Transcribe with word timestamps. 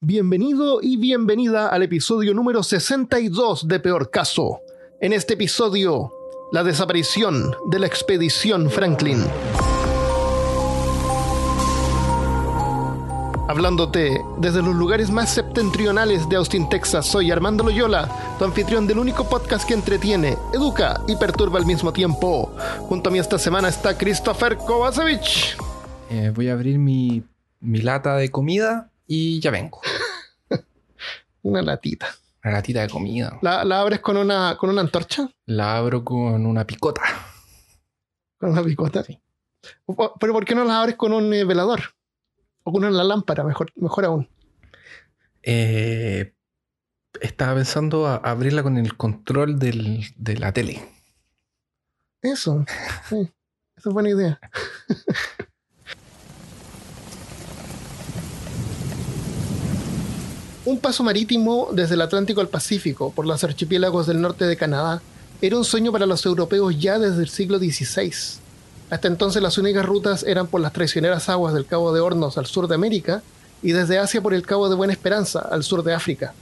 Bienvenido 0.00 0.78
y 0.80 0.96
bienvenida 0.96 1.66
al 1.66 1.82
episodio 1.82 2.32
número 2.32 2.62
62 2.62 3.66
de 3.66 3.80
Peor 3.80 4.10
Caso. 4.10 4.60
En 5.00 5.12
este 5.12 5.34
episodio, 5.34 6.12
la 6.52 6.62
desaparición 6.62 7.52
de 7.68 7.80
la 7.80 7.88
expedición 7.88 8.70
Franklin. 8.70 9.18
Hablándote 13.48 14.20
desde 14.38 14.62
los 14.62 14.76
lugares 14.76 15.10
más 15.10 15.34
septentrionales 15.34 16.28
de 16.28 16.36
Austin, 16.36 16.68
Texas, 16.68 17.04
soy 17.04 17.32
Armando 17.32 17.64
Loyola, 17.64 18.36
tu 18.38 18.44
anfitrión 18.44 18.86
del 18.86 19.00
único 19.00 19.28
podcast 19.28 19.66
que 19.66 19.74
entretiene, 19.74 20.36
educa 20.54 21.00
y 21.08 21.16
perturba 21.16 21.58
al 21.58 21.66
mismo 21.66 21.92
tiempo. 21.92 22.54
Junto 22.82 23.10
a 23.10 23.12
mí 23.12 23.18
esta 23.18 23.36
semana 23.36 23.68
está 23.68 23.98
Christopher 23.98 24.58
Kovacevic. 24.58 25.58
Eh, 26.08 26.30
voy 26.32 26.50
a 26.50 26.52
abrir 26.52 26.78
mi, 26.78 27.24
mi 27.58 27.80
lata 27.80 28.14
de 28.14 28.28
comida 28.30 28.92
y 29.08 29.40
ya 29.40 29.50
vengo. 29.50 29.80
Una 31.42 31.62
latita. 31.62 32.06
Una 32.44 32.52
latita 32.52 32.82
de 32.82 32.88
comida. 32.88 33.36
¿La, 33.42 33.64
la 33.64 33.80
abres 33.80 33.98
con 34.00 34.16
una, 34.16 34.56
con 34.56 34.70
una 34.70 34.80
antorcha? 34.82 35.28
La 35.46 35.76
abro 35.78 36.04
con 36.04 36.46
una 36.46 36.64
picota. 36.66 37.02
¿Con 38.38 38.50
una 38.50 38.62
picota? 38.62 39.02
Sí. 39.02 39.20
¿Pero 40.20 40.32
por 40.32 40.44
qué 40.44 40.54
no 40.54 40.64
la 40.64 40.80
abres 40.80 40.94
con 40.96 41.12
un 41.12 41.32
eh, 41.34 41.44
velador? 41.44 41.80
O 42.62 42.72
con 42.72 42.84
una 42.84 43.02
lámpara, 43.02 43.42
mejor, 43.42 43.72
mejor 43.74 44.04
aún. 44.04 44.28
Eh, 45.42 46.34
estaba 47.20 47.54
pensando 47.54 48.06
a 48.06 48.16
abrirla 48.16 48.62
con 48.62 48.76
el 48.76 48.96
control 48.96 49.58
del- 49.58 50.04
de 50.16 50.36
la 50.36 50.52
tele. 50.52 50.80
Eso. 52.22 52.64
Sí. 53.08 53.32
Esa 53.76 53.88
es 53.88 53.92
buena 53.94 54.10
idea. 54.10 54.38
Un 60.68 60.80
paso 60.80 61.02
marítimo 61.02 61.70
desde 61.72 61.94
el 61.94 62.02
Atlántico 62.02 62.42
al 62.42 62.50
Pacífico 62.50 63.10
por 63.10 63.24
los 63.24 63.42
archipiélagos 63.42 64.06
del 64.06 64.20
norte 64.20 64.44
de 64.44 64.58
Canadá 64.58 65.00
era 65.40 65.56
un 65.56 65.64
sueño 65.64 65.92
para 65.92 66.04
los 66.04 66.26
europeos 66.26 66.78
ya 66.78 66.98
desde 66.98 67.22
el 67.22 67.30
siglo 67.30 67.58
XVI. 67.58 68.12
Hasta 68.90 69.08
entonces 69.08 69.40
las 69.40 69.56
únicas 69.56 69.86
rutas 69.86 70.24
eran 70.24 70.46
por 70.46 70.60
las 70.60 70.74
traicioneras 70.74 71.30
aguas 71.30 71.54
del 71.54 71.64
Cabo 71.64 71.94
de 71.94 72.00
Hornos 72.00 72.36
al 72.36 72.44
sur 72.44 72.68
de 72.68 72.74
América 72.74 73.22
y 73.62 73.72
desde 73.72 73.98
Asia 73.98 74.20
por 74.20 74.34
el 74.34 74.44
Cabo 74.44 74.68
de 74.68 74.74
Buena 74.74 74.92
Esperanza 74.92 75.38
al 75.38 75.64
sur 75.64 75.82
de 75.82 75.94
África. 75.94 76.34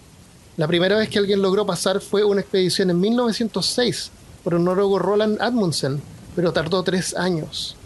La 0.57 0.67
primera 0.67 0.97
vez 0.97 1.09
que 1.09 1.21
alguien 1.21 1.41
logró 1.41 1.65
pasar 1.65 2.01
fue 2.01 2.25
una 2.25 2.41
expedición 2.41 2.91
en 2.91 2.99
1906 2.99 4.11
por 4.43 4.55
el 4.55 4.65
noruego 4.65 4.99
Roland 4.99 5.41
Amundsen, 5.41 6.03
pero 6.35 6.53
tardó 6.53 6.83
tres 6.83 7.15
años. 7.15 7.77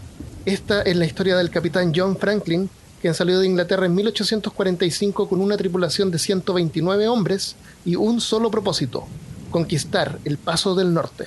Esta 0.47 0.81
es 0.81 0.95
la 0.95 1.05
historia 1.05 1.37
del 1.37 1.51
capitán 1.51 1.93
John 1.95 2.17
Franklin, 2.17 2.67
quien 3.01 3.13
salió 3.15 3.39
de 3.39 3.47
Inglaterra 3.47 3.87
en 3.87 3.95
1845 3.95 5.27
con 5.27 5.41
una 5.41 5.57
tripulación 5.57 6.11
de 6.11 6.19
129 6.19 7.07
hombres 7.07 7.55
y 7.83 7.95
un 7.95 8.21
solo 8.21 8.51
propósito, 8.51 9.07
conquistar 9.49 10.19
el 10.23 10.37
Paso 10.37 10.75
del 10.75 10.93
Norte. 10.93 11.25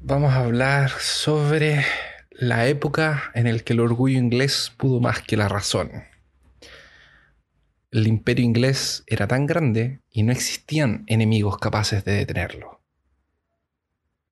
Vamos 0.00 0.32
a 0.32 0.44
hablar 0.44 0.90
sobre 0.98 1.84
la 2.30 2.66
época 2.68 3.30
en 3.34 3.52
la 3.52 3.58
que 3.58 3.74
el 3.74 3.80
orgullo 3.80 4.18
inglés 4.18 4.72
pudo 4.76 5.00
más 5.00 5.20
que 5.20 5.36
la 5.36 5.48
razón. 5.48 5.90
El 7.90 8.06
imperio 8.06 8.44
inglés 8.44 9.02
era 9.06 9.26
tan 9.26 9.46
grande 9.46 10.00
y 10.10 10.22
no 10.22 10.32
existían 10.32 11.04
enemigos 11.08 11.58
capaces 11.58 12.04
de 12.04 12.12
detenerlo. 12.12 12.80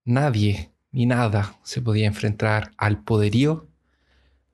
Nadie 0.04 0.70
ni 0.90 1.06
nada 1.06 1.58
se 1.64 1.82
podía 1.82 2.06
enfrentar 2.06 2.70
al 2.76 3.02
poderío 3.02 3.67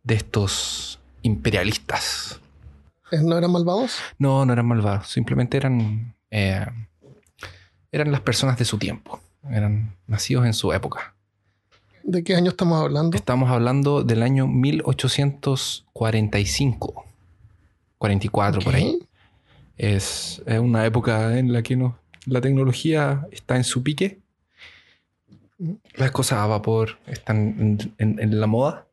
de 0.04 0.14
estos 0.14 1.00
imperialistas. 1.22 2.40
¿Eh, 3.10 3.18
¿No 3.22 3.36
eran 3.36 3.50
malvados? 3.50 3.98
No, 4.18 4.44
no 4.46 4.52
eran 4.52 4.66
malvados, 4.66 5.08
simplemente 5.08 5.56
eran, 5.56 6.14
eh, 6.30 6.64
eran 7.90 8.12
las 8.12 8.20
personas 8.20 8.56
de 8.58 8.64
su 8.64 8.78
tiempo, 8.78 9.20
eran 9.50 9.96
nacidos 10.06 10.46
en 10.46 10.54
su 10.54 10.72
época. 10.72 11.14
¿De 12.02 12.22
qué 12.22 12.36
año 12.36 12.50
estamos 12.50 12.80
hablando? 12.82 13.16
Estamos 13.16 13.50
hablando 13.50 14.04
del 14.04 14.22
año 14.22 14.46
1845, 14.46 17.04
44 17.98 18.60
por 18.60 18.74
ahí. 18.74 18.98
Es, 19.76 20.42
es 20.46 20.58
una 20.58 20.84
época 20.86 21.38
en 21.38 21.52
la 21.52 21.62
que 21.62 21.76
no, 21.76 21.98
la 22.26 22.40
tecnología 22.40 23.26
está 23.32 23.56
en 23.56 23.64
su 23.64 23.82
pique. 23.82 24.20
Las 25.94 26.10
cosas 26.10 26.38
a 26.40 26.46
vapor 26.46 26.98
están 27.06 27.36
en, 27.38 27.94
en- 27.98 28.20
en 28.20 28.40
la 28.40 28.46
moda. 28.46 28.86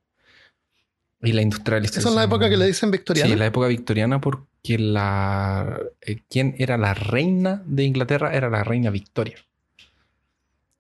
Y 1.24 1.34
la 1.34 1.42
industrialización. 1.42 2.00
Esa 2.00 2.10
es 2.10 2.16
la 2.16 2.24
época 2.24 2.50
que 2.50 2.58
le 2.58 2.66
dicen 2.66 2.90
victoriana. 2.92 3.30
Sí, 3.30 3.36
la 3.36 3.46
época 3.46 3.68
victoriana 3.68 4.20
porque 4.20 4.78
la... 4.80 5.80
eh, 6.02 6.22
¿Quién 6.30 6.56
era 6.58 6.78
la 6.78 6.94
reina 6.94 7.62
de 7.66 7.84
Inglaterra? 7.84 8.34
Era 8.34 8.50
la 8.50 8.64
reina 8.64 8.90
Victoria. 8.90 9.38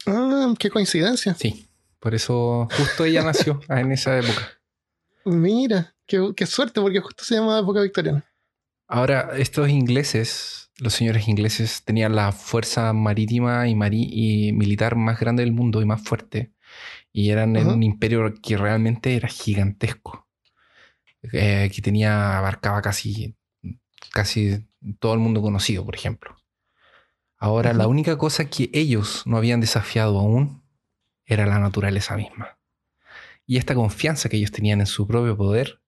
Ah, 0.07 0.53
qué 0.57 0.69
coincidencia. 0.69 1.35
Sí, 1.35 1.67
por 1.99 2.15
eso 2.15 2.67
justo 2.77 3.05
ella 3.05 3.23
nació 3.23 3.59
en 3.69 3.91
esa 3.91 4.17
época. 4.17 4.49
Mira, 5.25 5.93
qué, 6.07 6.31
qué 6.35 6.45
suerte, 6.47 6.81
porque 6.81 6.99
justo 6.99 7.23
se 7.23 7.35
llama 7.35 7.59
época 7.59 7.81
victoriana. 7.81 8.25
Ahora, 8.87 9.31
estos 9.37 9.69
ingleses, 9.69 10.71
los 10.79 10.93
señores 10.93 11.27
ingleses, 11.27 11.83
tenían 11.85 12.15
la 12.15 12.31
fuerza 12.31 12.91
marítima 12.93 13.67
y, 13.67 13.75
mari- 13.75 14.09
y 14.11 14.51
militar 14.53 14.95
más 14.95 15.19
grande 15.19 15.43
del 15.43 15.53
mundo 15.53 15.81
y 15.81 15.85
más 15.85 16.01
fuerte. 16.01 16.51
Y 17.13 17.29
eran 17.29 17.55
en 17.57 17.67
un 17.67 17.83
imperio 17.83 18.33
que 18.41 18.57
realmente 18.57 19.15
era 19.15 19.27
gigantesco. 19.27 20.27
Eh, 21.31 21.69
que 21.73 21.81
tenía, 21.81 22.37
abarcaba 22.37 22.81
casi, 22.81 23.35
casi 24.11 24.65
todo 24.99 25.13
el 25.13 25.19
mundo 25.19 25.41
conocido, 25.41 25.85
por 25.85 25.95
ejemplo. 25.95 26.35
Ahora, 27.37 27.73
la 27.73 27.87
única 27.87 28.17
cosa 28.17 28.45
que 28.45 28.69
ellos 28.73 29.23
no 29.25 29.37
habían 29.37 29.61
desafiado 29.61 30.19
aún 30.19 30.63
era 31.25 31.45
la 31.45 31.59
naturaleza 31.59 32.15
misma. 32.15 32.59
Y 33.47 33.57
esta 33.57 33.73
confianza 33.73 34.29
que 34.29 34.37
ellos 34.37 34.51
tenían 34.51 34.79
en 34.79 34.85
su 34.85 35.07
propio 35.07 35.35
poder 35.35 35.81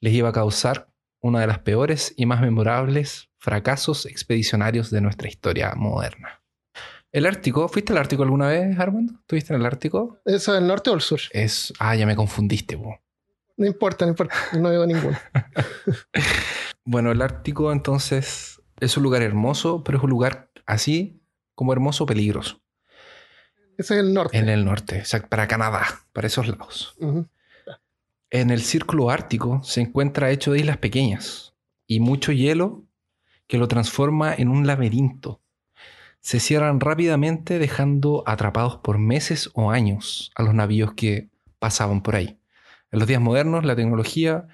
les 0.00 0.12
iba 0.12 0.28
a 0.28 0.32
causar 0.32 0.88
una 1.20 1.40
de 1.40 1.46
las 1.46 1.58
peores 1.58 2.14
y 2.16 2.26
más 2.26 2.40
memorables 2.40 3.30
fracasos 3.38 4.06
expedicionarios 4.06 4.90
de 4.90 5.00
nuestra 5.00 5.28
historia 5.28 5.74
moderna. 5.74 6.42
El 7.10 7.26
Ártico, 7.26 7.68
¿fuiste 7.68 7.92
al 7.92 7.98
Ártico 7.98 8.22
alguna 8.22 8.48
vez, 8.48 8.78
Armando? 8.78 9.14
¿Estuviste 9.20 9.54
en 9.54 9.60
el 9.60 9.66
Ártico? 9.66 10.20
¿Eso 10.24 10.54
es 10.54 10.60
el 10.60 10.66
norte 10.66 10.90
o 10.90 10.94
el 10.94 11.00
sur? 11.00 11.20
Es. 11.30 11.72
Ah, 11.78 11.96
ya 11.96 12.06
me 12.06 12.14
confundiste, 12.14 12.76
po. 12.76 13.00
No 13.56 13.66
importa, 13.66 14.04
no 14.04 14.10
importa. 14.10 14.34
No 14.58 14.70
veo 14.70 14.86
ninguno. 14.86 15.16
Bueno, 16.88 17.10
el 17.10 17.20
Ártico 17.20 17.72
entonces 17.72 18.62
es 18.78 18.96
un 18.96 19.02
lugar 19.02 19.20
hermoso, 19.20 19.82
pero 19.82 19.98
es 19.98 20.04
un 20.04 20.10
lugar 20.10 20.50
así 20.66 21.20
como 21.56 21.72
hermoso, 21.72 22.06
peligroso. 22.06 22.60
Ese 23.76 23.94
es 23.94 24.00
el 24.00 24.14
norte. 24.14 24.38
En 24.38 24.48
el 24.48 24.64
norte, 24.64 25.00
o 25.00 25.04
sea, 25.04 25.26
para 25.26 25.48
Canadá, 25.48 25.84
para 26.12 26.28
esos 26.28 26.46
lados. 26.46 26.96
En 28.30 28.50
el 28.50 28.62
círculo 28.62 29.10
ártico 29.10 29.62
se 29.64 29.80
encuentra 29.80 30.30
hecho 30.30 30.52
de 30.52 30.60
islas 30.60 30.78
pequeñas 30.78 31.54
y 31.88 31.98
mucho 31.98 32.30
hielo 32.30 32.84
que 33.48 33.58
lo 33.58 33.66
transforma 33.66 34.32
en 34.32 34.48
un 34.48 34.66
laberinto. 34.68 35.40
Se 36.20 36.38
cierran 36.38 36.78
rápidamente 36.78 37.58
dejando 37.58 38.22
atrapados 38.26 38.76
por 38.76 38.98
meses 38.98 39.50
o 39.54 39.72
años 39.72 40.30
a 40.36 40.44
los 40.44 40.54
navíos 40.54 40.94
que 40.94 41.30
pasaban 41.58 42.00
por 42.02 42.14
ahí. 42.14 42.38
En 42.90 42.98
los 42.98 43.08
días 43.08 43.20
modernos 43.20 43.64
la 43.64 43.76
tecnología 43.76 44.46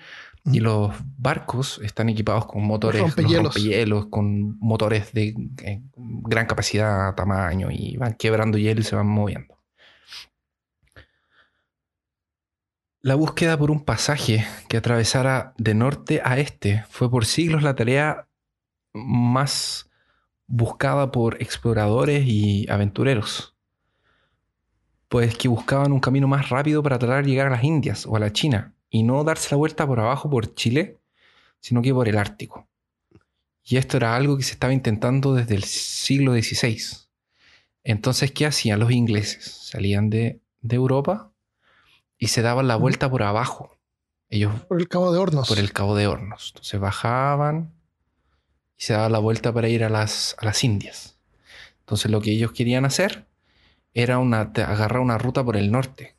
y 0.45 0.61
los 0.61 0.95
barcos 1.19 1.81
están 1.83 2.09
equipados 2.09 2.47
con 2.47 2.65
motores 2.65 3.01
los 3.01 3.11
Rompehielos. 3.15 3.55
rompehielos, 3.55 4.07
con 4.07 4.59
motores 4.59 5.13
de 5.13 5.35
eh, 5.63 5.83
gran 5.97 6.47
capacidad, 6.47 7.15
tamaño 7.15 7.69
y 7.71 7.97
van 7.97 8.15
quebrando 8.15 8.59
hielo 8.59 8.81
y 8.81 8.85
se 8.85 8.97
van 8.97 9.07
moviendo. 9.07 9.57
La 13.01 13.17
búsqueda 13.17 13.59
por 13.59 13.71
un 13.71 13.85
pasaje 13.85 14.47
que 14.69 14.77
atravesara 14.77 15.55
de 15.59 15.75
norte 15.75 16.21
a 16.25 16.39
este 16.39 16.85
fue 16.89 17.11
por 17.11 17.25
siglos 17.25 17.63
la 17.63 17.75
tarea 17.75 18.29
más 18.93 19.91
buscada 20.47 21.11
por 21.11 21.41
exploradores 21.43 22.25
y 22.27 22.69
aventureros, 22.71 23.52
pues 25.13 25.37
que 25.37 25.47
buscaban 25.47 25.93
un 25.93 26.01
camino 26.01 26.27
más 26.27 26.49
rápido 26.49 26.83
para 26.83 26.99
tratar 26.99 27.23
de 27.23 27.31
llegar 27.31 27.49
a 27.49 27.51
las 27.51 27.65
Indias 27.65 28.07
o 28.07 28.17
a 28.17 28.19
la 28.19 28.33
China 28.33 28.75
y 28.89 29.03
no 29.03 29.23
darse 29.25 29.51
la 29.51 29.59
vuelta 29.59 29.87
por 29.87 30.01
abajo 30.01 30.31
por 30.31 30.55
Chile, 30.55 31.01
sino 31.61 31.83
que 31.83 31.93
por 31.93 32.09
el 32.09 32.17
Ártico. 32.17 32.67
Y 33.63 33.77
esto 33.77 33.99
era 33.99 34.17
algo 34.17 34.39
que 34.39 34.43
se 34.43 34.53
estaba 34.53 34.73
intentando 34.73 35.35
desde 35.35 35.55
el 35.55 35.65
siglo 35.65 36.33
XVI. 36.33 36.81
Entonces, 37.85 38.33
¿qué 38.33 38.47
hacían 38.47 38.81
los 38.81 38.91
ingleses? 38.91 39.45
Salían 39.71 40.09
de, 40.09 40.41
de 40.63 40.77
Europa 40.77 41.31
y 42.17 42.29
se 42.29 42.41
daban 42.41 42.67
la 42.67 42.77
vuelta 42.77 43.11
por 43.11 43.23
abajo. 43.23 43.77
Ellos 44.31 44.63
Por 44.63 44.81
el 44.81 44.89
Cabo 44.89 45.13
de 45.13 45.19
Hornos. 45.19 45.47
por 45.47 45.59
el 45.59 45.75
Cabo 45.75 45.95
de 45.95 46.07
Hornos. 46.07 46.53
Entonces 46.55 46.81
bajaban 46.81 47.75
y 48.79 48.85
se 48.85 48.95
daban 48.95 49.13
la 49.13 49.19
vuelta 49.19 49.53
para 49.53 49.69
ir 49.69 49.85
a 49.85 49.91
las, 49.91 50.37
a 50.39 50.47
las 50.47 50.65
Indias. 50.65 51.19
Entonces 51.81 52.11
lo 52.11 52.23
que 52.23 52.31
ellos 52.31 52.53
querían 52.53 52.87
hacer 52.87 53.27
era 53.95 54.19
una, 54.19 54.53
te- 54.53 54.63
agarrar 54.63 55.01
una 55.01 55.19
ruta 55.19 55.45
por 55.45 55.57
el 55.57 55.71
norte. 55.71 56.15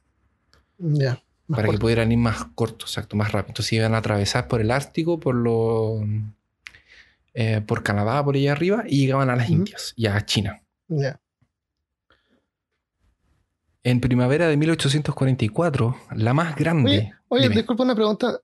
Ya. 0.78 1.22
Para 1.48 1.68
que 1.70 1.78
pudieran 1.78 2.12
ir 2.12 2.18
más 2.18 2.46
cortos, 2.56 2.92
exacto, 2.92 3.16
más 3.16 3.32
rápido. 3.32 3.50
Entonces 3.52 3.74
iban 3.74 3.94
a 3.94 3.98
atravesar 3.98 4.48
por 4.48 4.62
el 4.62 4.72
Ártico, 4.72 5.20
por 5.20 5.36
lo, 5.36 6.02
eh, 7.34 7.62
por 7.66 7.84
Canadá, 7.84 8.24
por 8.24 8.36
allá 8.36 8.54
arriba, 8.54 8.84
y 8.88 9.02
llegaban 9.02 9.30
a 9.30 9.36
las. 9.36 9.50
Indias 9.50 9.94
y 9.96 10.08
a 10.08 10.26
China. 10.26 10.62
Ya. 10.88 11.20
En 13.84 14.00
primavera 14.00 14.48
de 14.48 14.56
1844, 14.56 15.96
la 16.16 16.34
más 16.34 16.56
grande. 16.56 17.14
Oye, 17.28 17.46
oye 17.48 17.50
disculpa 17.50 17.84
una 17.84 17.96
pregunta. 17.96 18.40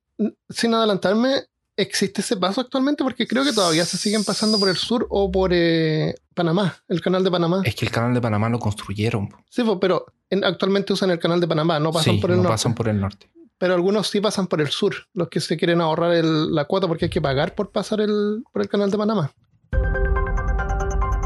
Sin 0.50 0.74
adelantarme, 0.74 1.44
¿existe 1.82 2.22
ese 2.22 2.38
paso 2.38 2.62
actualmente? 2.62 3.04
Porque 3.04 3.28
creo 3.28 3.44
que 3.44 3.54
todavía 3.54 3.86
se 3.86 3.98
siguen 3.98 4.24
pasando 4.24 4.60
por 4.60 4.70
el 4.70 4.78
sur 4.78 5.06
o 5.10 5.32
por 5.32 5.52
eh, 5.54 6.16
Panamá, 6.34 6.76
el 6.88 7.02
canal 7.02 7.24
de 7.24 7.32
Panamá. 7.32 7.62
Es 7.66 7.76
que 7.76 7.86
el 7.86 7.92
canal 7.92 8.14
de 8.14 8.22
Panamá 8.22 8.50
lo 8.50 8.60
construyeron. 8.60 9.30
Sí, 9.50 9.64
pero 9.80 10.06
en- 10.30 10.44
actualmente 10.44 10.94
usan 10.94 11.12
el 11.12 11.20
canal 11.20 11.40
de 11.40 11.48
Panamá, 11.48 11.80
no 11.80 11.92
pasan 11.92 12.16
Sí, 12.16 12.20
por 12.22 12.32
el 12.32 12.38
no 12.38 12.44
norte. 12.44 12.54
pasan 12.54 12.76
por 12.76 12.88
el 12.88 13.00
norte. 13.00 13.30
Pero 13.58 13.74
algunos 13.74 14.08
sí 14.08 14.22
pasan 14.22 14.48
por 14.48 14.62
el 14.62 14.70
sur, 14.70 14.96
los 15.14 15.28
que 15.30 15.40
se 15.42 15.58
quieren 15.58 15.82
ahorrar 15.82 16.14
el- 16.14 16.54
la 16.56 16.66
cuota 16.66 16.88
porque 16.88 17.06
hay 17.06 17.12
que 17.12 17.22
pagar 17.22 17.56
por 17.56 17.72
pasar 17.72 18.00
el- 18.02 18.44
por 18.54 18.62
el 18.62 18.70
canal 18.70 18.90
de 18.92 18.98
Panamá. 18.98 19.32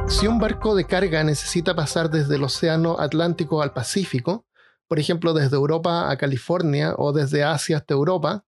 Si 0.07 0.27
un 0.27 0.37
barco 0.39 0.75
de 0.75 0.85
carga 0.85 1.23
necesita 1.23 1.75
pasar 1.75 2.09
desde 2.09 2.35
el 2.35 2.43
Océano 2.43 2.99
Atlántico 2.99 3.61
al 3.61 3.71
Pacífico, 3.73 4.45
por 4.87 4.99
ejemplo 4.99 5.33
desde 5.33 5.55
Europa 5.55 6.11
a 6.11 6.17
California 6.17 6.93
o 6.97 7.13
desde 7.13 7.43
Asia 7.43 7.77
hasta 7.77 7.93
Europa, 7.93 8.43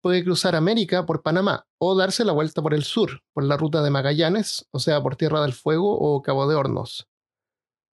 puede 0.00 0.24
cruzar 0.24 0.56
América 0.56 1.06
por 1.06 1.22
Panamá 1.22 1.66
o 1.78 1.96
darse 1.96 2.24
la 2.24 2.32
vuelta 2.32 2.62
por 2.62 2.74
el 2.74 2.84
sur, 2.84 3.22
por 3.32 3.44
la 3.44 3.56
ruta 3.56 3.82
de 3.82 3.90
Magallanes, 3.90 4.66
o 4.70 4.78
sea, 4.78 5.02
por 5.02 5.16
Tierra 5.16 5.42
del 5.42 5.52
Fuego 5.52 5.98
o 5.98 6.22
Cabo 6.22 6.48
de 6.48 6.54
Hornos. 6.54 7.08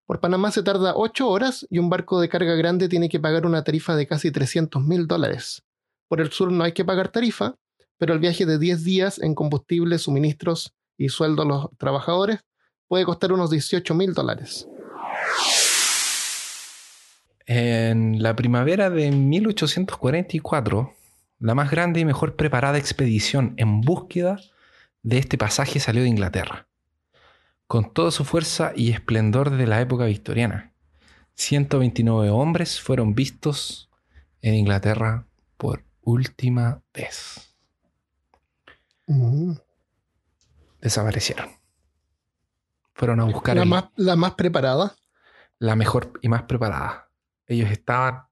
Por 0.06 0.20
Panamá 0.22 0.52
se 0.52 0.64
tarda 0.64 0.94
8 0.96 1.28
horas 1.28 1.68
y 1.70 1.80
un 1.80 1.90
barco 1.90 2.22
de 2.22 2.30
carga 2.30 2.56
grande 2.56 2.88
tiene 2.88 3.10
que 3.10 3.20
pagar 3.20 3.46
una 3.46 3.64
tarifa 3.64 3.96
de 3.96 4.08
casi 4.08 4.32
300 4.32 4.84
mil 4.84 5.06
dólares. 5.06 5.64
Por 6.08 6.22
el 6.22 6.32
sur 6.32 6.52
no 6.52 6.64
hay 6.64 6.72
que 6.72 6.86
pagar 6.86 7.10
tarifa, 7.10 7.56
pero 7.98 8.14
el 8.14 8.20
viaje 8.20 8.46
de 8.46 8.58
10 8.58 8.84
días 8.86 9.20
en 9.20 9.36
combustible, 9.36 9.98
suministros 9.98 10.74
y 10.98 11.10
sueldo 11.10 11.42
a 11.42 11.46
los 11.46 11.68
trabajadores 11.78 12.40
puede 12.88 13.04
costar 13.04 13.34
unos 13.34 13.50
18 13.50 13.94
mil 13.96 14.14
dólares. 14.14 14.68
En 17.46 18.22
la 18.22 18.36
primavera 18.36 18.90
de 18.90 19.12
1844, 19.12 20.94
la 21.40 21.56
más 21.56 21.70
grande 21.72 22.00
y 22.00 22.06
mejor 22.06 22.36
preparada 22.36 22.78
expedición 22.78 23.54
en 23.58 23.82
búsqueda 23.82 24.40
de 25.04 25.18
este 25.20 25.38
pasaje 25.38 25.80
salió 25.80 26.02
de 26.04 26.10
Inglaterra, 26.10 26.68
con 27.68 27.94
toda 27.94 28.12
su 28.12 28.26
fuerza 28.26 28.72
y 28.76 28.92
esplendor 28.92 29.52
de 29.52 29.68
la 29.68 29.80
época 29.82 30.06
victoriana. 30.06 30.74
129 31.36 32.30
hombres 32.32 32.82
fueron 32.82 33.14
vistos 33.14 33.90
en 34.42 34.56
Inglaterra 34.56 35.28
por 35.58 35.84
última 36.02 36.82
vez. 36.94 37.56
Mm. 39.08 39.54
Desaparecieron. 40.82 41.50
Fueron 42.94 43.20
a 43.20 43.26
buscar 43.26 43.56
La 43.56 43.64
el- 43.64 43.70
más, 43.70 43.86
la 43.96 44.16
más 44.16 44.34
preparada. 44.34 44.96
la 45.60 45.76
mejor 45.76 46.14
y 46.22 46.30
más 46.30 46.44
preparada. 46.44 47.10
Ellos 47.48 47.72
estaban 47.72 48.27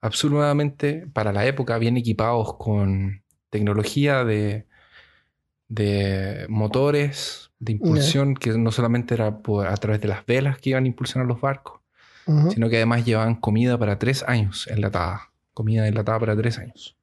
absolutamente, 0.00 1.06
para 1.12 1.32
la 1.32 1.46
época, 1.46 1.78
bien 1.78 1.96
equipados 1.96 2.54
con 2.56 3.22
tecnología 3.50 4.24
de, 4.24 4.66
de 5.68 6.46
motores, 6.48 7.50
de 7.58 7.72
impulsión, 7.72 8.34
que 8.34 8.50
no 8.56 8.72
solamente 8.72 9.14
era 9.14 9.38
por, 9.38 9.66
a 9.66 9.76
través 9.76 10.00
de 10.00 10.08
las 10.08 10.24
velas 10.26 10.58
que 10.58 10.70
iban 10.70 10.84
a 10.84 10.88
impulsionar 10.88 11.26
los 11.26 11.40
barcos, 11.40 11.80
sino 12.52 12.68
que 12.68 12.76
además 12.76 13.04
llevaban 13.04 13.34
comida 13.34 13.76
para 13.78 13.98
tres 13.98 14.22
años 14.26 14.66
enlatada. 14.68 15.32
Comida 15.52 15.86
enlatada 15.88 16.20
para 16.20 16.36
tres 16.36 16.58
años. 16.58 16.96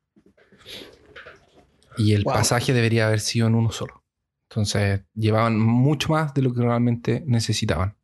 Y 1.98 2.14
el 2.14 2.24
Wow. 2.24 2.34
pasaje 2.34 2.74
debería 2.74 3.08
haber 3.08 3.20
sido 3.20 3.48
en 3.48 3.56
uno 3.56 3.72
solo. 3.72 4.04
Entonces 4.50 5.02
llevaban 5.14 5.60
mucho 5.60 6.14
más 6.14 6.34
de 6.34 6.42
lo 6.42 6.54
que 6.54 6.62
realmente 6.62 7.24
necesitaban. 7.26 7.96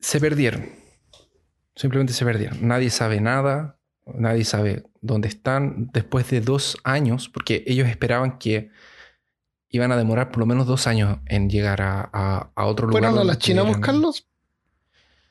Se 0.00 0.20
perdieron. 0.20 0.79
Simplemente 1.76 2.12
se 2.12 2.24
perdieron. 2.24 2.66
Nadie 2.66 2.90
sabe 2.90 3.20
nada. 3.20 3.76
Nadie 4.06 4.44
sabe 4.44 4.84
dónde 5.00 5.28
están. 5.28 5.90
Después 5.92 6.28
de 6.30 6.40
dos 6.40 6.76
años, 6.84 7.28
porque 7.28 7.62
ellos 7.66 7.88
esperaban 7.88 8.38
que 8.38 8.70
iban 9.68 9.92
a 9.92 9.96
demorar 9.96 10.30
por 10.30 10.40
lo 10.40 10.46
menos 10.46 10.66
dos 10.66 10.86
años 10.86 11.18
en 11.26 11.48
llegar 11.48 11.80
a, 11.80 12.10
a- 12.12 12.50
a 12.54 12.66
otro 12.66 12.86
lugar. 12.88 13.02
¿Fueron 13.04 13.18
a 13.18 13.24
la 13.24 13.38
China 13.38 13.62
a 13.62 13.64
buscarlos? 13.64 14.26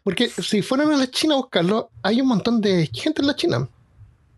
Porque 0.03 0.29
si 0.29 0.61
fueron 0.61 0.91
a 0.93 0.97
la 0.97 1.07
China 1.11 1.33
a 1.33 1.37
buscarlos, 1.37 1.85
hay 2.03 2.21
un 2.21 2.27
montón 2.29 2.61
de 2.61 2.89
gente 2.93 3.21
en 3.21 3.27
la 3.27 3.35
China. 3.35 3.67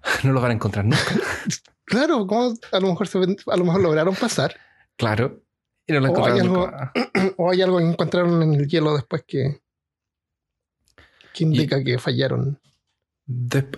No 0.24 0.33
los 0.33 0.42
van 0.42 0.51
a 0.51 0.56
encontrar 0.56 0.86
nunca. 0.86 1.00
Claro, 1.86 2.25
como 2.25 2.53
a 2.71 2.80
lo 2.80 2.88
mejor 2.88 3.06
se 3.07 3.18
a 3.18 3.57
lo 3.57 3.65
mejor 3.65 3.81
lograron 3.81 4.15
pasar. 4.15 4.56
claro. 4.95 5.42
Y 5.86 5.92
no 5.94 6.00
lo 6.00 6.12
O 6.13 6.25
hay 6.25 6.39
algo- 6.39 6.65
nunca. 6.68 6.94
o 7.38 7.51
hay 7.51 7.62
algo 7.62 7.80
que 7.80 7.83
encontraron 7.86 8.42
en 8.44 8.53
el 8.53 8.68
hielo 8.68 8.95
después 8.95 9.24
que, 9.27 9.62
que 11.33 11.43
indica 11.43 11.83
que 11.83 11.97
fallaron. 11.99 12.59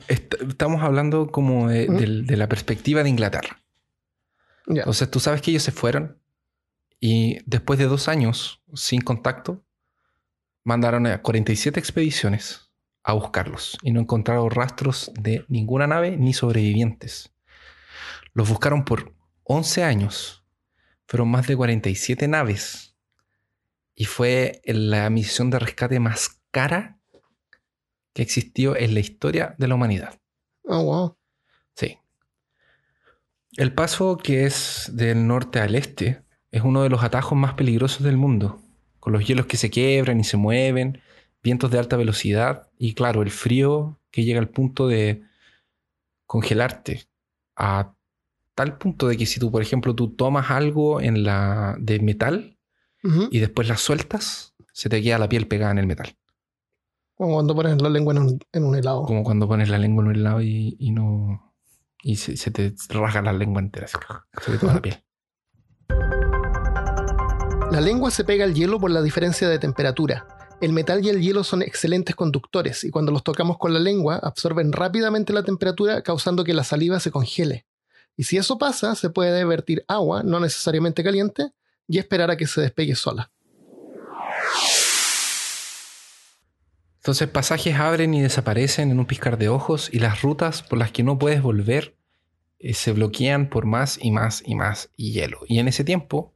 Est- 0.08 0.42
estamos 0.42 0.82
hablando 0.82 1.28
como 1.32 1.70
de, 1.70 1.88
¿Mm? 1.88 2.32
la 2.36 2.48
perspectiva 2.48 3.04
de 3.04 3.10
Inglaterra. 3.10 3.62
Ya. 4.68 4.82
Entonces 4.82 5.12
tú 5.12 5.20
sabes 5.20 5.42
que 5.42 5.52
ellos 5.52 5.64
se 5.64 5.72
fueron 5.72 6.20
y 7.00 7.40
después 7.46 7.78
de 7.80 7.86
dos 7.86 8.08
años 8.08 8.62
sin 8.74 9.02
contacto, 9.02 9.64
mandaron 10.64 11.06
a 11.08 11.22
47 11.22 11.80
expediciones 11.80 12.72
a 13.04 13.14
buscarlos 13.14 13.78
y 13.84 13.92
no 13.92 14.00
encontraron 14.00 14.50
rastros 14.50 15.12
de 15.20 15.46
ninguna 15.50 15.86
nave 15.88 16.16
ni 16.16 16.34
sobrevivientes. 16.34 17.34
Los 18.34 18.48
buscaron 18.50 18.86
por 18.86 19.14
11 19.44 19.84
años. 19.84 20.46
Fueron 21.06 21.30
más 21.30 21.46
de 21.48 21.58
47 21.58 22.28
naves 22.30 22.96
y 23.94 24.06
fue 24.06 24.62
la 24.64 25.10
misión 25.10 25.50
de 25.50 25.60
rescate 25.60 26.00
más 26.00 26.40
cara 26.52 26.98
que 28.14 28.22
existió 28.22 28.76
en 28.76 28.94
la 28.94 29.00
historia 29.00 29.56
de 29.58 29.68
la 29.68 29.76
humanidad. 29.76 30.20
Oh, 30.64 30.84
wow. 30.84 31.18
Sí. 31.76 31.98
El 33.58 33.74
paso 33.74 34.18
que 34.18 34.46
es 34.46 34.90
del 34.94 35.28
norte 35.28 35.60
al 35.60 35.76
este 35.76 36.24
es 36.52 36.62
uno 36.62 36.84
de 36.84 36.90
los 36.90 37.04
atajos 37.04 37.38
más 37.38 37.54
peligrosos 37.54 38.04
del 38.04 38.18
mundo, 38.18 38.62
con 39.00 39.14
los 39.14 39.26
hielos 39.26 39.48
que 39.48 39.58
se 39.58 39.70
quiebran 39.70 40.20
y 40.20 40.24
se 40.24 40.38
mueven, 40.38 41.02
vientos 41.42 41.70
de 41.72 41.80
alta 41.80 41.98
velocidad 41.98 42.70
y 42.78 42.94
claro, 42.94 43.22
el 43.22 43.32
frío 43.32 44.00
que 44.12 44.24
llega 44.24 44.40
al 44.40 44.50
punto 44.50 44.88
de 44.88 45.24
congelarte 46.26 47.04
a 47.56 47.94
tal 48.56 48.78
punto 48.78 49.08
de 49.08 49.18
que 49.18 49.26
si 49.26 49.40
tú, 49.40 49.52
por 49.52 49.62
ejemplo, 49.62 49.96
tú 49.96 50.16
tomas 50.16 50.52
algo 50.52 51.02
en 51.02 51.24
la 51.24 51.76
de 51.80 52.00
metal 52.00 52.58
y 53.32 53.40
después 53.40 53.68
la 53.68 53.76
sueltas, 53.76 54.56
se 54.72 54.88
te 54.88 55.02
queda 55.02 55.20
la 55.20 55.28
piel 55.28 55.46
pegada 55.46 55.72
en 55.72 55.78
el 55.80 55.88
metal. 55.88 56.16
Como 57.16 57.34
cuando 57.34 57.56
pones 57.56 57.82
la 57.82 57.90
lengua 57.90 58.14
en 58.14 58.22
un, 58.22 58.40
en 58.52 58.64
un 58.64 58.76
helado. 58.76 59.04
Como 59.04 59.24
cuando 59.24 59.48
pones 59.48 59.70
la 59.70 59.78
lengua 59.78 60.04
en 60.04 60.10
un 60.10 60.24
lado 60.24 60.42
y, 60.42 60.76
y 60.80 60.92
no. 60.92 61.54
Y 62.02 62.18
se, 62.18 62.36
se 62.38 62.52
te 62.52 62.74
rasga 62.90 63.22
la 63.22 63.34
lengua 63.34 63.62
entera. 63.62 63.88
Se 63.88 63.98
te 64.52 64.58
toda 64.58 64.74
la 64.76 64.82
piel. 64.82 65.04
La 67.74 67.82
lengua 67.82 68.12
se 68.12 68.24
pega 68.24 68.44
al 68.46 68.54
hielo 68.54 68.80
por 68.80 68.92
la 68.92 69.02
diferencia 69.02 69.50
de 69.50 69.58
temperatura. 69.58 70.28
El 70.62 70.74
metal 70.74 71.04
y 71.04 71.10
el 71.10 71.22
hielo 71.22 71.44
son 71.44 71.64
excelentes 71.64 72.16
conductores 72.16 72.84
y 72.84 72.92
cuando 72.92 73.12
los 73.12 73.24
tocamos 73.24 73.58
con 73.58 73.74
la 73.74 73.80
lengua 73.80 74.20
absorben 74.22 74.72
rápidamente 74.72 75.34
la 75.34 75.42
temperatura 75.42 76.04
causando 76.04 76.44
que 76.44 76.54
la 76.54 76.64
saliva 76.64 77.00
se 77.00 77.10
congele. 77.10 77.66
Y 78.16 78.26
si 78.26 78.38
eso 78.38 78.60
pasa, 78.60 78.94
se 78.94 79.10
puede 79.10 79.44
vertir 79.44 79.84
agua, 79.88 80.22
no 80.22 80.40
necesariamente 80.40 81.04
caliente, 81.04 81.52
y 81.88 81.98
esperar 81.98 82.30
a 82.30 82.38
que 82.38 82.46
se 82.46 82.62
despegue 82.62 82.94
sola. 82.94 83.32
Entonces, 87.04 87.28
pasajes 87.28 87.76
abren 87.76 88.14
y 88.14 88.22
desaparecen 88.22 88.90
en 88.90 88.98
un 88.98 89.06
piscar 89.06 89.38
de 89.38 89.50
ojos 89.50 89.90
y 89.92 90.00
las 90.00 90.22
rutas 90.22 90.64
por 90.64 90.80
las 90.80 90.94
que 90.94 91.04
no 91.04 91.20
puedes 91.20 91.42
volver 91.42 91.98
eh, 92.60 92.74
se 92.74 92.94
bloquean 92.94 93.50
por 93.50 93.66
más 93.66 94.00
y 94.02 94.10
más 94.10 94.42
y 94.46 94.56
más 94.56 94.90
hielo. 94.96 95.42
Y 95.50 95.60
en 95.60 95.68
ese 95.68 95.84
tiempo, 95.84 96.34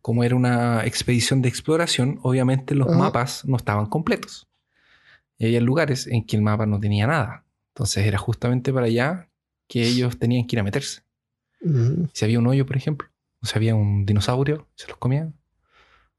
como 0.00 0.24
era 0.24 0.34
una 0.34 0.86
expedición 0.86 1.42
de 1.42 1.50
exploración, 1.50 2.18
obviamente 2.22 2.74
los 2.74 2.96
mapas 2.96 3.44
no 3.44 3.58
estaban 3.58 3.84
completos. 3.90 4.48
Y 5.36 5.44
había 5.44 5.60
lugares 5.60 6.06
en 6.06 6.24
que 6.24 6.36
el 6.36 6.40
mapa 6.40 6.64
no 6.64 6.80
tenía 6.80 7.06
nada. 7.06 7.44
Entonces 7.74 8.06
era 8.06 8.16
justamente 8.16 8.72
para 8.72 8.86
allá 8.86 9.28
que 9.68 9.86
ellos 9.86 10.18
tenían 10.18 10.46
que 10.46 10.56
ir 10.56 10.60
a 10.60 10.62
meterse. 10.62 11.02
Si 12.14 12.24
había 12.24 12.38
un 12.38 12.46
hoyo, 12.46 12.64
por 12.64 12.78
ejemplo, 12.78 13.06
o 13.42 13.46
si 13.46 13.54
había 13.54 13.74
un 13.74 14.06
dinosaurio, 14.06 14.66
se 14.76 14.88
los 14.88 14.96
comían. 14.96 15.34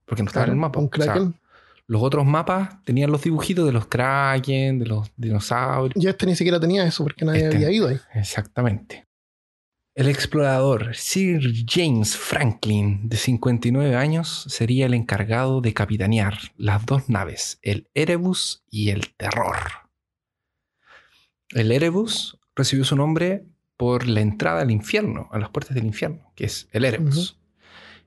Porque 0.06 0.22
no 0.22 0.27
estaba 0.27 0.46
en 0.46 0.51
el 0.51 0.58
mapa. 0.58 0.80
Un 0.80 0.86
O 0.86 0.96
sea, 0.96 1.13
kraken. 1.13 1.36
Los 1.88 2.03
otros 2.03 2.25
mapas 2.25 2.84
tenían 2.84 3.12
los 3.12 3.24
dibujitos 3.24 3.65
de 3.65 3.72
los 3.72 3.88
kraken, 3.88 4.79
de 4.79 4.86
los 4.88 5.10
dinosaurios. 5.15 5.94
Yo 6.01 6.10
este 6.10 6.25
ni 6.25 6.36
siquiera 6.36 6.60
tenía 6.60 6.86
eso 6.86 7.03
porque 7.03 7.24
nadie 7.25 7.46
Este- 7.46 7.56
había 7.58 7.72
ido 7.72 7.88
ahí. 7.88 7.98
Exactamente. 8.13 9.06
El 9.96 10.10
explorador 10.10 10.96
Sir 10.96 11.41
James 11.67 12.15
Franklin, 12.15 13.10
de 13.10 13.17
59 13.17 13.96
años, 13.96 14.46
sería 14.48 14.86
el 14.86 14.94
encargado 14.94 15.60
de 15.62 15.74
capitanear 15.74 16.38
las 16.56 16.86
dos 16.86 17.10
naves, 17.10 17.58
el 17.63 17.89
Erebus 17.96 18.63
y 18.70 18.89
el 18.91 19.15
Terror. 19.15 19.58
El 21.50 21.72
Erebus 21.72 22.38
recibió 22.56 22.86
su 22.86 22.96
nombre 22.96 23.46
por 23.75 24.08
la 24.08 24.22
entrada 24.22 24.62
al 24.62 24.72
infierno, 24.72 25.29
a 25.32 25.39
las 25.39 25.50
puertas 25.50 25.74
del 25.74 25.86
infierno, 25.86 26.32
que 26.36 26.46
es 26.46 26.67
el 26.72 26.86
Erebus. 26.86 27.39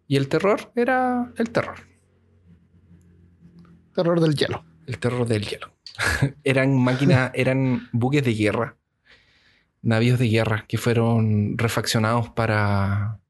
Y 0.06 0.16
el 0.16 0.28
terror 0.28 0.72
era 0.75 1.32
el 1.37 1.50
terror. 1.50 1.76
Terror 3.94 4.20
del 4.20 4.35
hielo. 4.35 4.64
El 4.87 4.99
terror 4.99 5.26
del 5.26 5.47
hielo. 5.47 5.73
eran 6.44 6.76
máquinas, 6.76 7.30
eran 7.35 7.88
buques 7.92 8.25
de 8.25 8.35
guerra, 8.35 8.76
navíos 9.82 10.18
de 10.18 10.28
guerra 10.28 10.64
que 10.68 10.78
fueron 10.78 11.56
refaccionados 11.59 12.30
para, 12.30 13.20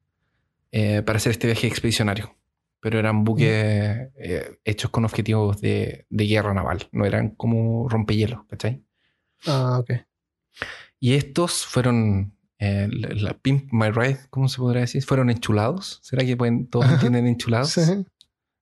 eh, 0.73 1.03
para 1.03 1.17
hacer 1.17 1.33
este 1.33 1.47
viaje 1.47 1.67
expedicionario. 1.67 2.37
Pero 2.81 2.99
eran 2.99 3.25
buques 3.25 3.47
eh, 3.47 4.59
hechos 4.65 4.91
con 4.91 5.05
objetivos 5.05 5.61
de, 5.61 6.07
de, 6.09 6.27
guerra 6.27 6.55
naval, 6.55 6.89
no 6.93 7.05
eran 7.05 7.31
como 7.31 7.89
rompehielos, 7.89 8.41
¿cachai? 8.49 8.83
Ah, 9.47 9.79
ok. 9.81 9.91
Y 10.99 11.15
estos 11.15 11.67
fueron, 11.67 12.35
eh, 12.59 12.89
la, 12.91 13.35
Pimp 13.35 13.71
My 13.73 13.91
Ride, 13.91 14.21
¿cómo 14.31 14.49
se 14.49 14.59
podría 14.59 14.83
decir? 14.83 15.03
Fueron 15.05 15.29
enchulados. 15.31 15.99
¿Será 16.03 16.25
que 16.25 16.37
pueden, 16.37 16.69
todos 16.69 16.91
entienden 16.91 17.27
enchulados? 17.27 17.71
Sí. 17.71 18.07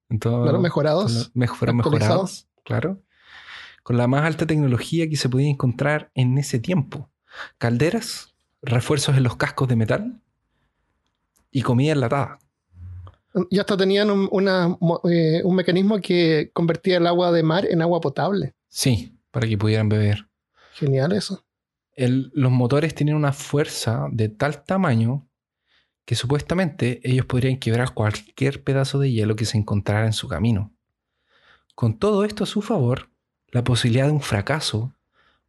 Entonces, 0.09 0.61
mejorados. 0.61 1.31
fueron 1.57 1.77
mejorados, 1.77 2.49
claro 2.65 3.03
con 3.89 3.97
la 3.97 4.07
más 4.07 4.27
alta 4.27 4.47
tecnología 4.47 5.09
que 5.09 5.17
se 5.17 5.31
podía 5.31 5.49
encontrar 5.49 6.11
en 6.15 6.37
ese 6.37 6.59
tiempo. 6.59 7.09
Calderas, 7.57 8.35
refuerzos 8.61 9.17
en 9.17 9.23
los 9.23 9.37
cascos 9.37 9.67
de 9.67 9.77
metal 9.77 10.21
y 11.51 11.63
comida 11.63 11.93
enlatada. 11.93 12.39
Y 13.49 13.59
hasta 13.59 13.79
tenían 13.79 14.11
eh, 14.11 15.43
un, 15.43 15.57
mecanismo 15.57 16.03
que 16.03 16.51
convertía 16.53 16.99
el 16.99 17.07
agua 17.07 17.33
de 17.33 17.43
mar 17.43 17.65
en 17.65 17.81
agua 17.81 18.03
potable. 18.03 18.55
Sí, 18.69 19.19
para 19.31 19.49
que 19.49 19.57
pudieran 19.57 19.89
beber. 19.89 20.29
Genial 20.75 21.13
eso. 21.13 21.47
los 21.97 22.53
motores 22.53 22.95
tienen 22.95 23.15
una 23.15 23.33
fuerza 23.33 24.07
de 24.13 24.29
tal 24.29 24.65
tamaño 24.65 25.27
que 26.09 26.15
supuestamente 26.15 27.03
ellos 27.05 27.27
podrían 27.27 27.59
quebrar 27.59 27.93
cualquier 27.93 28.65
pedazo 28.65 28.99
de 28.99 29.13
hielo 29.13 29.37
que 29.37 29.45
se 29.45 29.59
encontrara 29.59 30.07
en 30.07 30.15
su 30.15 30.27
camino. 30.27 30.73
Con 31.75 31.99
todo 31.99 32.25
esto 32.25 32.45
a 32.45 32.47
su 32.47 32.63
favor, 32.63 33.11
la 33.49 33.63
posibilidad 33.63 34.07
de 34.07 34.13
un 34.13 34.23
fracaso 34.23 34.95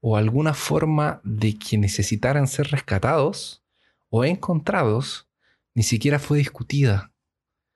o 0.02 0.18
alguna 0.18 0.54
forma 0.54 1.22
de 1.24 1.58
que 1.58 1.78
necesitaran 1.78 2.46
ser 2.50 2.72
rescatados 2.72 3.64
o 4.10 4.26
encontrados 4.26 5.30
ni 5.76 5.84
siquiera 5.84 6.20
fue 6.20 6.40
discutida 6.40 7.14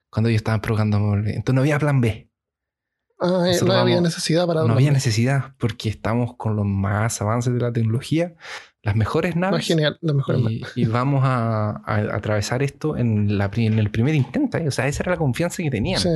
cuando 0.09 0.27
ellos 0.27 0.41
estaban 0.41 0.59
probando. 0.59 0.97
Entonces 1.15 1.55
no 1.55 1.61
había 1.61 1.79
plan 1.79 2.01
B. 2.01 2.29
Ah, 3.17 3.45
no 3.65 3.73
había 3.75 4.01
necesidad 4.01 4.45
para... 4.45 4.65
No 4.65 4.73
había 4.73 4.91
necesidad 4.91 5.55
porque 5.57 5.87
estamos 5.87 6.35
con 6.35 6.57
los 6.57 6.65
más 6.65 7.21
avances 7.21 7.53
de 7.53 7.61
la 7.61 7.71
tecnología, 7.71 8.35
las 8.83 8.95
mejores 8.95 9.35
naves. 9.37 9.65
genial, 9.65 9.97
las 10.01 10.15
mejores 10.15 10.41
y, 10.49 10.61
y 10.75 10.85
vamos 10.85 11.21
a, 11.23 11.81
atravesar 11.85 12.61
esto 12.61 12.97
en, 12.97 13.37
la, 13.37 13.49
en 13.55 13.79
el 13.79 13.89
primer 13.89 14.13
intento. 14.13 14.57
¿eh? 14.57 14.67
O 14.67 14.71
sea, 14.71 14.87
esa 14.87 15.03
era 15.03 15.13
la 15.13 15.17
confianza 15.17 15.63
que 15.63 15.71
tenían. 15.71 16.01
Sí. 16.01 16.09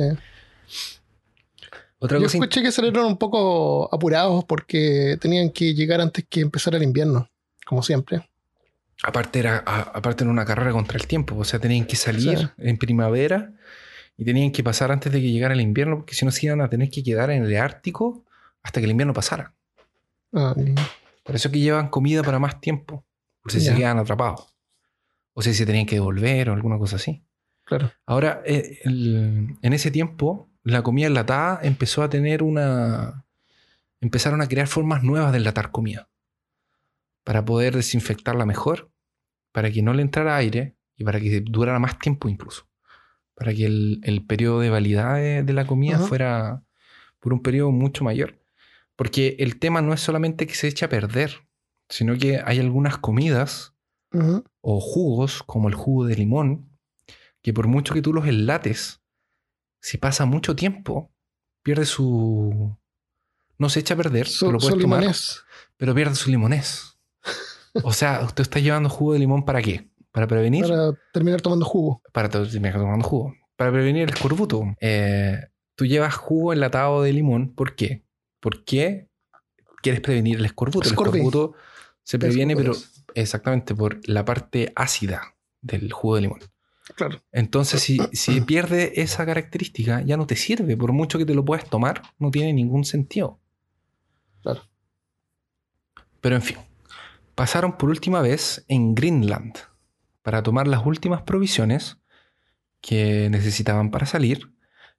Yo 2.00 2.18
escuché 2.18 2.62
que 2.62 2.70
salieron 2.70 3.06
un 3.06 3.16
poco 3.16 3.92
apurados 3.92 4.44
porque 4.44 5.16
tenían 5.20 5.50
que 5.50 5.74
llegar 5.74 6.00
antes 6.00 6.26
que 6.28 6.40
empezara 6.40 6.76
el 6.76 6.84
invierno, 6.84 7.28
como 7.66 7.82
siempre. 7.82 8.28
Aparte 9.02 9.40
era, 9.40 9.58
aparte 9.58 10.24
era 10.24 10.30
una 10.30 10.44
carrera 10.44 10.70
contra 10.72 10.98
el 10.98 11.06
tiempo, 11.06 11.36
o 11.36 11.44
sea, 11.44 11.58
tenían 11.58 11.86
que 11.86 11.96
salir 11.96 12.50
en 12.58 12.76
primavera 12.76 13.52
y 14.16 14.24
tenían 14.24 14.52
que 14.52 14.62
pasar 14.62 14.92
antes 14.92 15.10
de 15.10 15.20
que 15.20 15.30
llegara 15.30 15.54
el 15.54 15.60
invierno, 15.60 15.96
porque 15.96 16.14
si 16.14 16.24
no 16.24 16.30
se 16.30 16.46
iban 16.46 16.60
a 16.60 16.68
tener 16.68 16.90
que 16.90 17.02
quedar 17.02 17.30
en 17.30 17.44
el 17.44 17.56
Ártico 17.56 18.24
hasta 18.62 18.80
que 18.80 18.84
el 18.84 18.90
invierno 18.90 19.14
pasara. 19.14 19.54
Ah, 20.32 20.54
por 21.28 21.36
eso 21.36 21.50
que 21.50 21.58
llevan 21.58 21.90
comida 21.90 22.22
para 22.22 22.38
más 22.38 22.58
tiempo, 22.58 23.04
por 23.42 23.52
si 23.52 23.60
se 23.60 23.74
quedan 23.74 23.98
atrapados. 23.98 24.56
O 25.34 25.42
si 25.42 25.52
se 25.52 25.66
tenían 25.66 25.84
que 25.84 25.96
devolver 25.96 26.48
o 26.48 26.54
alguna 26.54 26.78
cosa 26.78 26.96
así. 26.96 27.22
Claro. 27.64 27.92
Ahora, 28.06 28.40
eh, 28.46 28.78
en 28.86 29.72
ese 29.74 29.90
tiempo, 29.90 30.50
la 30.62 30.80
comida 30.80 31.06
enlatada 31.06 31.60
empezó 31.62 32.02
a 32.02 32.08
tener 32.08 32.42
una... 32.42 33.26
Empezaron 34.00 34.40
a 34.40 34.48
crear 34.48 34.68
formas 34.68 35.02
nuevas 35.02 35.32
de 35.32 35.36
enlatar 35.36 35.70
comida. 35.70 36.08
Para 37.24 37.44
poder 37.44 37.76
desinfectarla 37.76 38.46
mejor, 38.46 38.90
para 39.52 39.70
que 39.70 39.82
no 39.82 39.92
le 39.92 40.00
entrara 40.00 40.34
aire 40.34 40.78
y 40.96 41.04
para 41.04 41.20
que 41.20 41.42
durara 41.42 41.78
más 41.78 41.98
tiempo 41.98 42.30
incluso. 42.30 42.66
Para 43.34 43.52
que 43.52 43.66
el, 43.66 44.24
periodo 44.26 44.60
de 44.60 44.70
validad 44.70 45.16
de, 45.16 45.52
la 45.52 45.66
comida 45.66 45.98
fuera 45.98 46.62
por 47.20 47.34
un 47.34 47.42
periodo 47.42 47.70
mucho 47.70 48.02
mayor. 48.02 48.37
Porque 48.98 49.36
el 49.38 49.60
tema 49.60 49.80
no 49.80 49.94
es 49.94 50.00
solamente 50.00 50.48
que 50.48 50.56
se 50.56 50.66
eche 50.66 50.84
a 50.84 50.88
perder, 50.88 51.46
sino 51.88 52.18
que 52.18 52.42
hay 52.44 52.58
algunas 52.58 52.98
comidas 52.98 53.76
o 54.60 54.80
jugos, 54.80 55.44
como 55.44 55.68
el 55.68 55.74
jugo 55.74 56.04
de 56.04 56.16
limón, 56.16 56.76
que 57.40 57.52
por 57.52 57.68
mucho 57.68 57.94
que 57.94 58.02
tú 58.02 58.12
los 58.12 58.26
enlates, 58.26 59.00
si 59.80 59.98
pasa 59.98 60.24
mucho 60.24 60.56
tiempo, 60.56 61.12
pierde 61.62 61.86
su. 61.86 62.76
No 63.56 63.68
se 63.68 63.78
echa 63.80 63.94
a 63.94 63.98
perder, 63.98 64.26
lo 64.50 64.58
pero 65.76 65.94
pierde 65.94 66.16
su 66.16 66.30
limonés. 66.30 66.98
o 67.84 67.92
sea, 67.92 68.22
usted 68.24 68.42
está 68.42 68.58
llevando 68.58 68.88
jugo 68.88 69.12
de 69.12 69.20
limón 69.20 69.44
para 69.44 69.62
qué? 69.62 69.92
¿Para 70.10 70.26
prevenir? 70.26 70.66
Para 70.66 70.92
terminar 71.12 71.40
tomando 71.40 71.64
jugo. 71.64 72.02
Para 72.12 72.28
terminar 72.28 72.80
tomando 72.80 73.06
jugo. 73.06 73.32
Para 73.54 73.70
prevenir 73.70 74.02
el 74.02 74.10
escorbuto. 74.10 74.64
Eh, 74.80 75.38
tú 75.76 75.86
llevas 75.86 76.16
jugo 76.16 76.52
enlatado 76.52 77.02
de 77.02 77.12
limón, 77.12 77.54
¿por 77.54 77.76
qué? 77.76 78.07
¿Por 78.40 78.64
qué 78.64 79.08
quieres 79.82 80.00
prevenir 80.00 80.38
el 80.38 80.44
escorbuto? 80.44 80.88
El 80.88 80.92
escorbuto 80.92 81.54
se 82.02 82.18
previene, 82.18 82.56
pero 82.56 82.72
exactamente 83.14 83.74
por 83.74 84.00
la 84.08 84.24
parte 84.24 84.72
ácida 84.76 85.34
del 85.60 85.92
jugo 85.92 86.16
de 86.16 86.22
limón. 86.22 86.40
Claro. 86.94 87.22
Entonces, 87.32 87.82
si, 87.82 87.98
si 88.12 88.40
pierde 88.46 89.00
esa 89.00 89.26
característica, 89.26 90.02
ya 90.02 90.16
no 90.16 90.26
te 90.26 90.36
sirve. 90.36 90.76
Por 90.76 90.92
mucho 90.92 91.18
que 91.18 91.26
te 91.26 91.34
lo 91.34 91.44
puedas 91.44 91.68
tomar, 91.68 92.02
no 92.18 92.30
tiene 92.30 92.52
ningún 92.52 92.84
sentido. 92.84 93.40
Claro. 94.42 94.62
Pero 96.20 96.36
en 96.36 96.42
fin, 96.42 96.56
pasaron 97.34 97.76
por 97.76 97.90
última 97.90 98.20
vez 98.20 98.64
en 98.68 98.94
Greenland 98.94 99.56
para 100.22 100.42
tomar 100.42 100.66
las 100.66 100.84
últimas 100.84 101.22
provisiones 101.22 101.98
que 102.80 103.28
necesitaban 103.30 103.90
para 103.90 104.06
salir. 104.06 104.52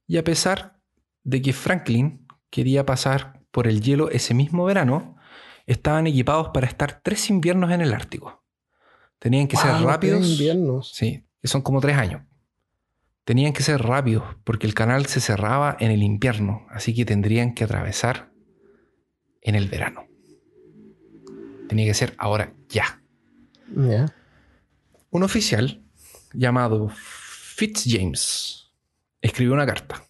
Y 0.08 0.17
a 0.17 0.24
pesar 0.24 0.79
de 1.24 1.41
que 1.41 1.53
Franklin 1.53 2.25
quería 2.49 2.85
pasar 2.85 3.41
por 3.51 3.67
el 3.67 3.81
hielo 3.81 4.09
ese 4.09 4.33
mismo 4.33 4.65
verano, 4.65 5.17
estaban 5.65 6.07
equipados 6.07 6.49
para 6.53 6.67
estar 6.67 7.01
tres 7.03 7.29
inviernos 7.29 7.71
en 7.71 7.81
el 7.81 7.93
Ártico. 7.93 8.43
Tenían 9.19 9.47
que 9.47 9.57
ser 9.57 9.71
rápidos. 9.81 10.27
inviernos. 10.27 10.91
Sí, 10.93 11.25
que 11.41 11.47
son 11.47 11.61
como 11.61 11.81
tres 11.81 11.97
años. 11.97 12.23
Tenían 13.25 13.53
que 13.53 13.61
ser 13.61 13.81
rápidos 13.81 14.23
porque 14.43 14.65
el 14.65 14.73
canal 14.73 15.05
se 15.05 15.19
cerraba 15.19 15.77
en 15.79 15.91
el 15.91 16.01
invierno, 16.01 16.65
así 16.71 16.95
que 16.95 17.05
tendrían 17.05 17.53
que 17.53 17.65
atravesar 17.65 18.31
en 19.41 19.55
el 19.55 19.67
verano. 19.67 20.07
Tenía 21.67 21.85
que 21.85 21.93
ser 21.93 22.15
ahora 22.17 22.55
ya. 22.69 23.03
Un 25.11 25.23
oficial 25.23 25.83
llamado 26.33 26.89
Fitzjames 26.89 28.71
escribió 29.21 29.53
una 29.53 29.67
carta 29.67 30.03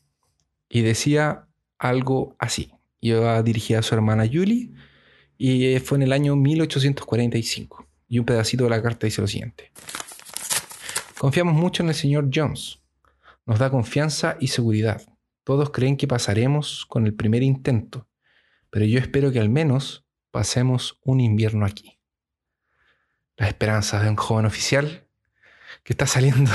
y 0.69 0.81
decía 0.81 1.49
algo 1.80 2.36
así. 2.38 2.72
Iba 3.02 3.42
dirigida 3.42 3.80
a 3.80 3.84
su 3.84 3.96
hermana 3.96 4.30
Julie 4.32 4.72
y 5.38 5.80
fue 5.80 5.98
en 5.98 6.04
el 6.04 6.14
año 6.14 6.36
1845. 6.36 7.88
Y 8.10 8.20
un 8.20 8.26
pedacito 8.26 8.66
de 8.66 8.70
la 8.70 8.82
carta 8.82 9.08
dice 9.08 9.22
lo 9.22 9.28
siguiente. 9.28 9.72
Confiamos 11.18 11.54
mucho 11.54 11.82
en 11.84 11.90
el 11.90 11.96
señor 11.96 12.30
Jones. 12.34 12.80
Nos 13.46 13.60
da 13.60 13.70
confianza 13.70 14.38
y 14.40 14.48
seguridad. 14.48 15.02
Todos 15.44 15.72
creen 15.72 15.98
que 15.98 16.08
pasaremos 16.08 16.86
con 16.86 17.08
el 17.08 17.14
primer 17.14 17.42
intento, 17.42 18.08
pero 18.70 18.86
yo 18.86 19.00
espero 19.00 19.32
que 19.32 19.40
al 19.40 19.50
menos 19.50 20.06
pasemos 20.32 21.00
un 21.04 21.22
invierno 21.22 21.66
aquí. 21.66 22.00
Las 23.38 23.50
esperanzas 23.50 24.04
de 24.04 24.10
un 24.10 24.16
joven 24.16 24.46
oficial 24.46 25.08
que 25.84 25.94
está 25.94 26.06
saliendo. 26.06 26.52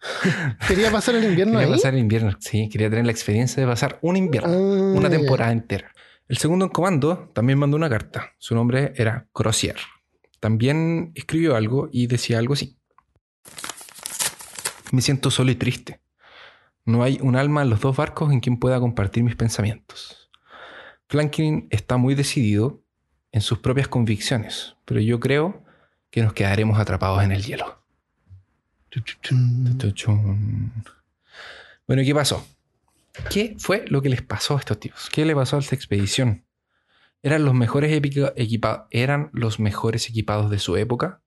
Quería 0.68 0.90
pasar 0.90 1.14
el 1.14 1.24
invierno 1.24 1.58
quería 1.58 1.74
pasar 1.74 1.94
el 1.94 2.00
invierno, 2.00 2.36
sí. 2.40 2.68
Quería 2.70 2.88
tener 2.88 3.04
la 3.04 3.12
experiencia 3.12 3.62
de 3.62 3.68
pasar 3.68 3.98
un 4.02 4.16
invierno, 4.16 4.52
ah, 4.52 4.96
una 4.96 5.10
temporada 5.10 5.52
entera. 5.52 5.92
El 6.28 6.38
segundo 6.38 6.66
en 6.66 6.70
comando 6.70 7.30
también 7.34 7.58
mandó 7.58 7.76
una 7.76 7.90
carta. 7.90 8.32
Su 8.38 8.54
nombre 8.54 8.92
era 8.96 9.26
Crozier. 9.32 9.76
También 10.38 11.12
escribió 11.14 11.56
algo 11.56 11.88
y 11.92 12.06
decía 12.06 12.38
algo 12.38 12.54
así. 12.54 12.78
Me 14.92 15.02
siento 15.02 15.30
solo 15.30 15.50
y 15.50 15.56
triste. 15.56 16.00
No 16.84 17.02
hay 17.02 17.18
un 17.20 17.36
alma 17.36 17.62
en 17.62 17.70
los 17.70 17.80
dos 17.80 17.96
barcos 17.96 18.32
en 18.32 18.40
quien 18.40 18.58
pueda 18.58 18.80
compartir 18.80 19.22
mis 19.22 19.36
pensamientos. 19.36 20.30
Franklin 21.08 21.66
está 21.70 21.96
muy 21.96 22.14
decidido 22.14 22.82
en 23.32 23.40
sus 23.40 23.58
propias 23.58 23.88
convicciones, 23.88 24.76
pero 24.84 25.00
yo 25.00 25.20
creo 25.20 25.64
que 26.10 26.22
nos 26.22 26.32
quedaremos 26.32 26.78
atrapados 26.78 27.22
en 27.22 27.32
el 27.32 27.44
hielo. 27.44 27.79
Bueno, 31.86 32.02
¿qué 32.04 32.14
pasó? 32.14 32.46
¿Qué 33.30 33.56
fue 33.58 33.84
lo 33.88 34.00
que 34.02 34.08
les 34.08 34.22
pasó 34.22 34.56
a 34.56 34.60
estos 34.60 34.78
tipos? 34.78 35.08
¿Qué 35.10 35.24
le 35.24 35.34
pasó 35.34 35.56
a 35.56 35.60
esta 35.60 35.74
expedición? 35.74 36.44
Eran 37.22 37.44
los 37.44 37.54
mejores 37.54 37.92
epica- 37.92 38.32
equipa- 38.36 38.86
eran 38.90 39.30
los 39.32 39.58
mejores 39.60 40.08
equipados 40.08 40.50
de 40.50 40.58
su 40.58 40.76
época 40.76 41.22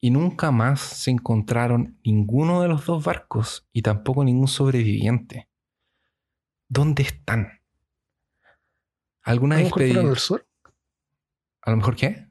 y 0.00 0.10
nunca 0.10 0.50
más 0.50 0.80
se 0.80 1.10
encontraron 1.10 1.98
ninguno 2.04 2.62
de 2.62 2.68
los 2.68 2.84
dos 2.84 3.04
barcos 3.04 3.66
y 3.72 3.82
tampoco 3.82 4.24
ningún 4.24 4.48
sobreviviente. 4.48 5.48
¿Dónde 6.68 7.02
están? 7.04 7.60
A 9.22 9.30
¿Alguna 9.30 9.56
lo 9.56 9.64
mejor 9.64 9.82
fueron 9.82 10.06
expedición? 10.06 10.10
al 10.10 10.18
sur. 10.18 10.46
¿A 11.62 11.70
lo 11.70 11.76
mejor 11.78 11.96
qué? 11.96 12.28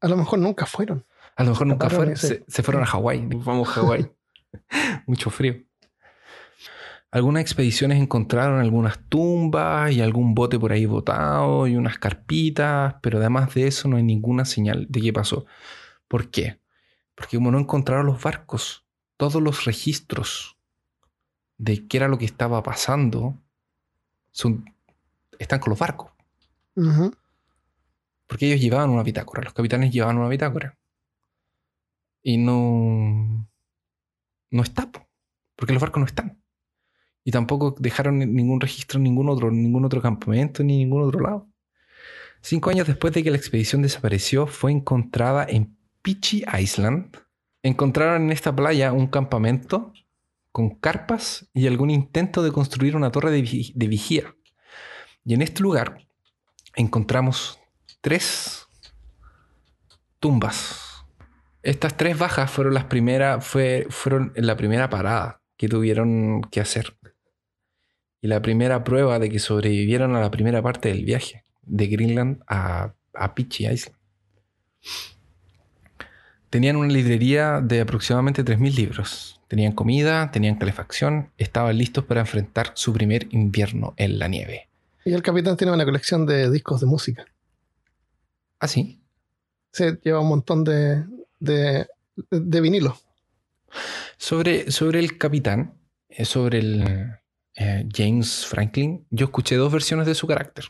A 0.00 0.08
lo 0.08 0.16
mejor 0.16 0.38
nunca 0.38 0.66
fueron. 0.66 1.06
A 1.40 1.44
lo 1.44 1.50
mejor 1.50 1.66
nunca 1.66 1.86
fueron. 1.96 2.16
se- 2.16 2.28
Se, 2.28 2.44
se 2.48 2.62
fueron 2.62 2.82
a 2.82 2.86
Hawái. 2.86 3.26
Vamos 3.44 3.68
a 3.68 3.72
Hawái. 3.72 4.10
Mucho 5.06 5.30
frío. 5.30 5.56
Algunas 7.12 7.40
expediciones 7.42 8.00
encontraron 8.00 8.60
algunas 8.60 9.00
tumbas 9.08 9.90
y 9.90 10.00
algún 10.00 10.32
bote 10.34 10.60
por 10.60 10.70
ahí 10.70 10.86
botado 10.86 11.66
y 11.66 11.74
unas 11.74 11.98
carpitas, 11.98 12.94
pero 13.02 13.18
además 13.18 13.52
de 13.54 13.66
eso 13.66 13.88
no 13.88 13.96
hay 13.96 14.04
ninguna 14.04 14.44
señal 14.44 14.86
de 14.88 15.00
qué 15.00 15.12
pasó. 15.12 15.44
¿Por 16.06 16.30
qué? 16.30 16.60
Porque 17.16 17.36
como 17.36 17.50
no 17.50 17.58
encontraron 17.58 18.06
los 18.06 18.22
barcos, 18.22 18.84
todos 19.16 19.42
los 19.42 19.64
registros 19.64 20.56
de 21.58 21.86
qué 21.88 21.96
era 21.96 22.06
lo 22.06 22.16
que 22.16 22.24
estaba 22.26 22.62
pasando 22.62 23.36
son, 24.30 24.72
están 25.40 25.58
con 25.58 25.70
los 25.70 25.78
barcos. 25.80 26.12
Porque 28.28 28.46
ellos 28.46 28.60
llevaban 28.60 28.90
una 28.90 29.02
bitácora, 29.02 29.42
los 29.42 29.52
capitanes 29.52 29.90
llevaban 29.92 30.16
una 30.18 30.28
bitácora. 30.28 30.78
Y 32.22 32.36
no. 32.38 33.48
No 34.50 34.62
está, 34.62 34.90
po, 34.90 35.08
porque 35.56 35.72
los 35.72 35.80
barcos 35.80 36.00
no 36.00 36.06
están. 36.06 36.42
Y 37.24 37.30
tampoco 37.30 37.74
dejaron 37.78 38.18
ni- 38.18 38.26
ningún 38.26 38.60
registro 38.60 38.98
en 38.98 39.04
ningún 39.04 39.28
otro, 39.28 39.50
ningún 39.50 39.84
otro 39.84 40.02
campamento 40.02 40.62
ni 40.64 40.78
ningún 40.78 41.02
otro 41.02 41.20
lado. 41.20 41.48
Cinco 42.42 42.70
años 42.70 42.86
después 42.86 43.12
de 43.12 43.22
que 43.22 43.30
la 43.30 43.36
expedición 43.36 43.82
desapareció, 43.82 44.46
fue 44.46 44.72
encontrada 44.72 45.44
en 45.48 45.76
Peachy 46.02 46.42
Island. 46.58 47.16
Encontraron 47.62 48.22
en 48.22 48.32
esta 48.32 48.54
playa 48.56 48.92
un 48.92 49.06
campamento 49.06 49.92
con 50.50 50.70
carpas 50.70 51.48
y 51.52 51.66
algún 51.66 51.90
intento 51.90 52.42
de 52.42 52.50
construir 52.50 52.96
una 52.96 53.12
torre 53.12 53.30
de, 53.30 53.72
de 53.74 53.88
vigía. 53.88 54.34
Y 55.24 55.34
en 55.34 55.42
este 55.42 55.60
lugar 55.62 56.08
encontramos 56.74 57.60
tres 58.00 58.66
tumbas. 60.18 60.89
Estas 61.62 61.96
tres 61.96 62.18
bajas 62.18 62.50
fueron 62.50 62.74
las 62.74 62.84
primeras, 62.84 63.44
fue, 63.44 63.86
fueron 63.90 64.32
la 64.34 64.56
primera 64.56 64.88
parada 64.88 65.42
que 65.56 65.68
tuvieron 65.68 66.42
que 66.50 66.60
hacer. 66.60 66.96
Y 68.22 68.28
la 68.28 68.40
primera 68.40 68.82
prueba 68.82 69.18
de 69.18 69.28
que 69.28 69.38
sobrevivieron 69.38 70.16
a 70.16 70.20
la 70.20 70.30
primera 70.30 70.62
parte 70.62 70.88
del 70.88 71.04
viaje 71.04 71.44
de 71.62 71.86
Greenland 71.86 72.42
a, 72.46 72.94
a 73.14 73.34
Peachy 73.34 73.66
Island. 73.66 73.96
Tenían 76.48 76.76
una 76.76 76.92
librería 76.92 77.60
de 77.60 77.80
aproximadamente 77.80 78.44
3.000 78.44 78.74
libros. 78.74 79.40
Tenían 79.46 79.72
comida, 79.72 80.30
tenían 80.30 80.56
calefacción, 80.56 81.30
estaban 81.36 81.76
listos 81.76 82.04
para 82.04 82.20
enfrentar 82.20 82.72
su 82.74 82.92
primer 82.92 83.28
invierno 83.30 83.94
en 83.96 84.18
la 84.18 84.28
nieve. 84.28 84.68
Y 85.04 85.12
el 85.12 85.22
capitán 85.22 85.56
tiene 85.56 85.72
una 85.72 85.84
colección 85.84 86.26
de 86.26 86.50
discos 86.50 86.80
de 86.80 86.86
música. 86.86 87.24
Así. 88.58 89.00
Se 89.72 89.98
lleva 90.02 90.20
un 90.20 90.28
montón 90.28 90.64
de, 90.64 91.04
de, 91.40 91.86
de 92.30 92.60
vinilos. 92.60 93.04
Sobre, 94.16 94.70
sobre 94.70 95.00
el 95.00 95.18
capitán, 95.18 95.74
eh, 96.08 96.24
sobre 96.24 96.58
el 96.58 96.84
eh, 97.54 97.88
James 97.92 98.46
Franklin, 98.46 99.06
yo 99.10 99.26
escuché 99.26 99.56
dos 99.56 99.72
versiones 99.72 100.06
de 100.06 100.14
su 100.14 100.26
carácter. 100.26 100.66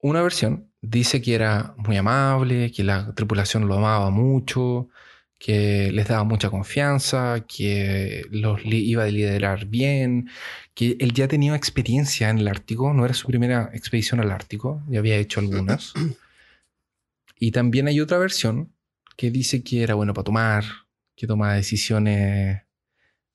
Una 0.00 0.22
versión 0.22 0.72
dice 0.80 1.20
que 1.20 1.34
era 1.34 1.74
muy 1.76 1.96
amable, 1.96 2.72
que 2.72 2.82
la 2.82 3.14
tripulación 3.14 3.68
lo 3.68 3.74
amaba 3.76 4.10
mucho, 4.10 4.88
que 5.38 5.90
les 5.92 6.08
daba 6.08 6.24
mucha 6.24 6.50
confianza, 6.50 7.44
que 7.46 8.24
los 8.30 8.60
iba 8.64 9.04
a 9.04 9.06
liderar 9.06 9.66
bien, 9.66 10.28
que 10.74 10.96
él 11.00 11.12
ya 11.12 11.28
tenía 11.28 11.54
experiencia 11.54 12.28
en 12.30 12.38
el 12.38 12.48
Ártico, 12.48 12.92
no 12.92 13.04
era 13.04 13.14
su 13.14 13.26
primera 13.26 13.70
expedición 13.72 14.20
al 14.20 14.30
Ártico, 14.30 14.82
ya 14.88 14.98
había 14.98 15.16
hecho 15.16 15.40
algunas. 15.40 15.92
Y 17.42 17.52
también 17.52 17.88
hay 17.88 17.98
otra 18.00 18.18
versión 18.18 18.70
que 19.20 19.30
dice 19.30 19.62
que 19.62 19.82
era 19.82 19.92
bueno 19.92 20.14
para 20.14 20.24
tomar, 20.24 20.64
que 21.14 21.26
toma 21.26 21.52
decisiones 21.52 22.62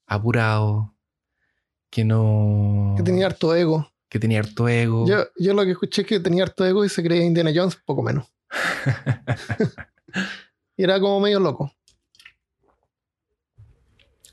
apurado, 0.07 0.95
que 1.91 2.03
no... 2.03 2.95
Que 2.97 3.03
tenía 3.03 3.27
harto 3.27 3.53
ego. 3.53 3.87
que 4.09 4.17
tenía 4.17 4.39
harto 4.39 4.67
ego. 4.67 5.07
Yo, 5.07 5.27
yo 5.37 5.53
lo 5.53 5.63
que 5.63 5.73
escuché 5.73 6.01
es 6.01 6.07
que 6.07 6.19
tenía 6.19 6.41
harto 6.41 6.65
ego 6.65 6.83
y 6.85 6.89
se 6.89 7.03
creía 7.03 7.23
Indiana 7.23 7.51
Jones, 7.53 7.75
poco 7.85 8.01
menos. 8.01 8.25
Y 10.75 10.83
era 10.83 10.99
como 10.99 11.19
medio 11.19 11.39
loco. 11.39 11.71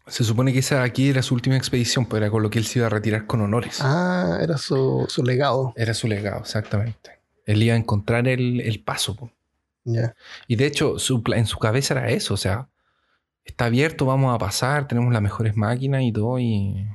Se 0.06 0.24
supone 0.24 0.54
que 0.54 0.60
esa 0.60 0.82
aquí 0.82 1.10
era 1.10 1.20
su 1.20 1.34
última 1.34 1.58
expedición, 1.58 2.06
pues 2.06 2.22
era 2.22 2.30
con 2.30 2.42
lo 2.42 2.48
que 2.48 2.60
él 2.60 2.64
se 2.64 2.78
iba 2.78 2.86
a 2.86 2.90
retirar 2.90 3.26
con 3.26 3.42
honores. 3.42 3.76
Ah, 3.82 4.38
era 4.40 4.56
su, 4.56 5.04
su 5.10 5.22
legado. 5.22 5.74
Era 5.76 5.92
su 5.92 6.08
legado, 6.08 6.40
exactamente. 6.40 7.20
Él 7.44 7.62
iba 7.62 7.74
a 7.74 7.78
encontrar 7.78 8.26
el, 8.26 8.62
el 8.62 8.82
paso. 8.82 9.14
po. 9.16 9.30
Ya. 9.84 10.14
Y 10.46 10.56
de 10.56 10.66
hecho, 10.66 10.98
su 10.98 11.22
en 11.34 11.46
su 11.46 11.58
cabeza 11.58 11.94
era 11.94 12.08
eso, 12.10 12.34
o 12.34 12.36
sea, 12.36 12.68
está 13.44 13.64
abierto, 13.66 14.06
vamos 14.06 14.34
a 14.34 14.38
pasar, 14.38 14.86
tenemos 14.86 15.12
las 15.12 15.22
mejores 15.22 15.56
máquinas 15.56 16.02
y 16.02 16.12
todo. 16.12 16.38
Y 16.38 16.86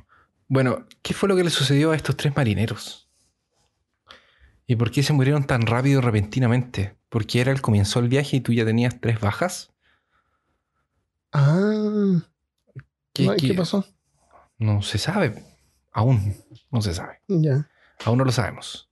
bueno, 0.48 0.86
¿qué 1.02 1.14
fue 1.14 1.28
lo 1.28 1.36
que 1.36 1.44
le 1.44 1.50
sucedió 1.50 1.90
a 1.92 1.96
estos 1.96 2.16
tres 2.16 2.34
marineros? 2.36 3.08
¿Y 4.66 4.76
por 4.76 4.90
qué 4.90 5.02
se 5.02 5.12
murieron 5.12 5.44
tan 5.44 5.62
rápido 5.62 6.00
y 6.00 6.02
repentinamente? 6.02 6.96
¿Porque 7.08 7.40
era 7.40 7.52
el 7.52 7.62
comienzo 7.62 8.00
del 8.00 8.10
viaje 8.10 8.36
y 8.36 8.40
tú 8.40 8.52
ya 8.52 8.64
tenías 8.66 9.00
tres 9.00 9.18
bajas? 9.20 9.72
Ah, 11.32 12.20
¿Qué, 13.12 13.26
no, 13.26 13.34
¿y 13.34 13.36
qué- 13.36 13.48
qué 13.48 13.54
pasó? 13.54 13.84
No 14.58 14.82
se 14.82 14.98
sabe. 14.98 15.44
Aún 15.92 16.34
no 16.70 16.82
se 16.82 16.94
sabe. 16.94 17.20
Ya. 17.28 17.68
Aún 18.04 18.18
no 18.18 18.24
lo 18.24 18.32
sabemos. 18.32 18.87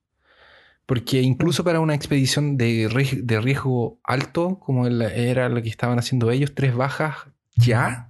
Porque 0.86 1.20
incluso 1.20 1.64
para 1.64 1.80
una 1.80 1.94
expedición 1.94 2.56
de, 2.56 2.88
de 3.22 3.40
riesgo 3.40 3.98
alto, 4.04 4.58
como 4.60 4.86
era 4.86 5.48
lo 5.48 5.60
que 5.60 5.68
estaban 5.68 5.98
haciendo 5.98 6.30
ellos, 6.30 6.54
tres 6.54 6.74
bajas 6.76 7.16
ya 7.56 8.08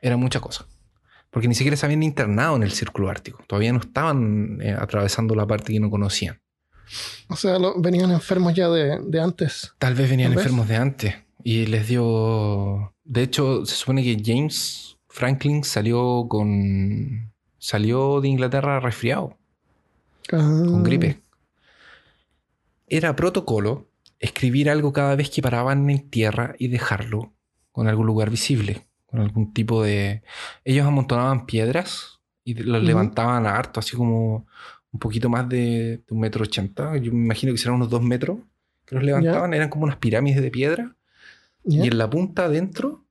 era 0.00 0.16
mucha 0.16 0.40
cosa. 0.40 0.66
Porque 1.30 1.46
ni 1.48 1.54
siquiera 1.54 1.76
se 1.76 1.86
habían 1.86 2.02
internado 2.02 2.56
en 2.56 2.64
el 2.64 2.72
círculo 2.72 3.08
ártico. 3.08 3.42
Todavía 3.46 3.72
no 3.72 3.78
estaban 3.78 4.58
eh, 4.60 4.72
atravesando 4.78 5.34
la 5.36 5.46
parte 5.46 5.72
que 5.72 5.80
no 5.80 5.90
conocían. 5.90 6.40
O 7.28 7.36
sea, 7.36 7.58
lo- 7.58 7.80
venían 7.80 8.10
enfermos 8.10 8.52
ya 8.54 8.68
de, 8.68 8.98
de 9.06 9.20
antes. 9.20 9.72
Tal 9.78 9.94
vez 9.94 10.10
venían 10.10 10.30
Tal 10.30 10.36
vez. 10.36 10.44
enfermos 10.46 10.68
de 10.68 10.76
antes. 10.76 11.14
Y 11.44 11.66
les 11.66 11.88
dio. 11.88 12.92
De 13.04 13.22
hecho, 13.22 13.64
se 13.64 13.74
supone 13.76 14.02
que 14.02 14.20
James 14.22 14.98
Franklin 15.08 15.64
salió 15.64 16.26
con. 16.28 17.32
Salió 17.58 18.20
de 18.20 18.28
Inglaterra 18.28 18.80
resfriado. 18.80 19.38
Ah, 20.32 20.36
con 20.66 20.82
gripe. 20.82 21.21
Era 22.94 23.16
protocolo 23.16 23.88
escribir 24.18 24.68
algo 24.68 24.92
cada 24.92 25.16
vez 25.16 25.30
que 25.30 25.40
paraban 25.40 25.88
en 25.88 26.10
tierra 26.10 26.54
y 26.58 26.68
dejarlo 26.68 27.32
con 27.72 27.88
algún 27.88 28.04
lugar 28.06 28.28
visible, 28.28 28.86
con 29.06 29.20
algún 29.20 29.54
tipo 29.54 29.82
de... 29.82 30.22
Ellos 30.62 30.86
amontonaban 30.86 31.46
piedras 31.46 32.20
y 32.44 32.52
los 32.52 32.82
levantaban 32.82 33.46
a 33.46 33.56
harto, 33.56 33.80
así 33.80 33.96
como 33.96 34.46
un 34.90 35.00
poquito 35.00 35.30
más 35.30 35.48
de, 35.48 36.02
de 36.06 36.10
un 36.10 36.20
metro 36.20 36.44
ochenta. 36.44 36.94
Yo 36.98 37.12
me 37.12 37.24
imagino 37.24 37.52
que 37.52 37.58
serán 37.58 37.76
unos 37.76 37.88
dos 37.88 38.02
metros 38.02 38.40
que 38.84 38.94
los 38.94 39.04
levantaban. 39.04 39.54
Eran 39.54 39.70
como 39.70 39.84
unas 39.84 39.96
pirámides 39.96 40.42
de 40.42 40.50
piedra 40.50 40.94
y 41.64 41.80
en 41.88 41.96
la 41.96 42.10
punta 42.10 42.44
adentro 42.44 43.06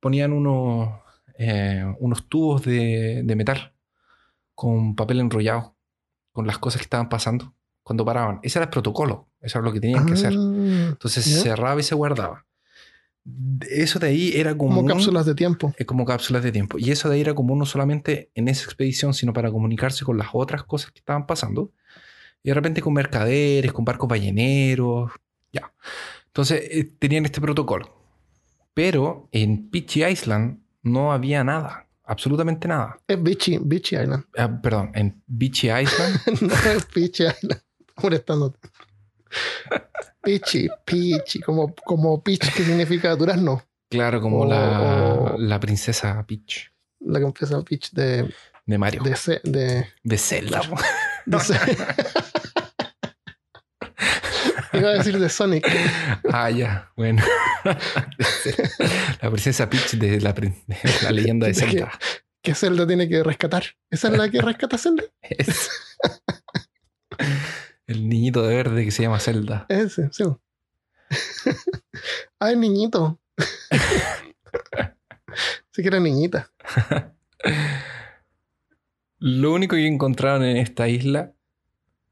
ponían 0.00 0.32
unos, 0.32 0.88
eh, 1.36 1.84
unos 1.98 2.30
tubos 2.30 2.64
de, 2.64 3.20
de 3.24 3.36
metal 3.36 3.74
con 4.54 4.96
papel 4.96 5.20
enrollado, 5.20 5.76
con 6.32 6.46
las 6.46 6.56
cosas 6.56 6.80
que 6.80 6.84
estaban 6.84 7.10
pasando 7.10 7.52
cuando 7.88 8.04
paraban. 8.04 8.38
Ese 8.42 8.58
era 8.58 8.64
el 8.64 8.70
protocolo, 8.70 9.28
eso 9.40 9.58
era 9.58 9.64
lo 9.64 9.72
que 9.72 9.80
tenían 9.80 10.04
que 10.04 10.12
hacer. 10.12 10.34
Ah, 10.36 10.88
Entonces 10.90 11.24
se 11.24 11.40
cerraba 11.40 11.80
y 11.80 11.82
se 11.82 11.94
guardaba. 11.94 12.44
Eso 13.70 13.98
de 13.98 14.08
ahí 14.08 14.32
era 14.34 14.54
como, 14.58 14.76
como 14.76 14.88
cápsulas 14.88 15.24
de 15.24 15.34
tiempo. 15.34 15.74
como 15.86 16.04
cápsulas 16.04 16.42
de 16.42 16.52
tiempo. 16.52 16.78
Y 16.78 16.90
eso 16.90 17.08
de 17.08 17.14
ahí 17.14 17.22
era 17.22 17.34
común 17.34 17.58
no 17.58 17.64
solamente 17.64 18.30
en 18.34 18.48
esa 18.48 18.64
expedición, 18.64 19.14
sino 19.14 19.32
para 19.32 19.50
comunicarse 19.50 20.04
con 20.04 20.18
las 20.18 20.28
otras 20.34 20.64
cosas 20.64 20.90
que 20.90 20.98
estaban 20.98 21.26
pasando. 21.26 21.72
Y 22.42 22.50
de 22.50 22.54
repente 22.54 22.82
con 22.82 22.92
mercaderes, 22.92 23.72
con 23.72 23.86
barcos 23.86 24.06
balleneros. 24.06 25.10
Ya. 25.50 25.72
Entonces 26.26 26.60
eh, 26.70 26.92
tenían 26.98 27.24
este 27.24 27.40
protocolo. 27.40 27.88
Pero 28.74 29.30
en 29.32 29.70
Peachy 29.70 30.04
Island 30.04 30.58
no 30.82 31.10
había 31.10 31.42
nada. 31.42 31.86
Absolutamente 32.04 32.68
nada. 32.68 32.98
Es 33.08 33.22
Beachy, 33.22 33.58
Beachy 33.62 33.96
Island. 33.96 34.24
Ah, 34.36 34.60
perdón, 34.60 34.90
en 34.94 35.22
Beachy 35.26 35.68
Island. 35.70 36.20
no 36.42 36.54
es 36.54 36.84
Peachy 36.84 37.24
Island. 37.24 37.62
Molestándote. 38.02 38.58
Peachy, 40.22 40.68
Peachy, 40.84 41.40
como, 41.40 41.74
como 41.74 42.22
Peach 42.22 42.52
que 42.54 42.62
significa 42.64 43.14
durazno. 43.16 43.62
claro, 43.90 44.20
como 44.20 44.44
la, 44.46 45.34
la 45.38 45.60
princesa 45.60 46.24
Peach 46.26 46.70
La 47.00 47.18
empieza 47.20 47.60
Peach 47.62 47.90
de, 47.92 48.32
de 48.66 48.78
Mario. 48.78 49.02
de, 49.02 49.16
ce- 49.16 49.40
de, 49.44 49.86
De 50.02 50.18
Zelda. 50.18 50.60
de 51.26 51.40
ce- 51.40 51.54
Iba 54.72 54.90
a 54.90 54.92
decir 54.92 55.18
de 55.18 55.28
Sonic. 55.28 55.66
Ah, 56.30 56.50
ya, 56.50 56.90
bueno. 56.96 57.22
la 59.22 59.30
princesa 59.30 59.68
Peach 59.68 59.92
de 59.94 60.20
la, 60.20 60.32
de 60.32 60.54
la 61.02 61.10
leyenda 61.10 61.46
de 61.46 61.54
Zelda. 61.54 61.90
Que 62.42 62.54
Zelda 62.54 62.86
tiene 62.86 63.08
que 63.08 63.22
rescatar. 63.24 63.64
¿Esa 63.90 64.08
es 64.08 64.18
la 64.18 64.28
que 64.30 64.40
rescata 64.40 64.78
Zelda? 64.78 65.02
Es 65.22 65.70
el 67.88 68.08
niñito 68.08 68.42
de 68.42 68.54
verde 68.54 68.84
que 68.84 68.90
se 68.92 69.02
llama 69.02 69.18
Zelda. 69.18 69.66
Ese, 69.68 70.08
sí. 70.12 70.24
ah, 72.38 72.50
el 72.50 72.60
niñito. 72.60 73.18
sí 75.72 75.82
que 75.82 75.88
era 75.88 75.98
niñita. 75.98 76.52
Lo 79.18 79.52
único 79.52 79.74
que 79.74 79.86
encontraron 79.86 80.44
en 80.44 80.58
esta 80.58 80.86
isla 80.88 81.32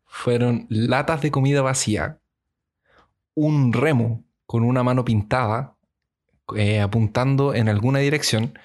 fueron 0.07 0.67
latas 0.71 1.21
de 1.21 1.31
comida 1.31 1.61
vacía, 1.61 2.21
un 3.35 3.73
remo 3.75 4.25
con 4.47 4.65
una 4.65 4.83
mano 4.83 5.05
pintada 5.05 5.77
eh, 6.57 6.81
apuntando 6.81 7.55
en 7.55 7.69
alguna 7.69 7.99
dirección 7.99 8.59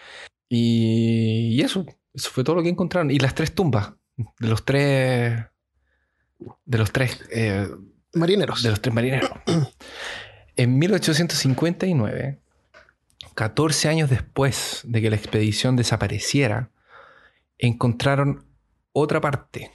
y, 0.47 1.55
y 1.55 1.61
eso, 1.61 1.85
eso 2.13 2.29
fue 2.29 2.45
todo 2.45 2.55
lo 2.55 2.63
que 2.63 2.69
encontraron. 2.69 3.11
Y 3.11 3.19
las 3.19 3.35
tres 3.35 3.53
tumbas 3.53 3.93
de 4.15 4.47
los 4.47 4.63
tres 4.63 5.51
de 6.65 6.77
los 6.77 6.91
tres 6.91 7.19
eh, 7.31 7.67
Marineros. 8.13 8.63
de 8.63 8.69
los 8.69 8.81
tres 8.81 8.93
marineros. 8.93 9.31
En 10.57 10.77
1859, 10.77 12.39
14 13.35 13.87
años 13.87 14.09
después 14.09 14.81
de 14.83 15.01
que 15.01 15.09
la 15.09 15.15
expedición 15.15 15.77
desapareciera, 15.77 16.69
encontraron 17.57 18.45
otra 18.91 19.21
parte, 19.21 19.71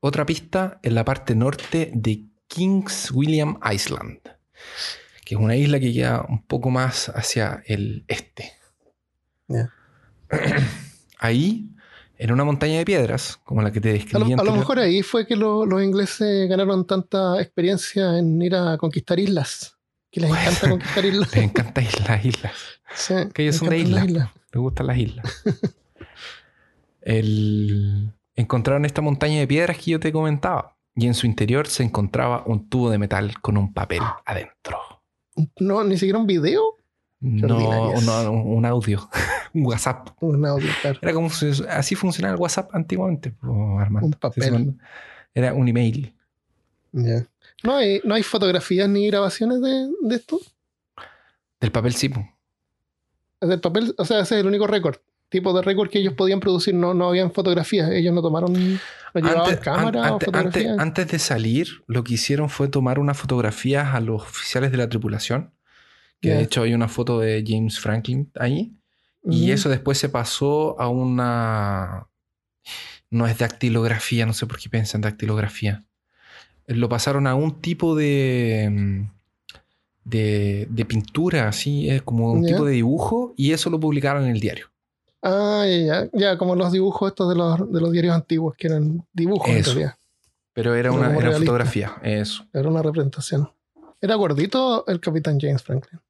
otra 0.00 0.26
pista 0.26 0.80
en 0.82 0.96
la 0.96 1.04
parte 1.04 1.36
norte 1.36 1.92
de 1.94 2.24
Kings 2.48 3.12
William 3.12 3.58
Island, 3.72 4.18
que 5.24 5.36
es 5.36 5.40
una 5.40 5.56
isla 5.56 5.78
que 5.78 5.92
queda 5.92 6.26
un 6.28 6.44
poco 6.44 6.70
más 6.70 7.08
hacia 7.08 7.62
el 7.66 8.04
este. 8.08 8.52
Ahí, 11.18 11.73
en 12.18 12.32
una 12.32 12.44
montaña 12.44 12.78
de 12.78 12.84
piedras, 12.84 13.38
como 13.44 13.60
la 13.62 13.70
que 13.72 13.80
te 13.80 13.90
A 13.90 13.92
describí 13.94 14.34
lo, 14.34 14.40
a 14.42 14.44
lo 14.44 14.52
mejor 14.54 14.78
ahí 14.78 15.02
fue 15.02 15.26
que 15.26 15.36
lo- 15.36 15.66
los 15.66 15.82
ingleses 15.82 16.48
ganaron 16.48 16.86
tanta 16.86 17.40
experiencia 17.40 18.18
en 18.18 18.40
ir 18.40 18.54
a 18.54 18.76
conquistar 18.78 19.18
islas. 19.18 19.76
Que 20.10 20.20
les 20.20 20.30
encanta 20.30 20.70
conquistar 20.70 21.04
islas. 21.04 21.34
les 21.34 21.42
encanta 21.44 21.82
las 22.08 22.24
islas. 22.24 22.52
Sí, 22.94 23.14
Que 23.34 23.42
ellos 23.42 23.54
les 23.54 23.56
son 23.56 23.68
de 23.70 23.76
encantan 23.80 24.04
isla. 24.04 24.04
islas. 24.24 24.30
Me 24.54 24.60
gustan 24.60 24.86
las 24.86 24.98
islas. 24.98 25.42
El- 27.02 28.12
Encontraron 28.36 28.84
esta 28.84 29.00
montaña 29.00 29.38
de 29.38 29.46
piedras 29.46 29.78
que 29.78 29.92
yo 29.92 30.00
te 30.00 30.10
comentaba. 30.12 30.76
Y 30.96 31.06
en 31.06 31.14
su 31.14 31.26
interior 31.26 31.66
se 31.68 31.82
encontraba 31.84 32.42
un 32.46 32.68
tubo 32.68 32.90
de 32.90 32.98
metal 32.98 33.40
con 33.40 33.56
un 33.56 33.72
papel 33.72 34.02
adentro. 34.24 34.78
No, 35.58 35.82
ni 35.84 35.96
siquiera 35.96 36.18
un 36.18 36.26
video. 36.26 36.73
No, 37.24 37.90
un 38.32 38.66
audio. 38.66 39.08
un 39.54 39.66
WhatsApp. 39.66 40.10
Un 40.20 40.44
audio, 40.44 40.68
claro. 40.82 40.98
Era 41.00 41.12
como 41.14 41.28
así 41.70 41.94
funcionaba 41.94 42.34
el 42.34 42.40
WhatsApp 42.40 42.68
antiguamente, 42.74 43.34
Armando. 43.42 44.06
Un 44.06 44.12
papel. 44.12 44.74
Era 45.32 45.54
un 45.54 45.66
email. 45.66 46.14
Ya. 46.92 47.26
No, 47.62 47.76
hay, 47.76 48.00
no 48.04 48.14
hay 48.14 48.22
fotografías 48.22 48.88
ni 48.90 49.06
grabaciones 49.06 49.62
de, 49.62 49.88
de 50.02 50.16
esto. 50.16 50.38
Del 51.60 51.72
papel 51.72 51.94
sí. 51.94 52.10
Del 53.40 53.60
papel, 53.60 53.94
o 53.96 54.04
sea, 54.04 54.20
ese 54.20 54.34
es 54.34 54.40
el 54.42 54.46
único 54.46 54.66
récord. 54.66 54.96
Tipo 55.30 55.52
de 55.54 55.62
récord 55.62 55.88
que 55.88 55.98
ellos 56.00 56.12
podían 56.12 56.40
producir. 56.40 56.74
No, 56.74 56.92
no 56.92 57.08
habían 57.08 57.32
fotografías. 57.32 57.90
Ellos 57.90 58.12
no 58.12 58.20
tomaron. 58.20 58.52
No 58.52 58.80
llevaban 59.14 59.40
Antes, 59.48 59.58
cámara 59.60 60.14
o 60.14 60.20
fotografías. 60.20 60.66
antes- 60.66 60.78
antes 60.78 61.08
de 61.08 61.18
salir, 61.18 61.68
lo 61.86 62.04
que 62.04 62.14
hicieron 62.14 62.50
fue 62.50 62.68
tomar 62.68 62.98
unas 62.98 63.16
fotografías 63.16 63.94
a 63.94 64.00
los 64.00 64.22
oficiales 64.22 64.70
de 64.70 64.76
la 64.76 64.88
tripulación. 64.90 65.53
Que 66.30 66.34
de 66.34 66.42
hecho 66.42 66.62
hay 66.62 66.74
una 66.74 66.88
foto 66.88 67.20
de 67.20 67.44
James 67.46 67.78
Franklin 67.78 68.30
ahí. 68.38 68.72
Y 69.24 69.44
Ujú. 69.44 69.52
eso 69.52 69.68
después 69.68 69.98
se 69.98 70.08
pasó 70.08 70.80
a 70.80 70.88
una. 70.88 72.08
No 73.10 73.26
es 73.26 73.38
dactilografía, 73.38 74.26
no 74.26 74.32
sé 74.32 74.46
por 74.46 74.58
qué 74.58 74.68
piensan 74.68 75.00
dactilografía. 75.00 75.84
Lo 76.66 76.88
pasaron 76.88 77.26
a 77.26 77.34
un 77.34 77.60
tipo 77.60 77.94
de. 77.94 78.68
mm, 78.70 79.14
de, 80.04 80.66
de 80.70 80.84
pintura, 80.84 81.48
así, 81.48 81.88
es 81.88 82.02
como 82.02 82.30
un 82.30 82.44
tipo 82.44 82.64
de 82.64 82.72
dibujo, 82.72 83.32
y 83.36 83.52
eso 83.52 83.70
lo 83.70 83.80
publicaron 83.80 84.24
en 84.24 84.30
el 84.30 84.40
diario. 84.40 84.70
Ah, 85.22 85.64
ya, 85.66 86.04
ya, 86.04 86.10
ya, 86.12 86.38
como 86.38 86.54
los 86.54 86.70
dibujos 86.70 87.10
estos 87.10 87.30
de 87.30 87.34
los, 87.34 87.72
de 87.72 87.80
los 87.80 87.90
diarios 87.90 88.14
antiguos, 88.14 88.54
que 88.56 88.66
eran 88.66 89.04
dibujos 89.12 89.48
en. 89.48 89.90
Pero 90.52 90.74
era 90.74 90.92
una 90.92 91.16
era 91.16 91.32
fotografía, 91.32 91.96
eso. 92.02 92.44
Era 92.52 92.68
una 92.68 92.82
representación. 92.82 93.50
Era 94.00 94.14
gordito 94.16 94.86
el 94.86 95.00
capitán 95.00 95.38
James 95.40 95.62
Franklin. 95.62 96.00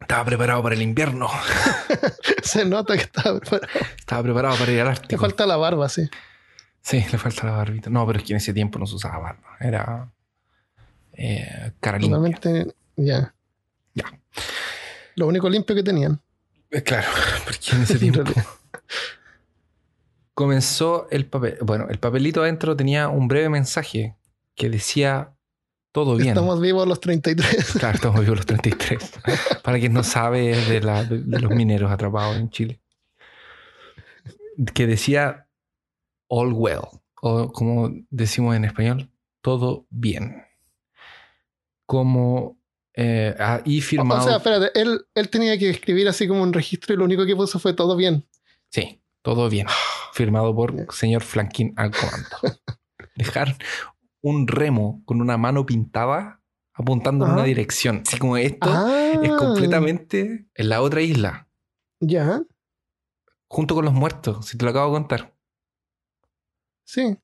Estaba 0.00 0.24
preparado 0.24 0.62
para 0.62 0.74
el 0.74 0.82
invierno. 0.82 1.28
Se 2.42 2.64
nota 2.64 2.96
que 2.96 3.02
estaba 3.02 3.38
preparado. 3.38 3.68
Estaba 3.98 4.22
preparado 4.22 4.56
para 4.56 4.72
ir 4.72 4.80
al 4.80 4.86
Le 4.86 4.92
Ártico. 4.92 5.20
falta 5.20 5.46
la 5.46 5.56
barba, 5.56 5.88
sí. 5.88 6.08
Sí, 6.82 7.04
le 7.12 7.18
falta 7.18 7.46
la 7.46 7.52
barbita. 7.52 7.90
No, 7.90 8.06
pero 8.06 8.18
es 8.18 8.24
que 8.24 8.32
en 8.32 8.38
ese 8.38 8.52
tiempo 8.54 8.78
no 8.78 8.86
se 8.86 8.94
usaba 8.94 9.18
barba. 9.18 9.56
Era 9.60 10.10
eh, 11.12 11.72
cara 11.80 11.98
limpia. 11.98 12.16
Totalmente, 12.16 12.74
ya. 12.96 13.34
Ya. 13.94 14.04
Lo 15.16 15.26
único 15.26 15.48
limpio 15.50 15.76
que 15.76 15.82
tenían. 15.82 16.20
Eh, 16.70 16.82
Claro, 16.82 17.08
porque 17.44 17.76
en 17.76 17.82
ese 17.82 17.98
tiempo 17.98 18.22
comenzó 20.34 21.08
el 21.10 21.26
papel. 21.26 21.58
Bueno, 21.62 21.86
el 21.90 21.98
papelito 21.98 22.42
adentro 22.42 22.74
tenía 22.76 23.08
un 23.08 23.28
breve 23.28 23.48
mensaje 23.50 24.16
que 24.54 24.70
decía 24.70 25.32
todo 25.92 26.16
bien. 26.16 26.28
Estamos 26.28 26.60
vivos 26.60 26.86
los 26.86 27.00
33. 27.00 27.72
Claro, 27.78 27.96
estamos 27.96 28.20
vivos 28.20 28.38
los 28.38 28.46
33. 28.46 29.12
Para 29.62 29.78
quien 29.78 29.92
no 29.92 30.02
sabe 30.02 30.50
es 30.52 30.68
de, 30.68 30.80
la- 30.80 31.04
de 31.04 31.40
los 31.40 31.50
mineros 31.52 31.90
atrapados 31.90 32.36
en 32.36 32.50
Chile. 32.50 32.80
Que 34.74 34.86
decía 34.86 35.46
all 36.28 36.52
well. 36.52 36.80
O 37.22 37.52
como 37.52 37.90
decimos 38.10 38.56
en 38.56 38.64
español, 38.64 39.10
todo 39.42 39.86
bien. 39.90 40.44
Como 41.86 42.58
eh, 42.94 43.34
ahí 43.38 43.80
firmado. 43.80 44.20
O 44.22 44.24
sea, 44.24 44.36
espérate, 44.36 44.78
él, 44.80 45.04
él 45.14 45.28
tenía 45.28 45.58
que 45.58 45.70
escribir 45.70 46.08
así 46.08 46.26
como 46.28 46.42
un 46.42 46.52
registro 46.52 46.94
y 46.94 46.96
lo 46.96 47.04
único 47.04 47.26
que 47.26 47.36
puso 47.36 47.58
fue 47.58 47.72
todo 47.74 47.96
bien. 47.96 48.26
Sí, 48.68 49.02
todo 49.22 49.48
bien. 49.48 49.66
Firmado 50.12 50.54
por 50.54 50.86
señor 50.94 51.22
Flanquín 51.22 51.72
al 51.76 51.90
comando. 51.90 52.36
Dejar 53.16 53.56
un 54.22 54.46
remo 54.46 55.02
con 55.04 55.20
una 55.20 55.36
mano 55.36 55.66
pintada 55.66 56.40
apuntando 56.74 57.26
en 57.26 57.32
una 57.32 57.44
dirección. 57.44 58.02
Así 58.06 58.18
como 58.18 58.36
esto 58.36 58.68
Ah, 58.70 59.12
es 59.22 59.30
completamente 59.32 60.46
en 60.54 60.68
la 60.68 60.82
otra 60.82 61.00
isla, 61.02 61.48
Ya, 62.00 62.42
junto 63.48 63.74
con 63.74 63.84
los 63.84 63.94
muertos, 63.94 64.46
si 64.46 64.56
te 64.58 64.64
lo 64.64 64.70
acabo 64.70 64.92
de 64.94 65.00
contar. 65.00 65.34
sí. 66.84 67.16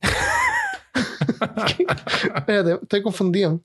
Espérate, 2.36 2.78
estoy 2.82 3.02
confundido. 3.02 3.60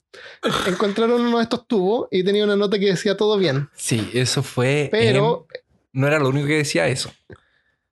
Encontraron 0.66 1.20
uno 1.24 1.38
de 1.38 1.44
estos 1.44 1.66
tubos 1.66 2.08
y 2.10 2.24
tenía 2.24 2.44
una 2.44 2.56
nota 2.56 2.78
que 2.78 2.86
decía 2.86 3.16
todo 3.16 3.38
bien. 3.38 3.68
Sí, 3.74 4.10
eso 4.12 4.42
fue. 4.42 4.88
Pero. 4.90 5.46
en- 5.54 5.62
no 5.94 6.06
era 6.06 6.18
lo 6.18 6.30
único 6.30 6.46
que 6.46 6.56
decía 6.58 6.88
eso. 6.88 7.12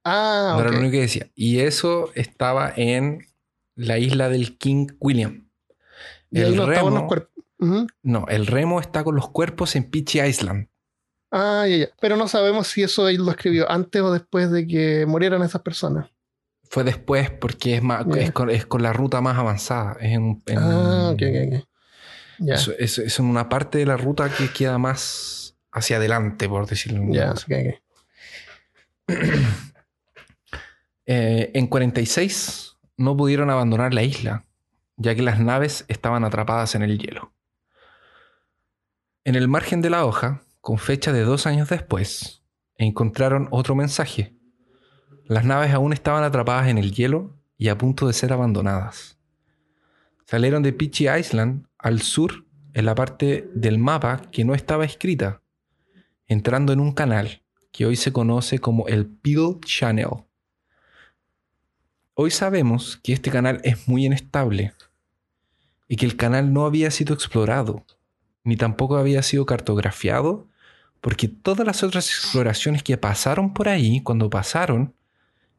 Ah, 0.04 0.52
no 0.54 0.60
era 0.62 0.70
lo 0.70 0.78
único 0.78 0.92
que 0.92 1.00
decía. 1.02 1.28
Y 1.34 1.60
eso 1.60 2.10
estaba 2.14 2.72
en 2.74 3.26
la 3.80 3.98
isla 3.98 4.28
del 4.28 4.56
King 4.58 4.86
William. 5.00 5.48
Y 6.30 6.40
El 6.40 6.56
no 6.56 6.66
los 6.66 6.76
remo-. 6.76 7.08
Ujú. 7.58 7.86
No, 8.02 8.26
el 8.28 8.46
remo 8.46 8.80
está 8.80 9.04
con 9.04 9.14
los 9.16 9.28
cuerpos 9.30 9.76
en 9.76 9.90
Peachy 9.90 10.20
Island. 10.20 10.68
Ah, 11.30 11.66
ya, 11.68 11.76
ya. 11.76 11.88
Pero 12.00 12.16
no 12.16 12.26
sabemos 12.28 12.68
si 12.68 12.82
eso 12.82 13.08
él 13.08 13.18
lo 13.24 13.30
escribió 13.30 13.70
antes 13.70 14.00
o 14.02 14.12
después 14.12 14.50
de 14.50 14.66
que 14.66 15.04
murieran 15.06 15.42
esas 15.42 15.62
personas. 15.62 16.08
Fue 16.64 16.84
después 16.84 17.30
porque 17.30 17.76
es, 17.76 17.82
más, 17.82 18.06
es, 18.16 18.30
con, 18.32 18.48
es 18.48 18.64
con 18.64 18.82
la 18.82 18.92
ruta 18.92 19.20
más 19.20 19.36
avanzada. 19.36 19.96
Es 20.00 20.12
en, 20.12 20.42
en- 20.46 20.58
Ah, 20.58 21.10
ok, 21.12 21.22
ok, 21.22 21.54
ok. 21.54 22.48
Eso- 22.48 22.72
Es, 22.78 22.98
es 22.98 23.18
en 23.18 23.26
una 23.26 23.48
parte 23.48 23.78
de 23.78 23.86
la 23.86 23.96
ruta 23.96 24.28
que 24.30 24.48
queda 24.52 24.78
más 24.78 25.56
hacia 25.72 25.96
adelante, 25.96 26.48
por 26.48 26.66
decirlo 26.66 27.00
ya, 27.12 27.34
manera. 27.34 27.74
ok, 27.76 27.76
ok. 29.08 29.16
Eh, 31.12 31.50
en 31.54 31.66
46 31.66 32.69
no 33.00 33.16
pudieron 33.16 33.48
abandonar 33.48 33.94
la 33.94 34.02
isla, 34.02 34.44
ya 34.98 35.14
que 35.14 35.22
las 35.22 35.40
naves 35.40 35.86
estaban 35.88 36.22
atrapadas 36.22 36.74
en 36.74 36.82
el 36.82 36.98
hielo. 36.98 37.32
En 39.24 39.36
el 39.36 39.48
margen 39.48 39.80
de 39.80 39.88
la 39.88 40.04
hoja, 40.04 40.42
con 40.60 40.76
fecha 40.76 41.10
de 41.10 41.22
dos 41.22 41.46
años 41.46 41.70
después, 41.70 42.42
encontraron 42.76 43.48
otro 43.52 43.74
mensaje. 43.74 44.36
Las 45.24 45.46
naves 45.46 45.72
aún 45.72 45.94
estaban 45.94 46.24
atrapadas 46.24 46.68
en 46.68 46.76
el 46.76 46.92
hielo 46.92 47.40
y 47.56 47.68
a 47.68 47.78
punto 47.78 48.06
de 48.06 48.12
ser 48.12 48.34
abandonadas. 48.34 49.18
Salieron 50.26 50.62
de 50.62 50.74
Peachy 50.74 51.08
Island 51.08 51.66
al 51.78 52.02
sur, 52.02 52.44
en 52.74 52.84
la 52.84 52.94
parte 52.94 53.48
del 53.54 53.78
mapa 53.78 54.20
que 54.30 54.44
no 54.44 54.54
estaba 54.54 54.84
escrita, 54.84 55.42
entrando 56.26 56.74
en 56.74 56.80
un 56.80 56.92
canal 56.92 57.42
que 57.72 57.86
hoy 57.86 57.96
se 57.96 58.12
conoce 58.12 58.58
como 58.58 58.86
el 58.88 59.06
Peel 59.06 59.58
Channel. 59.64 60.26
Hoy 62.22 62.30
sabemos 62.30 63.00
que 63.02 63.14
este 63.14 63.30
canal 63.30 63.62
es 63.64 63.88
muy 63.88 64.04
inestable, 64.04 64.74
y 65.88 65.96
que 65.96 66.04
el 66.04 66.18
canal 66.18 66.52
no 66.52 66.66
había 66.66 66.90
sido 66.90 67.14
explorado, 67.14 67.86
ni 68.44 68.58
tampoco 68.58 68.98
había 68.98 69.22
sido 69.22 69.46
cartografiado, 69.46 70.46
porque 71.00 71.28
todas 71.28 71.66
las 71.66 71.82
otras 71.82 72.10
exploraciones 72.10 72.82
que 72.82 72.98
pasaron 72.98 73.54
por 73.54 73.70
ahí, 73.70 74.02
cuando 74.02 74.28
pasaron, 74.28 74.94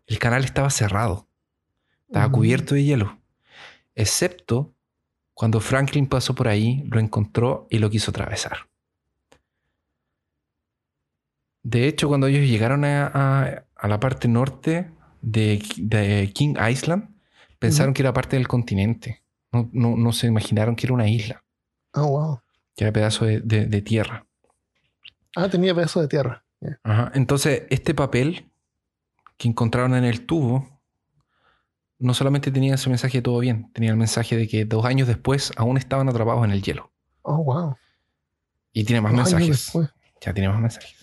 el 0.06 0.20
canal 0.20 0.44
estaba 0.44 0.70
cerrado, 0.70 1.28
estaba 2.06 2.32
cubierto 2.32 2.76
de 2.76 2.84
hielo, 2.84 3.18
excepto 3.96 4.72
cuando 5.34 5.62
Franklin 5.62 6.06
pasó 6.06 6.36
por 6.36 6.48
ahí, 6.48 6.84
lo 6.92 7.00
encontró 7.00 7.66
y 7.72 7.80
lo 7.80 7.90
quiso 7.90 8.12
atravesar. 8.12 8.70
De 11.64 11.88
hecho, 11.88 12.08
cuando 12.08 12.28
ellos 12.28 12.48
llegaron 12.48 12.86
a, 12.86 13.08
a- 13.08 13.64
a 13.76 13.88
la 13.88 14.00
parte 14.00 14.28
norte 14.28 14.92
de, 15.22 15.62
de 15.78 16.32
King 16.34 16.56
Island, 16.70 17.10
pensaron 17.60 17.94
que 17.94 18.02
era 18.02 18.14
parte 18.14 18.36
del 18.38 18.48
continente. 18.48 19.24
No, 19.52 19.70
no- 19.74 19.96
no 19.98 20.12
se 20.14 20.28
imaginaron 20.28 20.76
que 20.76 20.86
era 20.88 20.94
una 20.94 21.08
isla, 21.10 21.44
Ah, 21.94 22.04
wow. 22.04 22.40
que 22.76 22.84
era 22.86 22.94
pedazo 22.94 23.26
de, 23.26 23.42
de- 23.42 23.66
de 23.66 23.82
tierra. 23.82 24.26
Ah, 25.36 25.50
tenía 25.50 25.74
pedazo 25.76 26.02
de 26.02 26.08
tierra. 26.08 26.44
Ajá. 26.84 27.12
Entonces, 27.16 27.64
este 27.70 27.94
papel 27.94 28.50
que 29.38 29.48
encontraron 29.48 29.96
en 29.96 30.04
el 30.06 30.26
tubo 30.26 30.80
no 32.00 32.14
solamente 32.14 32.52
tenía 32.52 32.76
ese 32.76 32.90
mensaje 32.90 33.20
de 33.20 33.22
todo 33.22 33.40
bien, 33.40 33.72
tenía 33.74 33.92
el 33.92 33.98
mensaje 33.98 34.36
de 34.36 34.48
que 34.48 34.66
dos 34.66 34.86
años 34.86 35.08
después 35.08 35.52
aún 35.56 35.78
estaban 35.78 36.10
atrapados 36.10 36.44
en 36.46 36.52
el 36.52 36.62
hielo. 36.62 36.92
Oh, 37.22 37.44
wow. 37.44 37.76
Y 38.74 38.84
tiene 38.86 39.02
más 39.02 39.12
Dos 39.16 39.34
mensajes. 39.34 39.72
Ya 40.22 40.34
tiene 40.34 40.50
más 40.50 40.60
mensajes. 40.62 41.01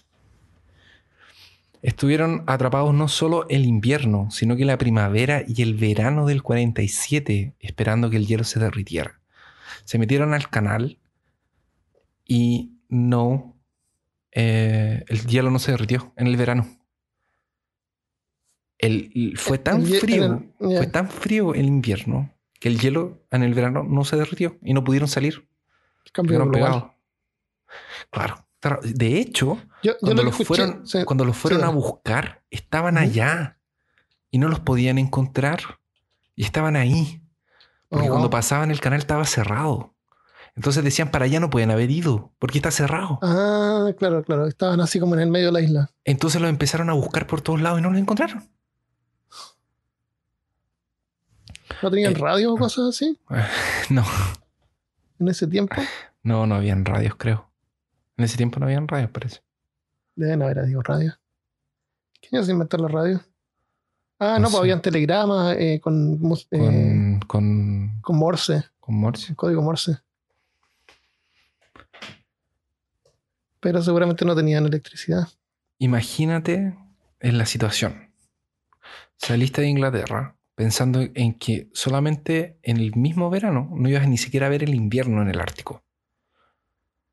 Estuvieron 1.82 2.42
atrapados 2.46 2.92
no 2.94 3.06
solo 3.08 3.46
el 3.48 3.64
invierno, 3.64 4.30
sino 4.30 4.56
que 4.56 4.64
la 4.64 4.78
primavera 4.78 5.42
y 5.46 5.62
el 5.62 5.74
verano 5.74 6.26
del 6.26 6.42
47, 6.42 7.54
esperando 7.60 8.10
que 8.10 8.16
el 8.16 8.26
hielo 8.26 8.44
se 8.44 8.58
derritiera. 8.58 9.20
Se 9.84 9.98
metieron 9.98 10.34
al 10.34 10.48
canal 10.50 10.98
y 12.26 12.72
no, 12.88 13.56
eh, 14.32 15.04
el 15.08 15.26
hielo 15.26 15.50
no 15.50 15.58
se 15.58 15.70
derritió 15.72 16.12
en 16.16 16.26
el 16.26 16.36
verano. 16.36 16.66
El- 18.78 19.10
el- 19.14 19.38
fue 19.38 19.58
tan 19.58 19.82
El 19.82 19.88
hie- 19.88 20.00
frío, 20.00 20.44
fue 20.58 20.86
tan 20.86 21.08
frío 21.08 21.54
el 21.54 21.66
invierno 21.66 22.32
que 22.60 22.68
el 22.68 22.78
hielo 22.78 23.22
en 23.30 23.42
el 23.42 23.54
verano 23.54 23.82
no 23.84 24.04
se 24.04 24.16
derritió 24.16 24.56
y 24.62 24.72
no 24.74 24.84
pudieron 24.84 25.08
salir. 25.08 25.48
Cambio 26.12 26.38
claro. 28.10 28.44
De 28.82 29.18
hecho, 29.20 29.58
Yo, 29.82 29.92
yo 29.92 29.98
cuando 30.00 30.22
lo 30.22 30.30
los 30.30 30.40
escuché, 30.40 30.64
fueron, 30.64 31.06
cuando 31.06 31.24
los 31.24 31.44
a 31.62 31.68
buscar, 31.68 32.42
estaban 32.50 32.98
allá 32.98 33.58
y 34.30 34.38
no 34.38 34.48
los 34.48 34.60
podían 34.60 34.98
encontrar. 34.98 35.60
Y 36.34 36.44
estaban 36.44 36.76
ahí. 36.76 37.22
Porque 37.88 38.06
Oh, 38.06 38.10
cuando 38.10 38.28
wow. 38.28 38.30
pasaban 38.30 38.70
el 38.70 38.80
canal 38.80 38.98
estaba 38.98 39.24
cerrado. 39.24 39.94
Entonces 40.54 40.82
decían, 40.82 41.10
para 41.10 41.24
allá 41.26 41.38
no 41.40 41.50
pueden 41.50 41.70
haber 41.70 41.90
ido, 41.90 42.32
porque 42.38 42.58
está 42.58 42.70
cerrado. 42.72 43.18
Ah, 43.22 43.90
claro, 43.96 44.24
claro. 44.24 44.46
Estaban 44.46 44.80
así 44.80 44.98
como 44.98 45.14
en 45.14 45.20
el 45.20 45.30
medio 45.30 45.46
de 45.46 45.52
la 45.52 45.60
isla. 45.60 45.90
Entonces 46.04 46.40
los 46.40 46.50
empezaron 46.50 46.90
a 46.90 46.94
buscar 46.94 47.26
por 47.26 47.40
todos 47.40 47.60
lados 47.60 47.78
y 47.78 47.82
no 47.82 47.90
los 47.90 47.98
encontraron. 48.00 48.48
¿No 51.82 51.90
tenían 51.90 52.12
Eh, 52.12 52.18
radio 52.18 52.54
o 52.54 52.56
cosas 52.56 52.86
así 52.88 53.18
No, 53.90 54.04
en 55.20 55.28
ese 55.28 55.46
tiempo? 55.46 55.76
no, 56.22 56.46
no 56.46 56.56
habían 56.56 56.84
radios, 56.84 57.14
creo. 57.16 57.50
En 58.16 58.24
ese 58.24 58.36
tiempo 58.36 58.58
no 58.58 58.66
habían 58.66 58.88
radios, 58.88 59.10
parece. 59.10 59.40
Deben 60.18 60.42
haber, 60.42 60.66
digo, 60.66 60.82
radio. 60.82 61.14
¿Quién 62.28 62.44
se 62.44 62.50
inventó 62.50 62.76
la 62.76 62.88
radio? 62.88 63.20
Ah, 64.18 64.34
No 64.34 64.40
no, 64.40 64.48
pues 64.50 64.60
habían 64.62 64.82
telegramas 64.82 65.56
eh, 65.56 65.78
con, 65.80 66.14
eh, 66.50 66.58
Con, 66.58 67.20
con, 67.20 68.00
con 68.00 68.16
Morse, 68.16 68.64
con 68.80 68.96
Morse. 68.96 69.36
código 69.36 69.62
Morse. 69.62 69.98
Pero 73.60 73.80
seguramente 73.80 74.24
no 74.24 74.34
tenían 74.34 74.66
electricidad. 74.66 75.28
Imagínate 75.78 76.76
en 77.20 77.38
la 77.38 77.46
situación. 77.46 78.12
Saliste 79.18 79.62
de 79.62 79.68
Inglaterra 79.68 80.34
pensando 80.56 81.00
en 81.14 81.34
que 81.34 81.68
solamente 81.72 82.58
en 82.62 82.78
el 82.78 82.96
mismo 82.96 83.30
verano 83.30 83.70
no 83.72 83.88
ibas 83.88 84.08
ni 84.08 84.18
siquiera 84.18 84.46
a 84.46 84.50
ver 84.50 84.64
el 84.64 84.74
invierno 84.74 85.22
en 85.22 85.28
el 85.28 85.40
Ártico. 85.40 85.84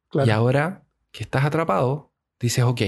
Claro. 0.09 0.27
Y 0.27 0.31
ahora 0.31 0.83
que 1.11 1.21
estás 1.23 1.45
atrapado, 1.45 2.11
dices, 2.45 2.63
ok, 2.63 2.81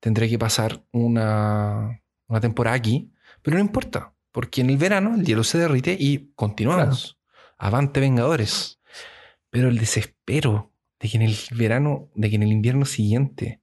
tendré 0.00 0.28
que 0.28 0.38
pasar 0.38 0.84
una, 0.92 2.02
una 2.26 2.40
temporada 2.40 2.76
aquí, 2.76 3.12
pero 3.42 3.56
no 3.56 3.62
importa, 3.62 4.14
porque 4.32 4.60
en 4.60 4.70
el 4.70 4.76
verano 4.76 5.14
el 5.14 5.24
hielo 5.24 5.44
se 5.44 5.58
derrite 5.58 5.96
y 5.98 6.32
continuamos. 6.34 7.18
Avante 7.58 8.00
Vengadores. 8.00 8.80
Pero 9.50 9.68
el 9.68 9.78
desespero 9.78 10.72
de 10.98 11.08
que 11.08 11.16
en 11.16 11.22
el 11.22 11.36
verano, 11.52 12.08
de 12.14 12.30
que 12.30 12.36
en 12.36 12.42
el 12.42 12.52
invierno 12.52 12.84
siguiente 12.84 13.60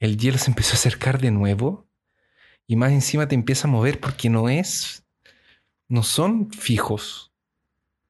el 0.00 0.16
hielo 0.16 0.38
se 0.38 0.50
empezó 0.50 0.72
a 0.72 0.76
acercar 0.76 1.20
de 1.20 1.30
nuevo 1.30 1.86
y 2.66 2.76
más 2.76 2.92
encima 2.92 3.28
te 3.28 3.34
empieza 3.34 3.68
a 3.68 3.70
mover 3.70 4.00
porque 4.00 4.30
no 4.30 4.48
es, 4.48 5.04
no 5.88 6.02
son 6.02 6.50
fijos. 6.50 7.32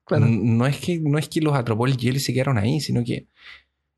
claro. 0.04 0.26
No 0.26 0.66
es, 0.66 0.78
que, 0.78 0.98
no 1.00 1.18
es 1.18 1.28
que 1.28 1.40
los 1.40 1.54
atrapó 1.54 1.86
el 1.86 1.96
hielo 1.96 2.16
y 2.16 2.20
se 2.20 2.32
quedaron 2.32 2.58
ahí, 2.58 2.80
sino 2.80 3.04
que 3.04 3.26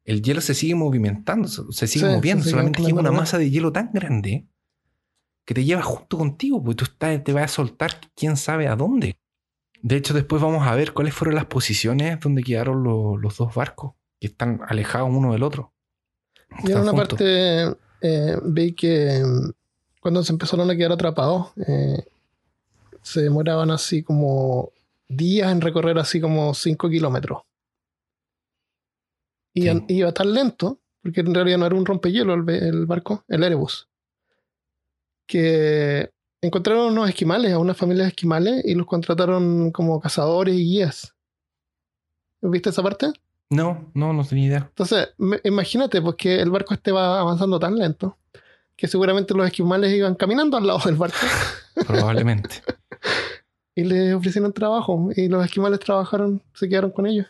el 0.04 0.22
hielo 0.22 0.40
se 0.40 0.54
sigue 0.54 0.74
movimentando, 0.74 1.48
se 1.48 1.86
sigue 1.86 2.06
Sí, 2.06 2.12
moviendo. 2.14 2.42
se 2.44 2.50
sigue 2.50 2.60
solamente 2.60 2.82
es 2.82 2.92
una 2.92 3.12
masa 3.12 3.38
de 3.38 3.50
hielo 3.50 3.72
tan 3.72 3.90
grande 3.92 4.46
que 5.44 5.54
te 5.54 5.64
lleva 5.64 5.82
justo 5.82 6.18
contigo, 6.18 6.62
porque 6.62 6.76
tú 6.76 6.84
estás, 6.84 7.22
te 7.24 7.32
vas 7.32 7.44
a 7.44 7.48
soltar 7.48 8.00
quién 8.14 8.36
sabe 8.36 8.68
a 8.68 8.76
dónde. 8.76 9.18
De 9.82 9.96
hecho, 9.96 10.14
después 10.14 10.40
vamos 10.40 10.66
a 10.66 10.74
ver 10.76 10.92
cuáles 10.92 11.14
fueron 11.14 11.34
las 11.34 11.46
posiciones 11.46 12.20
donde 12.20 12.42
quedaron 12.44 12.84
lo- 12.84 13.16
los 13.16 13.36
dos 13.36 13.52
barcos, 13.54 13.94
que 14.20 14.28
están 14.28 14.60
alejados 14.68 15.10
uno 15.10 15.32
del 15.32 15.42
otro. 15.42 15.72
Y 16.62 16.70
en 16.70 16.78
una 16.78 16.90
juntos. 16.92 17.08
parte 17.08 17.76
eh, 18.02 18.36
vi 18.44 18.72
que 18.74 19.22
mm, 19.24 19.50
cuando 20.00 20.22
se 20.22 20.32
empezaron 20.32 20.70
a 20.70 20.76
quedar 20.76 20.92
atrapados, 20.92 21.52
eh, 21.66 22.04
se 23.02 23.22
demoraban 23.22 23.70
así 23.72 24.02
como 24.04 24.70
días 25.08 25.50
en 25.50 25.60
recorrer 25.60 25.98
así 25.98 26.20
como 26.20 26.54
5 26.54 26.88
kilómetros. 26.88 27.42
Y 29.54 29.62
Sí. 29.62 29.84
iba 29.88 30.12
tan 30.12 30.32
lento, 30.32 30.80
porque 31.02 31.20
en 31.20 31.34
realidad 31.34 31.58
no 31.58 31.66
era 31.66 31.74
un 31.76 31.84
rompehielo 31.86 32.34
el, 32.34 32.86
barco, 32.86 33.24
el 33.28 33.42
Erebus, 33.44 33.88
que 35.26 36.10
encontraron 36.40 36.92
unos 36.92 37.08
esquimales, 37.08 37.52
a 37.52 37.58
unas 37.58 37.76
familias 37.76 38.06
de 38.06 38.08
esquimales, 38.10 38.64
y 38.64 38.74
los 38.74 38.86
contrataron 38.86 39.70
como 39.70 40.00
cazadores 40.00 40.54
y 40.54 40.64
guías. 40.64 41.14
¿Viste 42.40 42.70
esa 42.70 42.82
parte? 42.82 43.12
No, 43.50 43.90
no, 43.94 44.12
no 44.12 44.24
tenía 44.24 44.46
idea. 44.46 44.58
Entonces, 44.68 45.10
me- 45.18 45.40
imagínate, 45.44 46.00
pues 46.02 46.16
que 46.16 46.40
el 46.40 46.50
barco 46.50 46.74
este 46.74 46.90
va 46.90 47.20
avanzando 47.20 47.58
tan 47.60 47.76
lento 47.76 48.16
que 48.74 48.88
seguramente 48.88 49.34
los 49.34 49.46
esquimales 49.46 49.92
iban 49.94 50.14
caminando 50.14 50.56
al 50.56 50.66
lado 50.66 50.80
del 50.84 50.96
barco 50.96 51.16
Probablemente. 51.86 52.56
y 53.76 53.84
les 53.84 54.14
ofrecieron 54.14 54.52
trabajo 54.52 55.10
y 55.14 55.28
los 55.28 55.44
esquimales 55.44 55.78
trabajaron, 55.80 56.42
se 56.54 56.68
quedaron 56.68 56.90
con 56.90 57.06
ellos. 57.06 57.26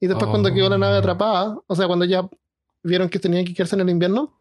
Y 0.00 0.06
después 0.06 0.28
cuando 0.30 0.52
quedó 0.52 0.68
la 0.68 0.78
nave 0.78 0.96
Oh. 0.96 0.98
atrapada, 0.98 1.58
o 1.66 1.74
sea, 1.76 1.86
cuando 1.86 2.04
ya 2.04 2.28
vieron 2.82 3.08
que 3.08 3.18
tenían 3.18 3.44
que 3.44 3.54
quedarse 3.54 3.74
en 3.76 3.80
el 3.82 3.90
invierno, 3.90 4.38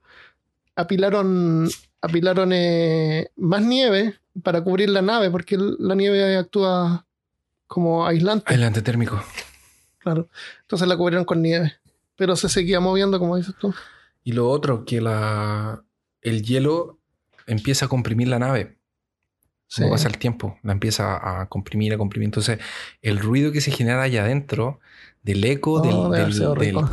apilaron, 0.76 1.70
apilaron 2.02 2.52
eh, 2.54 3.30
más 3.38 3.62
nieve 3.63 4.15
para 4.44 4.62
cubrir 4.63 4.89
la 4.89 5.02
nave 5.02 5.30
porque 5.32 5.58
la 5.58 5.96
nieve 5.96 6.38
actúa 6.38 7.06
como 7.68 8.06
aislante. 8.06 8.46
Aislante 8.52 8.82
térmico. 8.82 9.22
Claro. 10.00 10.30
Entonces 10.62 10.88
la 10.88 10.98
cubrieron 10.98 11.26
con 11.26 11.41
nieve. 11.41 11.74
Pero 12.18 12.36
se 12.36 12.48
seguía 12.48 12.80
moviendo, 12.80 13.20
como 13.20 13.36
dices 13.38 13.56
tú. 13.60 13.74
Y 14.24 14.34
lo 14.34 14.50
otro, 14.50 14.86
que 14.86 15.02
la, 15.02 15.84
el 16.22 16.44
hielo 16.44 17.00
empieza 17.48 17.86
a 17.86 17.89
comprimir 17.89 18.28
la 18.28 18.39
nave. 18.39 18.78
Sí. 19.68 19.82
Como 19.82 19.94
pasa 19.96 20.08
el 20.08 20.18
tiempo, 20.18 20.58
la 20.63 20.72
empieza 20.74 21.41
a 21.41 21.48
comprimir, 21.48 21.94
a 21.94 21.98
comprimir. 21.98 22.26
Entonces, 22.28 22.60
el 23.02 23.20
ruido 23.20 23.52
que 23.52 23.62
se 23.62 23.72
genera 23.72 24.04
allá 24.04 24.24
adentro, 24.24 24.80
del 25.25 25.43
eco, 25.43 25.81
Oh, 25.81 26.09
del. 26.11 26.31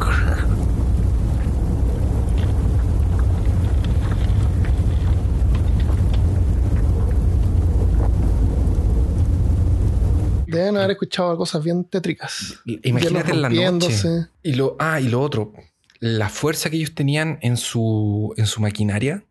Deben 10.47 10.77
haber 10.77 10.91
escuchado 10.93 11.37
cosas 11.37 11.63
bien 11.65 11.85
tétricas. 11.85 12.61
Imagínate 12.83 13.33
en 13.33 13.43
la 13.43 13.49
noche. 13.49 14.29
Y 14.43 14.55
lo, 14.55 14.77
ah, 14.79 15.01
y 15.01 15.09
lo 15.09 15.21
otro, 15.23 15.53
la 15.99 16.29
fuerza 16.29 16.69
que 16.69 16.77
ellos 16.77 16.95
tenían 16.95 17.39
en 17.41 17.57
su, 17.57 18.35
en 18.37 18.47
su 18.47 18.61
maquinaria 18.61 19.27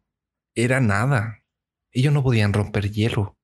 era 0.56 0.80
nada. 0.80 1.44
Ellos 1.92 2.12
no 2.14 2.24
podían 2.24 2.54
romper 2.54 2.90
hielo. 2.92 3.36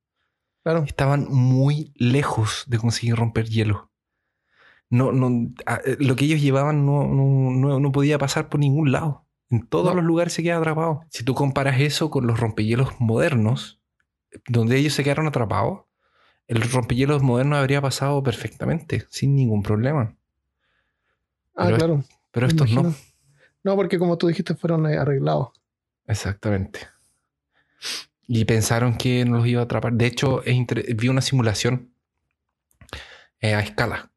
Claro. 0.63 0.83
Estaban 0.83 1.27
muy 1.29 1.93
lejos 1.95 2.63
de 2.67 2.79
conseguir 2.79 3.15
romper 3.15 3.47
hielo. 3.47 3.91
No, 4.89 5.12
no, 5.12 5.52
eh, 5.86 5.97
lo 6.00 6.15
que 6.15 6.26
ellos 6.26 6.41
llevaban 6.41 6.86
no, 6.86 7.06
no, 7.08 7.52
no- 7.52 7.80
no 7.80 7.91
podía 7.91 8.17
pasar 8.17 8.47
por 8.50 8.60
ningún 8.60 8.91
lado. 8.91 9.26
En 9.50 9.65
todos 9.65 9.95
los 9.95 10.04
lugares 10.04 10.34
se 10.34 10.43
queda 10.43 10.58
atrapado. 10.58 11.02
Si 11.10 11.23
tú 11.23 11.34
comparas 11.34 11.80
eso 11.80 12.10
con 12.10 12.28
los 12.28 12.39
rompehielos 12.39 13.00
modernos, 13.00 13.80
donde 14.47 14.78
ellos 14.78 14.93
se 14.93 15.04
quedaron 15.04 15.28
atrapados, 15.28 15.82
el 16.47 16.62
rompehielos 16.62 17.23
moderno 17.23 17.56
habría 17.58 17.82
pasado 17.82 18.21
perfectamente, 18.23 19.06
sin 19.10 19.36
ningún 19.36 19.63
problema. 19.63 20.15
Ah, 21.56 21.65
Pero 21.65 21.69
es- 21.69 21.76
claro. 21.84 22.04
Pero 22.32 22.47
estos 22.47 22.71
no. 22.71 22.93
No, 23.63 23.76
porque 23.76 24.00
como 24.00 24.17
tú 24.17 24.28
dijiste, 24.28 24.56
fueron 24.56 24.86
eh, 24.86 24.97
arreglados. 24.97 25.50
Exactamente. 26.06 26.80
Y 28.28 28.45
pensaron 28.45 28.95
que 28.97 29.23
no 29.26 29.38
los 29.38 29.47
iba 29.47 29.62
a 29.62 29.65
atrapar. 29.65 29.93
De 29.93 30.06
hecho, 30.06 30.41
vi 30.95 31.08
una 31.08 31.21
simulación 31.21 31.91
eh, 33.39 33.54
a 33.56 33.60
escala, 33.62 34.12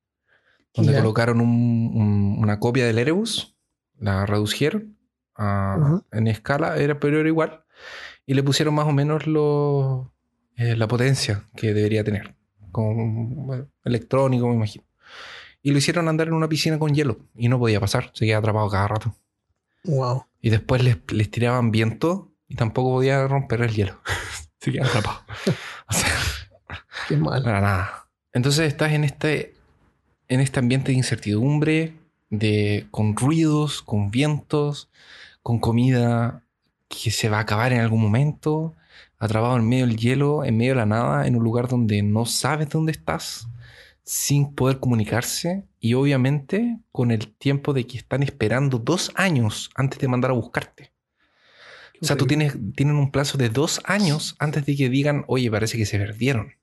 donde 0.74 0.92
Ya. 0.92 0.98
colocaron 1.00 1.40
un- 1.40 1.90
un- 1.94 2.36
una 2.38 2.58
copia 2.60 2.86
del 2.86 2.98
Erebus, 2.98 3.56
la 3.98 4.26
redujeron 4.26 4.96
a- 5.36 5.76
Ujú. 5.80 6.04
en 6.12 6.26
escala, 6.28 6.76
era 6.76 6.98
pero 7.00 7.18
era 7.20 7.28
igual, 7.28 7.64
y 8.26 8.34
le 8.34 8.42
pusieron 8.42 8.74
más 8.74 8.86
o 8.86 8.92
menos 8.92 9.26
lo- 9.26 10.12
eh, 10.56 10.76
la 10.76 10.86
potencia 10.88 11.44
que 11.56 11.72
debería 11.74 12.04
tener, 12.04 12.34
con 12.72 13.46
bueno, 13.46 13.68
electrónico, 13.84 14.48
me 14.48 14.54
imagino. 14.54 14.84
Y 15.62 15.72
lo 15.72 15.78
hicieron 15.78 16.08
andar 16.08 16.28
en 16.28 16.34
una 16.34 16.48
piscina 16.48 16.78
con 16.78 16.94
hielo, 16.94 17.18
y 17.34 17.48
no 17.48 17.58
podía 17.58 17.80
pasar, 17.80 18.10
se 18.14 18.24
quedaba 18.26 18.40
atrapado 18.40 18.68
cada 18.70 18.88
rato. 18.88 19.14
Wow. 19.84 20.24
Y 20.40 20.50
después 20.50 20.82
les, 20.84 20.98
les 21.12 21.30
tiraban 21.30 21.70
viento 21.70 22.32
y 22.48 22.54
tampoco 22.54 22.90
podía 22.90 23.26
romper 23.26 23.62
el 23.62 23.70
hielo. 23.74 23.98
Se 24.60 24.70
quedaban 24.72 24.90
atrapados. 24.90 25.22
O 25.88 25.92
sea, 25.92 26.10
Qué 27.08 27.16
mal. 27.16 27.42
para 27.42 27.60
nada. 27.62 28.08
Entonces 28.32 28.68
estás 28.68 28.92
en 28.92 29.04
este, 29.04 29.54
en 30.30 30.40
este 30.40 30.60
ambiente 30.60 30.92
de 30.92 30.98
incertidumbre, 30.98 31.92
de, 32.30 32.86
con 32.92 33.16
ruidos, 33.16 33.82
con 33.82 34.10
vientos, 34.10 34.88
con 35.42 35.58
comida 35.58 36.44
que 36.88 37.10
se 37.10 37.28
va 37.28 37.38
a 37.38 37.40
acabar 37.40 37.72
en 37.72 37.80
algún 37.80 38.00
momento, 38.00 38.74
atrapado 39.18 39.56
en 39.56 39.68
medio 39.68 39.86
del 39.86 39.96
hielo, 39.96 40.44
en 40.44 40.56
medio 40.56 40.72
de 40.72 40.76
la 40.76 40.86
nada, 40.86 41.26
en 41.26 41.34
un 41.34 41.42
lugar 41.42 41.66
donde 41.66 42.02
no 42.02 42.26
sabes 42.26 42.68
dónde 42.68 42.92
estás, 42.92 43.48
sin 44.04 44.54
poder 44.54 44.78
comunicarse 44.78 45.64
y 45.80 45.94
obviamente 45.94 46.78
con 46.92 47.10
el 47.10 47.34
tiempo 47.34 47.72
de 47.72 47.86
que 47.88 47.98
están 47.98 48.22
esperando 48.22 48.78
dos 48.78 49.10
años 49.16 49.70
antes 49.74 49.98
de 49.98 50.08
mandar 50.08 50.30
a 50.30 50.34
buscarte. 50.34 50.92
O 52.00 52.06
sea, 52.06 52.16
tú 52.16 52.26
tienes, 52.26 52.56
tienen 52.76 52.96
un 52.96 53.10
plazo 53.10 53.36
de 53.36 53.50
dos 53.50 53.80
años 53.84 54.36
antes 54.38 54.64
de 54.64 54.76
que 54.76 54.88
digan, 54.88 55.24
oye, 55.26 55.50
parece 55.50 55.76
que 55.76 55.86
se 55.86 55.98
perdieron. 55.98 56.54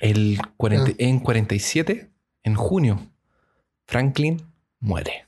El 0.00 0.38
40 0.56 0.90
Ah. 0.90 0.94
En 0.98 1.20
47, 1.20 2.10
en 2.42 2.54
junio, 2.54 3.00
Franklin 3.86 4.42
muere. 4.80 5.26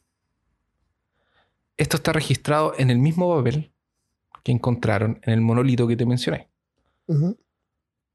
Esto 1.77 1.97
está 1.97 2.13
registrado 2.13 2.75
en 2.79 2.91
el 2.91 2.99
mismo 2.99 3.35
papel 3.35 3.73
que 4.43 4.53
encontraron 4.53 5.21
en 5.23 5.33
el 5.33 5.41
monolito 5.41 5.87
que 5.87 5.97
te 5.97 6.07
mencioné, 6.07 6.49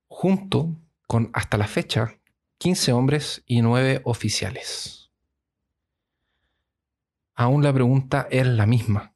junto 0.08 0.76
con 1.08 1.30
hasta 1.34 1.58
la 1.58 1.68
fecha 1.68 2.16
15 2.58 2.94
hombres 2.94 3.44
y 3.46 3.62
9 3.62 4.02
oficiales. 4.06 5.10
Aún 7.36 7.64
la 7.64 7.74
pregunta 7.74 8.28
es 8.32 8.48
la 8.48 8.66
misma. 8.66 9.14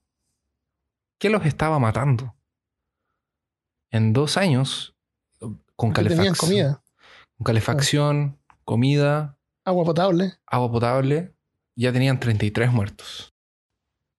¿Qué 1.18 1.30
los 1.30 1.46
estaba 1.46 1.80
matando? 1.80 2.36
En 3.92 4.14
dos 4.14 4.38
años, 4.38 4.96
con 5.76 5.92
calefacción, 5.92 6.36
comida, 6.36 6.84
con 7.40 7.46
calefacción, 7.46 8.38
comida, 8.66 9.38
agua 9.64 9.86
potable. 9.86 10.34
agua 10.46 10.70
potable, 10.70 11.34
ya 11.74 11.94
tenían 11.94 12.20
33 12.20 12.74
muertos. 12.74 13.34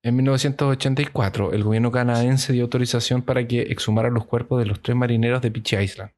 En 0.03 0.17
1984, 0.17 1.53
el 1.53 1.63
gobierno 1.63 1.93
canadiense 1.93 2.55
dio 2.55 2.63
autorización 2.65 3.21
para 3.21 3.47
que 3.47 3.61
exhumaran 3.61 4.15
los 4.15 4.25
cuerpos 4.25 4.59
de 4.59 4.65
los 4.65 4.81
tres 4.81 4.97
marineros 4.97 5.43
de 5.43 5.51
Beach 5.51 5.75
Island 5.75 6.13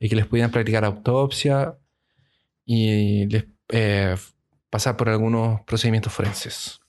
y 0.00 0.08
que 0.08 0.16
les 0.16 0.26
pudieran 0.26 0.50
practicar 0.50 0.84
autopsia 0.84 1.78
y 2.64 3.26
les, 3.26 3.44
eh, 3.68 4.16
pasar 4.68 4.96
por 4.96 5.08
algunos 5.08 5.60
procedimientos 5.60 6.12
forenses. 6.12 6.80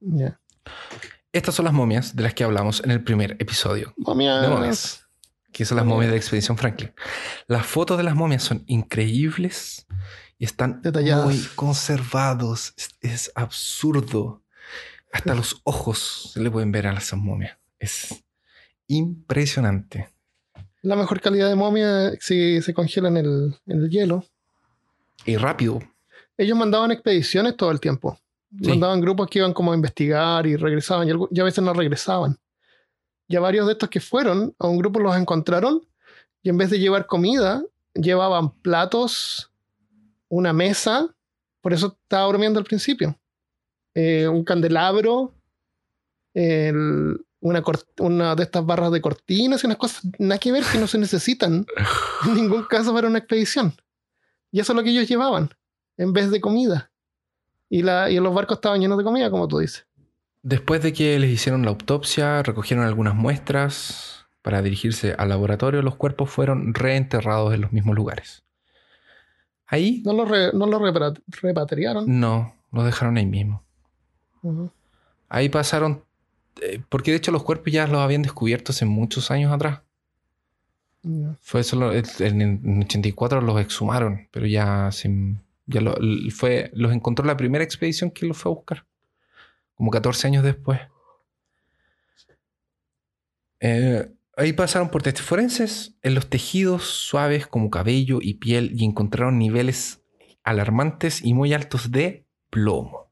Ya. 0.00 0.40
Estas 1.30 1.54
son 1.54 1.66
las 1.66 1.74
momias 1.74 2.16
de 2.16 2.24
las 2.24 2.34
que 2.34 2.42
hablamos 2.42 2.82
en 2.82 2.90
el 2.90 3.04
primer 3.04 3.36
episodio 3.38 3.94
Momias. 3.96 4.42
de 4.42 4.48
momias, 4.48 5.05
que 5.52 5.64
son 5.64 5.76
las 5.76 5.86
momias 5.86 6.08
de 6.08 6.12
la 6.12 6.16
expedición 6.18 6.56
Franklin. 6.56 6.92
Las 7.46 7.66
fotos 7.66 7.96
de 7.96 8.04
las 8.04 8.14
momias 8.14 8.42
son 8.42 8.64
increíbles 8.66 9.86
y 10.38 10.44
están 10.44 10.82
Detalladas. 10.82 11.24
muy 11.24 11.40
conservados. 11.54 12.74
Es, 12.76 12.90
es 13.00 13.32
absurdo. 13.34 14.42
Hasta 15.12 15.34
los 15.34 15.60
ojos 15.64 16.30
se 16.34 16.40
le 16.40 16.50
pueden 16.50 16.72
ver 16.72 16.86
a 16.86 16.92
las 16.92 17.12
momias. 17.14 17.56
Es 17.78 18.22
impresionante. 18.86 20.08
La 20.82 20.94
mejor 20.94 21.20
calidad 21.20 21.48
de 21.48 21.54
momia 21.56 22.12
si 22.20 22.60
se 22.62 22.74
congela 22.74 23.08
en 23.08 23.16
el, 23.16 23.58
en 23.66 23.78
el 23.82 23.90
hielo. 23.90 24.24
Y 25.24 25.36
rápido. 25.36 25.80
Ellos 26.36 26.56
mandaban 26.56 26.90
expediciones 26.90 27.56
todo 27.56 27.70
el 27.70 27.80
tiempo. 27.80 28.18
Sí. 28.60 28.68
Mandaban 28.68 29.00
grupos 29.00 29.28
que 29.28 29.38
iban 29.38 29.52
como 29.52 29.72
a 29.72 29.74
investigar 29.74 30.46
y 30.46 30.56
regresaban. 30.56 31.08
Y 31.30 31.40
a 31.40 31.44
veces 31.44 31.64
no 31.64 31.72
regresaban. 31.72 32.38
Y 33.28 33.36
a 33.36 33.40
varios 33.40 33.66
de 33.66 33.72
estos 33.72 33.88
que 33.88 34.00
fueron, 34.00 34.54
a 34.58 34.66
un 34.68 34.78
grupo 34.78 35.00
los 35.00 35.16
encontraron 35.16 35.82
y 36.42 36.48
en 36.48 36.56
vez 36.58 36.70
de 36.70 36.78
llevar 36.78 37.06
comida, 37.06 37.62
llevaban 37.94 38.50
platos, 38.50 39.50
una 40.28 40.52
mesa. 40.52 41.14
Por 41.60 41.72
eso 41.72 41.98
estaba 42.02 42.26
durmiendo 42.26 42.58
al 42.58 42.64
principio. 42.64 43.18
eh, 43.98 44.28
un 44.28 44.44
candelabro, 44.44 45.32
el- 46.34 47.24
una, 47.40 47.62
una 48.00 48.34
de 48.34 48.42
estas 48.42 48.64
barras 48.66 48.92
de 48.92 49.00
cortinas 49.00 49.62
y 49.62 49.66
unas 49.66 49.78
cosas 49.78 50.02
nada 50.18 50.38
que 50.38 50.52
ver 50.52 50.64
que 50.70 50.78
no 50.78 50.86
se 50.86 50.98
necesitan 50.98 51.64
en 52.26 52.34
ningún 52.34 52.64
caso 52.64 52.92
para 52.92 53.08
una 53.08 53.18
expedición. 53.18 53.74
Y 54.52 54.60
eso 54.60 54.72
es 54.72 54.76
lo 54.76 54.82
que 54.82 54.90
ellos 54.90 55.08
llevaban, 55.08 55.50
en 55.96 56.12
vez 56.12 56.30
de 56.30 56.40
comida. 56.40 56.90
Y, 57.68 57.82
la, 57.82 58.10
y 58.10 58.18
los 58.20 58.34
barcos 58.34 58.58
estaban 58.58 58.80
llenos 58.80 58.98
de 58.98 59.04
comida, 59.04 59.30
como 59.30 59.48
tú 59.48 59.58
dices. 59.58 59.85
Después 60.48 60.80
de 60.80 60.92
que 60.92 61.18
les 61.18 61.28
hicieron 61.30 61.62
la 61.62 61.70
autopsia, 61.70 62.40
recogieron 62.44 62.84
algunas 62.86 63.16
muestras 63.16 64.26
para 64.42 64.62
dirigirse 64.62 65.12
al 65.18 65.30
laboratorio, 65.30 65.82
los 65.82 65.96
cuerpos 65.96 66.30
fueron 66.30 66.72
reenterrados 66.72 67.52
en 67.52 67.62
los 67.62 67.72
mismos 67.72 67.96
lugares. 67.96 68.44
Ahí 69.66 70.02
No 70.04 70.12
los, 70.12 70.28
re- 70.30 70.52
no 70.52 70.66
repra- 70.66 71.20
repatriaron. 71.42 72.04
no, 72.20 72.54
los 72.70 72.84
dejaron 72.84 73.16
ahí 73.16 73.26
mismo. 73.26 73.64
Ahí 75.28 75.48
pasaron, 75.48 76.04
eh, 76.62 76.80
porque 76.88 77.10
de 77.10 77.16
hecho 77.16 77.32
los 77.32 77.42
cuerpos 77.42 77.72
ya 77.72 77.88
los 77.88 77.98
habían 77.98 78.22
descubierto 78.22 78.70
hace 78.70 78.84
muchos 78.84 79.32
años 79.32 79.52
atrás. 79.52 79.80
Fue 81.40 81.64
solo 81.64 81.92
en 81.92 82.40
en 82.40 82.82
84 82.84 83.40
los 83.40 83.60
exhumaron, 83.60 84.28
pero 84.30 84.46
ya, 84.46 84.92
se- 84.92 85.34
ya 85.66 85.80
lo- 85.80 85.96
fue, 86.30 86.70
los 86.72 86.92
encontró 86.92 87.24
la 87.26 87.36
primera 87.36 87.64
expedición 87.64 88.12
que 88.12 88.26
los 88.26 88.36
fue 88.36 88.52
a 88.52 88.54
buscar, 88.54 88.84
como 89.76 89.90
14 89.90 90.26
años 90.26 90.42
después. 90.42 90.80
Eh, 93.60 94.10
ahí 94.36 94.52
pasaron 94.52 94.90
por 94.90 95.02
testes 95.02 95.24
forenses 95.24 95.94
en 96.02 96.14
los 96.14 96.28
tejidos 96.28 96.84
suaves 96.84 97.46
como 97.46 97.70
cabello 97.70 98.18
y 98.20 98.34
piel 98.34 98.72
y 98.74 98.84
encontraron 98.84 99.38
niveles 99.38 100.02
alarmantes 100.42 101.24
y 101.24 101.34
muy 101.34 101.52
altos 101.52 101.90
de 101.90 102.26
plomo. 102.50 103.10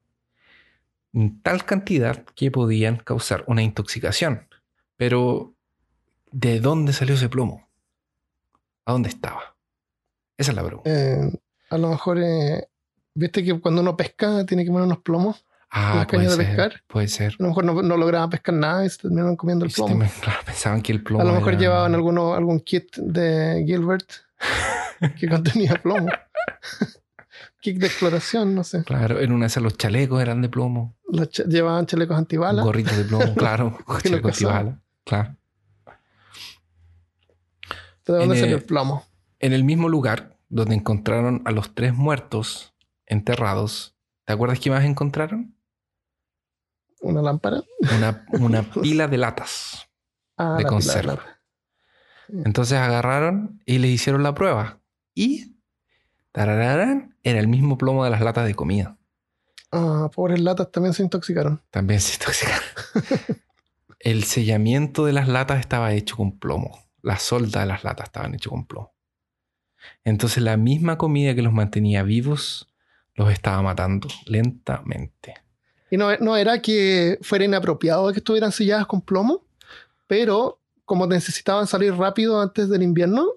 En 1.12 1.40
tal 1.42 1.64
cantidad 1.64 2.24
que 2.34 2.50
podían 2.50 2.96
causar 2.96 3.44
una 3.46 3.62
intoxicación. 3.62 4.48
Pero, 4.96 5.54
¿de 6.30 6.60
dónde 6.60 6.92
salió 6.92 7.14
ese 7.14 7.28
plomo? 7.28 7.68
¿A 8.84 8.92
dónde 8.92 9.08
estaba? 9.08 9.56
Esa 10.36 10.52
es 10.52 10.56
la 10.56 10.64
pregunta. 10.64 10.90
Eh, 10.90 11.40
a 11.70 11.78
lo 11.78 11.88
mejor, 11.88 12.18
eh, 12.20 12.68
viste 13.14 13.44
que 13.44 13.58
cuando 13.60 13.80
uno 13.80 13.96
pesca 13.96 14.44
tiene 14.46 14.64
que 14.64 14.70
poner 14.70 14.86
unos 14.86 14.98
plomos. 14.98 15.44
Ah, 15.76 16.06
puede 16.08 16.24
de 16.24 16.30
ser. 16.30 16.46
pescar. 16.46 16.82
Puede 16.86 17.08
ser. 17.08 17.32
A 17.32 17.42
lo 17.42 17.48
mejor 17.48 17.64
no, 17.64 17.82
no 17.82 17.96
lograban 17.96 18.30
pescar 18.30 18.54
nada 18.54 18.86
y 18.86 18.90
se 18.90 18.98
terminaron 18.98 19.34
comiendo 19.36 19.64
el 19.64 19.70
Y 19.72 19.74
plomo. 19.74 20.02
este- 20.04 20.20
claro, 20.24 20.38
pensaban 20.46 20.82
que 20.82 20.92
el 20.92 21.02
plomo. 21.02 21.22
A 21.22 21.24
lo 21.26 21.32
mejor 21.34 21.54
era- 21.54 21.60
llevaban 21.60 21.94
alguno, 21.94 22.34
algún 22.34 22.60
kit 22.60 22.96
de 22.96 23.64
Gilbert 23.66 24.08
que 25.18 25.28
contenía 25.28 25.74
plomo. 25.82 26.06
kit 27.60 27.78
de 27.78 27.86
exploración, 27.86 28.54
no 28.54 28.62
sé. 28.62 28.84
Claro, 28.84 29.18
en 29.20 29.32
una 29.32 29.44
de 29.44 29.46
esas 29.48 29.62
los 29.64 29.76
chalecos 29.76 30.22
eran 30.22 30.42
de 30.42 30.48
plomo. 30.48 30.94
Los 31.08 31.30
cha- 31.30 31.44
llevaban 31.44 31.86
chalecos 31.86 32.16
antibalas. 32.16 32.64
Gorritos 32.64 32.96
de 32.96 33.04
plomo, 33.04 33.34
claro. 33.36 33.76
Que 33.78 33.92
lo 34.10 34.18
Chaleco 34.20 34.28
cazaban. 34.28 34.56
antibala, 34.56 34.80
Claro. 35.04 35.36
¿De 38.06 38.12
dónde 38.12 38.38
salió 38.38 38.56
el 38.56 38.62
plomo? 38.64 39.04
En 39.40 39.52
el 39.52 39.64
mismo 39.64 39.88
lugar 39.88 40.36
donde 40.48 40.74
encontraron 40.74 41.42
a 41.46 41.50
los 41.50 41.74
tres 41.74 41.94
muertos 41.94 42.74
enterrados, 43.06 43.96
¿te 44.24 44.32
acuerdas 44.34 44.60
qué 44.60 44.70
más 44.70 44.84
encontraron? 44.84 45.53
¿Una 47.04 47.20
lámpara? 47.20 47.62
Una, 47.96 48.26
una 48.32 48.62
pila 48.82 49.06
de 49.08 49.18
latas. 49.18 49.86
Ah, 50.38 50.56
De 50.56 50.62
la 50.62 50.68
conserva. 50.70 51.20
Entonces 52.28 52.78
agarraron 52.78 53.60
y 53.66 53.78
le 53.78 53.88
hicieron 53.88 54.22
la 54.22 54.34
prueba. 54.34 54.80
Y 55.14 55.54
tarararán, 56.32 57.16
era 57.22 57.38
el 57.38 57.46
mismo 57.46 57.76
plomo 57.76 58.04
de 58.04 58.10
las 58.10 58.22
latas 58.22 58.46
de 58.46 58.54
comida. 58.54 58.96
Ah, 59.70 60.10
pobres 60.14 60.40
latas 60.40 60.72
también 60.72 60.94
se 60.94 61.02
intoxicaron. 61.02 61.62
También 61.70 62.00
se 62.00 62.14
intoxicaron. 62.14 62.64
el 64.00 64.24
sellamiento 64.24 65.04
de 65.04 65.12
las 65.12 65.28
latas 65.28 65.60
estaba 65.60 65.92
hecho 65.92 66.16
con 66.16 66.38
plomo. 66.38 66.88
las 67.02 67.22
soldas 67.22 67.64
de 67.64 67.66
las 67.66 67.84
latas 67.84 68.06
estaban 68.06 68.34
hechas 68.34 68.48
con 68.48 68.66
plomo. 68.66 68.94
Entonces 70.04 70.42
la 70.42 70.56
misma 70.56 70.96
comida 70.96 71.34
que 71.34 71.42
los 71.42 71.52
mantenía 71.52 72.02
vivos 72.02 72.74
los 73.14 73.30
estaba 73.30 73.60
matando 73.60 74.08
lentamente. 74.24 75.43
Y 75.94 75.96
no, 75.96 76.08
no 76.16 76.36
era 76.36 76.60
que 76.60 77.20
fuera 77.22 77.44
inapropiado 77.44 78.10
que 78.10 78.18
estuvieran 78.18 78.50
selladas 78.50 78.84
con 78.84 79.00
plomo, 79.00 79.44
pero 80.08 80.58
como 80.84 81.06
necesitaban 81.06 81.68
salir 81.68 81.94
rápido 81.94 82.40
antes 82.40 82.68
del 82.68 82.82
invierno, 82.82 83.28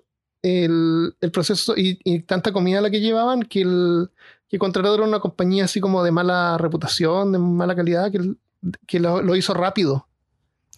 el, 0.41 1.15
el 1.21 1.31
proceso 1.31 1.77
y, 1.77 1.99
y, 2.03 2.21
tanta 2.21 2.51
comida 2.51 2.81
la 2.81 2.89
que 2.89 2.99
llevaban 2.99 3.43
que, 3.43 3.61
el, 3.61 4.09
que 4.49 4.57
contrataron 4.57 5.07
una 5.07 5.19
compañía 5.19 5.65
así 5.65 5.79
como 5.79 6.03
de 6.03 6.09
mala 6.09 6.57
reputación, 6.57 7.31
de 7.31 7.37
mala 7.37 7.75
calidad, 7.75 8.11
que, 8.11 8.33
que 8.87 8.99
lo, 8.99 9.21
lo 9.21 9.35
hizo 9.35 9.53
rápido. 9.53 10.07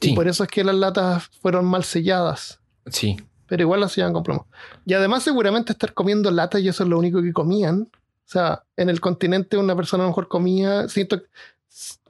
Sí. 0.02 0.12
Y 0.12 0.16
por 0.16 0.28
eso 0.28 0.44
es 0.44 0.50
que 0.50 0.66
las 0.66 0.76
latas 0.76 1.30
fueron 1.42 1.64
mal 1.64 1.86
selladas. 1.86 2.60
Sí, 2.88 3.16
Pero 3.48 3.64
igual 3.64 3.80
las 3.80 3.94
sellaban 3.94 4.16
con 4.16 4.24
plomo. 4.24 4.48
Y 4.86 4.96
además 4.96 5.24
seguramente 5.24 5.72
estar 5.72 5.94
comiendo 5.94 6.30
latas 6.30 6.60
y 6.60 6.68
eso 6.68 6.84
es 6.84 6.90
lo 6.90 7.00
único 7.00 7.22
que 7.22 7.32
comían. 7.32 7.84
O 7.84 8.32
sea, 8.32 8.64
en 8.76 8.90
el 8.90 9.00
continente 9.00 9.56
una 9.56 9.78
persona 9.78 10.04
a 10.04 10.08
lo 10.08 10.10
mejor 10.10 10.28
comía, 10.28 10.90
siento, 10.90 11.22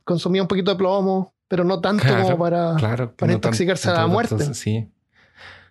consumía 0.10 0.41
un 0.41 0.47
poquito 0.47 0.72
de 0.72 0.78
plomo, 0.78 1.34
pero 1.47 1.64
no 1.64 1.80
tanto 1.80 2.03
Claro, 2.03 2.24
como 2.24 2.38
para, 2.39 2.76
claro. 2.76 3.16
para 3.16 3.32
no 3.32 3.39
tan- 3.39 3.49
intoxicarse 3.49 3.88
a 3.89 3.91
la 3.93 3.97
tanto- 3.99 4.14
muerte. 4.14 4.53
sí. 4.53 4.88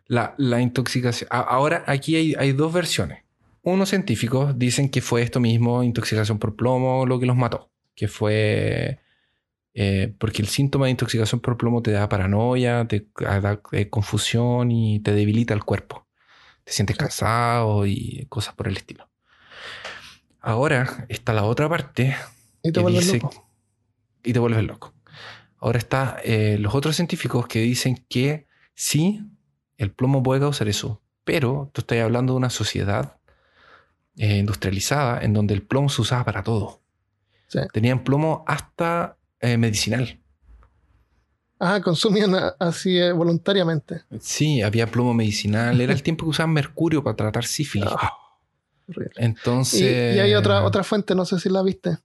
La, 0.07 0.35
la 0.39 0.61
intoxicación. 0.63 1.29
Ahora 1.31 1.85
aquí 1.87 2.17
hay, 2.17 2.35
hay 2.39 2.53
dos 2.53 2.73
versiones. 2.73 3.25
Unos 3.63 3.91
científicos 3.91 4.59
dicen 4.59 4.89
que 4.89 5.03
fue 5.03 5.21
esto 5.23 5.39
mismo, 5.41 5.83
intoxicación 5.83 6.39
por 6.39 6.57
plomo, 6.57 7.05
lo 7.05 7.19
que 7.21 7.27
los 7.27 7.37
mató. 7.37 7.69
Que 7.95 8.09
fue 8.09 9.01
eh, 9.75 10.15
porque 10.19 10.41
el 10.41 10.49
síntoma 10.49 10.87
de 10.87 10.93
intoxicación 10.93 11.41
por 11.43 11.59
plomo 11.59 11.83
te 11.83 11.91
da 11.91 12.09
paranoia, 12.09 12.87
te 12.89 13.07
da 13.19 13.61
eh, 13.73 13.91
confusión 13.91 14.71
y 14.71 15.01
te 15.01 15.13
debilita 15.13 15.53
el 15.53 15.63
cuerpo. 15.65 16.07
Te 16.65 16.73
sientes 16.73 16.97
cansado 16.97 17.85
y 17.87 18.25
cosas 18.31 18.55
por 18.55 18.69
el 18.69 18.77
estilo. 18.79 19.09
Ahora 20.41 21.05
está 21.09 21.33
la 21.35 21.45
otra 21.45 21.69
parte 21.69 22.17
y 22.63 22.73
te 22.73 22.83
que 22.83 22.91
dice- 22.91 23.19
loco. 23.19 23.48
Y 24.23 24.33
te 24.33 24.39
vuelves 24.39 24.65
loco. 24.65 24.95
Ahora 25.61 25.79
está 25.79 26.19
eh, 26.25 26.57
los 26.59 26.75
otros 26.75 26.97
científicos 26.97 27.47
que 27.47 27.61
dicen 27.61 28.05
que 28.09 28.47
sí, 28.75 29.23
el 29.77 29.93
plomo 29.93 30.23
puede 30.23 30.41
causar 30.41 30.69
eso, 30.69 31.03
pero 31.25 31.71
tú 31.73 31.81
estás 31.81 31.99
hablando 31.99 32.35
de 32.35 32.39
una 32.39 32.51
sociedad 32.51 33.19
eh, 34.17 34.39
industrializada 34.39 35.21
en 35.23 35.33
donde 35.33 35.55
el 35.55 35.63
plomo 35.63 35.89
se 35.89 36.03
usaba 36.03 36.25
para 36.25 36.43
todo. 36.43 36.81
Sí. 37.49 37.61
Tenían 37.73 38.05
plomo 38.05 38.45
hasta 38.47 39.17
eh, 39.41 39.57
medicinal. 39.57 40.21
Ah, 41.61 41.81
consumían 41.83 42.35
así 42.61 43.01
voluntariamente. 43.11 44.03
Sí, 44.21 44.63
había 44.63 44.87
plomo 44.87 45.13
medicinal. 45.13 45.81
Era 45.81 45.93
el 45.93 46.05
tiempo 46.05 46.25
que 46.25 46.31
usaban 46.31 46.53
mercurio 46.53 47.03
para 47.03 47.17
tratar 47.17 47.45
sífilis. 47.45 47.91
Ah, 47.91 48.13
horrible. 48.89 49.13
Y, 49.17 49.25
Entonces. 49.25 50.17
y 50.17 50.21
hay 50.21 50.35
otra, 50.35 50.63
otra 50.63 50.85
fuente, 50.85 51.17
no 51.17 51.25
sé 51.25 51.41
si 51.41 51.49
la 51.49 51.63
viste, 51.63 51.99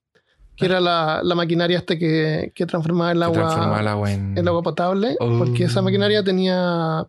que 0.55 0.65
era 0.65 0.79
la, 0.79 1.21
la 1.23 1.35
maquinaria 1.35 1.77
esta 1.77 1.97
que, 1.97 2.51
que 2.53 2.65
transformaba 2.65 3.11
el 3.11 3.17
que 3.19 3.23
agua, 3.25 3.37
transformaba 3.37 3.79
el 3.81 3.87
agua 3.87 4.11
en. 4.11 4.37
el 4.37 4.47
agua 4.47 4.61
potable, 4.61 5.15
Oh. 5.19 5.37
porque 5.39 5.63
esa 5.65 5.81
maquinaria 5.81 6.23
tenía 6.23 7.05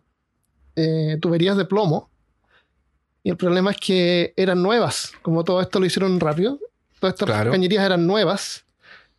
eh, 0.75 1.17
tuberías 1.21 1.55
de 1.57 1.65
plomo. 1.65 2.09
Y 3.23 3.29
el 3.29 3.37
problema 3.37 3.71
es 3.71 3.77
que 3.77 4.33
eran 4.37 4.61
nuevas, 4.61 5.11
como 5.21 5.43
todo 5.43 5.61
esto 5.61 5.79
lo 5.79 5.85
hicieron 5.85 6.19
rápido. 6.19 6.59
Todas 6.99 7.13
estas 7.15 7.25
Claro. 7.27 7.51
cañerías 7.51 7.83
eran 7.83 8.05
nuevas. 8.05 8.65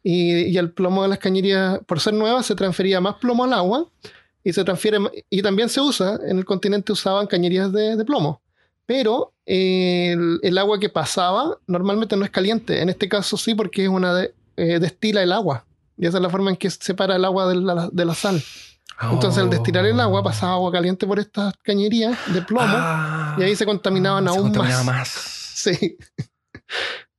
Y, 0.02 0.44
y 0.44 0.58
el 0.58 0.70
plomo 0.70 1.02
de 1.02 1.08
las 1.08 1.18
cañerías, 1.18 1.80
por 1.86 1.98
ser 2.00 2.14
nuevas, 2.14 2.46
se 2.46 2.54
transfería 2.54 3.00
más 3.00 3.16
plomo 3.16 3.44
al 3.44 3.52
agua. 3.52 3.86
Y 4.44 4.52
se 4.52 4.62
transfiere 4.62 4.98
y 5.28 5.42
también 5.42 5.68
se 5.68 5.80
usa, 5.80 6.20
en 6.24 6.38
el 6.38 6.44
continente 6.44 6.92
usaban 6.92 7.26
cañerías 7.26 7.72
de, 7.72 7.96
de 7.96 8.04
plomo. 8.04 8.40
Pero 8.86 9.32
el, 9.46 10.40
el 10.42 10.58
agua 10.58 10.78
que 10.80 10.88
pasaba 10.88 11.56
normalmente 11.66 12.16
no 12.16 12.24
es 12.24 12.30
caliente. 12.30 12.82
En 12.82 12.88
este 12.88 13.08
caso 13.08 13.36
sí, 13.36 13.54
porque 13.54 13.84
es 13.84 13.88
una 13.88 14.12
de- 14.14 14.34
eh, 14.56 14.78
destila 14.80 15.22
el 15.22 15.32
agua. 15.32 15.64
Y 15.96 16.06
esa 16.06 16.18
es 16.18 16.22
la 16.22 16.28
forma 16.30 16.50
en 16.50 16.56
que 16.56 16.68
se 16.68 16.78
separa 16.82 17.16
el 17.16 17.24
agua 17.24 17.48
de 17.48 17.54
la, 17.56 17.88
de 17.90 18.04
la 18.04 18.14
sal. 18.14 18.42
Entonces, 19.12 19.42
al 19.42 19.50
destilar 19.50 19.84
el 19.84 20.00
agua, 20.00 20.22
pasaba 20.22 20.54
agua 20.54 20.72
caliente 20.72 21.06
por 21.06 21.18
estas 21.18 21.54
cañerías 21.62 22.16
de 22.32 22.40
plomo 22.42 22.66
Ah, 22.66 23.36
y 23.38 23.42
ahí 23.42 23.54
se 23.54 23.66
contaminaban 23.66 24.24
se 24.24 24.30
aún 24.30 24.42
contaminaba 24.44 24.82
más. 24.84 24.98
más. 24.98 25.42
Sí. 25.56 25.96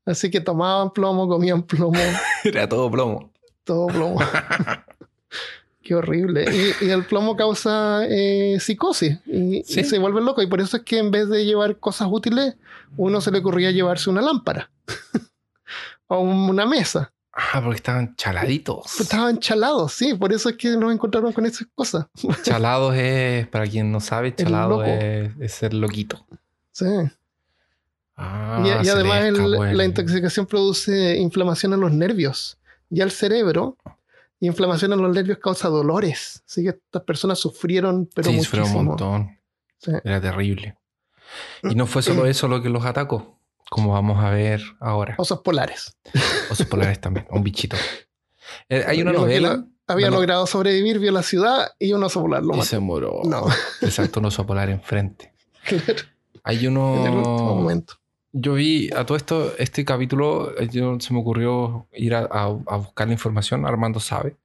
Así 0.05 0.29
que 0.31 0.39
tomaban 0.41 0.91
plomo, 0.91 1.27
comían 1.27 1.61
plomo, 1.63 1.99
Era 2.43 2.67
todo 2.69 2.89
plomo. 2.89 3.31
todo 3.63 3.87
plomo. 3.87 4.19
Qué 5.87 5.95
horrible. 5.95 6.45
Y, 6.81 6.85
y 6.87 6.89
el 6.89 7.05
plomo 7.05 7.37
causa 7.37 8.01
eh, 8.09 8.57
psicosis 8.59 9.19
y, 9.25 9.63
se 9.63 9.97
vuelve 9.99 10.19
loco. 10.19 10.41
Y 10.41 10.47
por 10.47 10.59
eso 10.59 10.75
es 10.77 10.83
que 10.83 10.97
en 10.97 11.11
vez 11.11 11.29
de 11.29 11.45
llevar 11.45 11.77
cosas 11.77 12.09
útiles, 12.11 12.55
uno 12.97 13.21
se 13.21 13.31
le 13.31 13.37
ocurría 13.39 13.71
llevarse 13.71 14.09
una 14.09 14.21
lámpara 14.21 14.69
o 16.07 16.19
un- 16.19 16.49
una 16.49 16.65
mesa. 16.65 17.13
Ah, 17.31 17.61
porque 17.63 17.77
estaban 17.77 18.15
chaladitos. 18.15 18.99
Estaban 18.99 19.39
chalados, 19.39 19.93
sí. 19.93 20.13
Por 20.15 20.33
eso 20.33 20.49
es 20.49 20.57
que 20.57 20.75
nos 20.75 20.91
encontraron 20.91 21.31
con 21.31 21.45
esas 21.45 21.67
cosas. 21.75 22.07
Chalados 22.43 22.95
es, 22.95 23.47
para 23.47 23.65
quien 23.67 23.91
no 23.91 23.99
sabe, 24.01 24.33
chalado 24.35 24.83
es, 24.83 25.31
es 25.39 25.53
ser 25.53 25.73
loquito. 25.73 26.25
Sí. 26.71 26.85
Ah, 28.17 28.61
Y, 28.83 28.87
y 28.87 28.89
además 28.89 29.21
el- 29.23 29.53
el- 29.53 29.77
la 29.77 29.85
intoxicación 29.85 30.47
produce 30.47 31.15
inflamación 31.17 31.73
en 31.73 31.79
los 31.79 31.91
nervios 31.91 32.57
y 32.89 33.01
al 33.01 33.11
cerebro. 33.11 33.77
Y 34.39 34.47
inflamación 34.47 34.93
en 34.93 35.01
los 35.01 35.13
nervios 35.13 35.39
causa 35.39 35.67
dolores. 35.67 36.43
Así 36.47 36.63
que 36.63 36.69
estas 36.69 37.03
personas 37.03 37.39
sufrieron, 37.39 38.07
pero 38.13 38.29
sí, 38.29 38.35
muchísimo. 38.37 38.79
un 38.79 38.85
montón. 38.85 39.39
Sí. 39.79 39.91
Era 40.03 40.21
terrible. 40.21 40.77
Y 41.63 41.75
no 41.75 41.87
fue 41.87 42.01
solo 42.03 42.25
eso 42.27 42.47
lo 42.47 42.61
que 42.61 42.69
los 42.69 42.85
atacó, 42.85 43.39
como 43.69 43.93
vamos 43.93 44.23
a 44.23 44.29
ver 44.29 44.61
ahora. 44.79 45.15
Osos 45.17 45.39
polares. 45.41 45.97
Osos 46.51 46.67
polares 46.67 47.01
también, 47.01 47.25
un 47.31 47.43
bichito. 47.43 47.75
Eh, 48.69 48.83
hay 48.87 49.01
una 49.01 49.11
novela 49.11 49.49
la- 49.57 49.65
había 49.87 50.09
no- 50.09 50.17
logrado 50.17 50.45
sobrevivir, 50.47 50.99
vio 50.99 51.11
la 51.11 51.23
ciudad 51.23 51.69
y 51.79 51.93
un 51.93 52.03
oso 52.03 52.21
polar 52.21 52.43
lo 52.43 52.53
y 52.53 52.57
mató. 52.57 52.69
se 52.69 52.79
murió. 52.79 53.21
No, 53.25 53.45
saltó 53.89 54.19
un 54.19 54.27
oso 54.27 54.45
polar 54.45 54.69
enfrente. 54.69 55.33
claro, 55.65 56.01
Hay 56.43 56.57
en 56.65 56.71
el 56.73 56.77
último 56.77 57.35
uno... 57.35 57.55
momento. 57.55 57.95
Yo 58.33 58.53
vi 58.53 58.89
a 58.95 59.05
todo 59.05 59.17
esto, 59.17 59.57
este 59.57 59.85
capítulo, 59.85 60.57
eh, 60.59 60.67
yo, 60.71 60.99
se 60.99 61.13
me 61.13 61.19
ocurrió 61.19 61.87
ir 61.93 62.13
a, 62.15 62.19
a- 62.19 62.45
a 62.67 62.77
buscar 62.77 63.07
la 63.07 63.13
información, 63.13 63.65
Armando 63.65 63.99
sabe, 63.99 64.35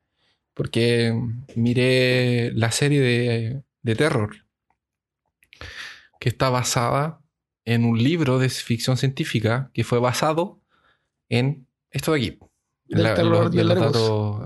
porque 0.55 1.13
miré 1.57 2.53
la 2.55 2.71
serie 2.71 3.01
de, 3.01 3.63
de 3.83 3.95
terror 3.97 4.37
que 6.21 6.29
está 6.29 6.51
basada 6.51 7.21
en 7.65 7.85
un 7.85 7.99
libro 8.03 8.39
de 8.39 8.49
ficción 8.49 8.97
científica 8.97 9.71
que 9.75 9.85
fue 9.85 9.99
basado 9.99 10.61
en 11.29 11.67
esto 11.91 12.13
de 12.13 12.19
aquí, 12.19 12.29
en, 12.89 12.97
Del 12.97 13.03
la- 13.03 13.15
terror 13.15 13.45
los, 13.55 13.69
datos, 13.93 14.43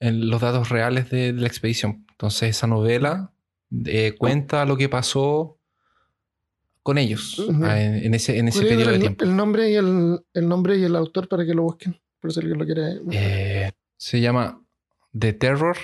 en 0.00 0.30
los 0.30 0.40
datos 0.40 0.68
reales 0.68 1.10
de, 1.10 1.32
de 1.32 1.40
la 1.40 1.46
expedición. 1.48 2.06
Entonces 2.10 2.50
esa 2.50 2.66
novela 2.66 3.32
eh, 3.86 4.12
cuenta 4.18 4.64
lo 4.64 4.76
que 4.76 4.88
pasó 4.88 5.57
con 6.82 6.98
ellos 6.98 7.44
ah, 7.62 7.80
en, 7.80 8.06
en 8.06 8.14
ese, 8.14 8.38
en 8.38 8.48
ese 8.48 8.60
¿Podría 8.60 8.76
periodo 8.76 8.90
dar 8.92 9.00
de 9.00 9.06
el, 9.06 9.16
tiempo. 9.16 9.24
el 9.24 9.36
nombre 9.36 9.70
y 9.70 9.74
el, 9.74 10.20
el 10.32 10.48
nombre 10.48 10.76
y 10.78 10.84
el 10.84 10.96
autor 10.96 11.28
para 11.28 11.44
que 11.44 11.54
lo 11.54 11.62
busquen. 11.62 12.00
Por 12.20 12.32
si 12.32 12.40
alguien 12.40 12.58
lo 12.58 12.64
quiere. 12.64 13.00
Eh, 13.12 13.70
se 13.96 14.20
llama 14.20 14.64
The 15.16 15.32
Terror 15.34 15.76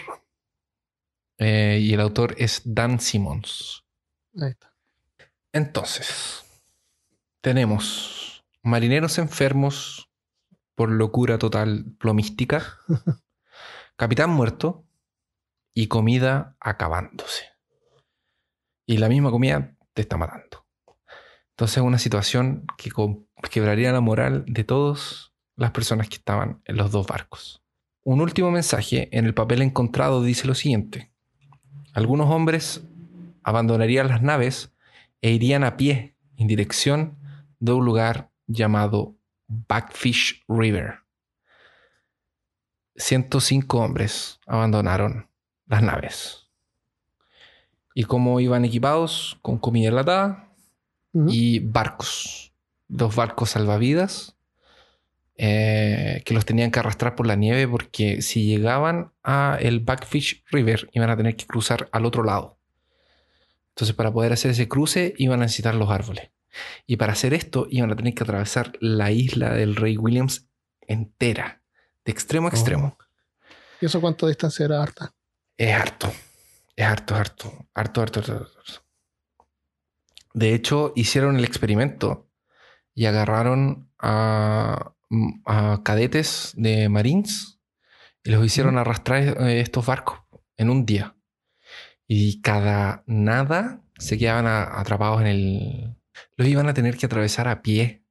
eh, 1.39 1.79
y 1.81 1.93
el 1.93 2.01
autor 2.01 2.35
es 2.39 2.63
Dan 2.65 3.01
Simmons. 3.01 3.85
Ahí 4.41 4.51
está. 4.51 4.75
Entonces, 5.53 6.45
tenemos 7.41 8.45
marineros 8.63 9.19
enfermos 9.19 10.11
por 10.75 10.91
locura 10.91 11.39
total 11.39 11.85
plomística, 11.99 12.79
capitán 13.97 14.31
muerto 14.31 14.85
y 15.73 15.87
comida 15.87 16.57
acabándose. 16.59 17.45
Y 18.87 18.99
la 18.99 19.09
misma 19.09 19.31
comida 19.31 19.77
te 19.93 20.03
está 20.03 20.17
matando. 20.17 20.64
Entonces 21.55 21.77
es 21.77 21.83
una 21.85 22.01
situación 22.01 22.67
que 22.77 22.91
quebraría 23.49 23.93
la 23.93 24.01
moral 24.01 24.45
de 24.49 24.65
todas 24.65 25.33
las 25.55 25.71
personas 25.71 26.09
que 26.09 26.17
estaban 26.17 26.61
en 26.65 26.77
los 26.77 26.91
dos 26.91 27.07
barcos. 27.07 27.63
Un 28.03 28.21
último 28.21 28.51
mensaje 28.51 29.09
en 29.17 29.25
el 29.25 29.35
papel 29.35 29.63
encontrado 29.63 30.21
dice 30.25 30.49
lo 30.49 30.57
siguiente. 30.57 31.13
Algunos 31.93 32.29
hombres 32.29 32.83
abandonarían 33.45 34.09
las 34.09 34.21
naves 34.21 34.75
e 35.23 35.31
irían 35.31 35.63
a 35.63 35.77
pie 35.77 36.17
en 36.37 36.49
dirección 36.49 37.19
de 37.61 37.71
un 37.71 37.85
lugar 37.85 38.33
llamado 38.49 39.15
Backfish 39.47 40.43
River. 40.49 41.03
105 42.97 43.79
hombres 43.79 44.41
abandonaron 44.45 45.31
las 45.67 45.85
naves. 45.85 46.49
¿Y 47.95 48.05
cómo 48.05 48.41
iban 48.41 48.65
equipados? 48.65 49.39
Con 49.41 49.59
comida 49.59 49.91
enlatada 49.91 50.54
Y 51.29 51.61
barcos. 51.61 52.53
Dos 52.89 53.15
barcos 53.15 53.51
salvavidas 53.51 54.35
eh, 55.37 56.23
que 56.25 56.33
los 56.33 56.45
tenían 56.45 56.71
que 56.71 56.79
arrastrar 56.79 57.17
por 57.17 57.27
la 57.27 57.35
nieve 57.35 57.67
porque 57.67 58.23
si 58.23 58.45
llegaban 58.45 59.13
a 59.25 59.59
el 59.61 59.81
Backfish 59.81 60.45
River 60.51 60.89
iban 60.93 61.11
a 61.11 61.17
tener 61.17 61.35
que 61.35 61.47
cruzar 61.47 61.89
al 61.91 62.07
otro 62.07 62.23
lado. 62.23 62.59
Entonces, 63.71 63.97
para 63.97 64.13
poder 64.13 64.33
hacer 64.33 64.53
ese 64.53 64.69
cruce, 64.69 65.15
iban 65.17 65.41
a 65.41 65.45
necesitar 65.45 65.75
los 65.75 65.91
árboles. 65.91 66.31
Y 66.87 66.97
para 66.97 67.15
hacer 67.15 67.35
esto, 67.35 67.67
iban 67.69 67.91
a 67.91 67.97
tener 67.97 68.15
que 68.15 68.23
atravesar 68.23 68.73
la 68.79 69.11
isla 69.11 69.53
del 69.55 69.75
Rey 69.75 69.97
Williams 69.97 70.47
entera, 70.81 71.61
de 72.05 72.13
extremo 72.13 72.47
a 72.47 72.51
extremo. 72.51 72.97
¿Y 73.81 73.87
eso 73.87 74.01
cuánto 74.01 74.29
distancia 74.29 74.67
era 74.67 74.81
harta? 74.81 75.13
Es 75.57 75.75
harto. 75.75 76.13
Es 76.77 76.87
harto, 76.87 77.17
harto. 77.17 77.67
Harto, 77.75 78.03
harto, 78.03 78.21
harto, 78.21 78.33
harto. 78.33 78.84
De 80.35 80.53
hecho, 80.55 80.93
hicieron 80.97 81.37
el 81.37 81.45
experimento 81.45 82.29
y 82.95 83.07
agarraron 83.07 83.89
a, 83.99 84.93
a 85.47 85.81
cadetes 85.85 86.53
de 86.57 86.89
Marines 86.89 87.61
y 88.25 88.31
los 88.31 88.45
hicieron 88.45 88.77
arrastrar 88.77 89.23
eh, 89.43 89.61
estos 89.61 89.87
barcos 89.87 90.21
en 90.57 90.71
un 90.71 90.85
día. 90.85 91.17
Y 92.07 92.41
cada 92.43 93.03
nada 93.07 93.83
se 93.99 94.19
quedaban 94.19 94.47
a- 94.47 94.79
atrapados 94.81 95.21
en 95.21 95.27
el... 95.29 95.97
Los 96.37 96.49
iban 96.49 96.69
a 96.69 96.75
tener 96.75 96.97
que 96.97 97.07
atravesar 97.07 97.49
a 97.49 97.63
pie 97.63 98.05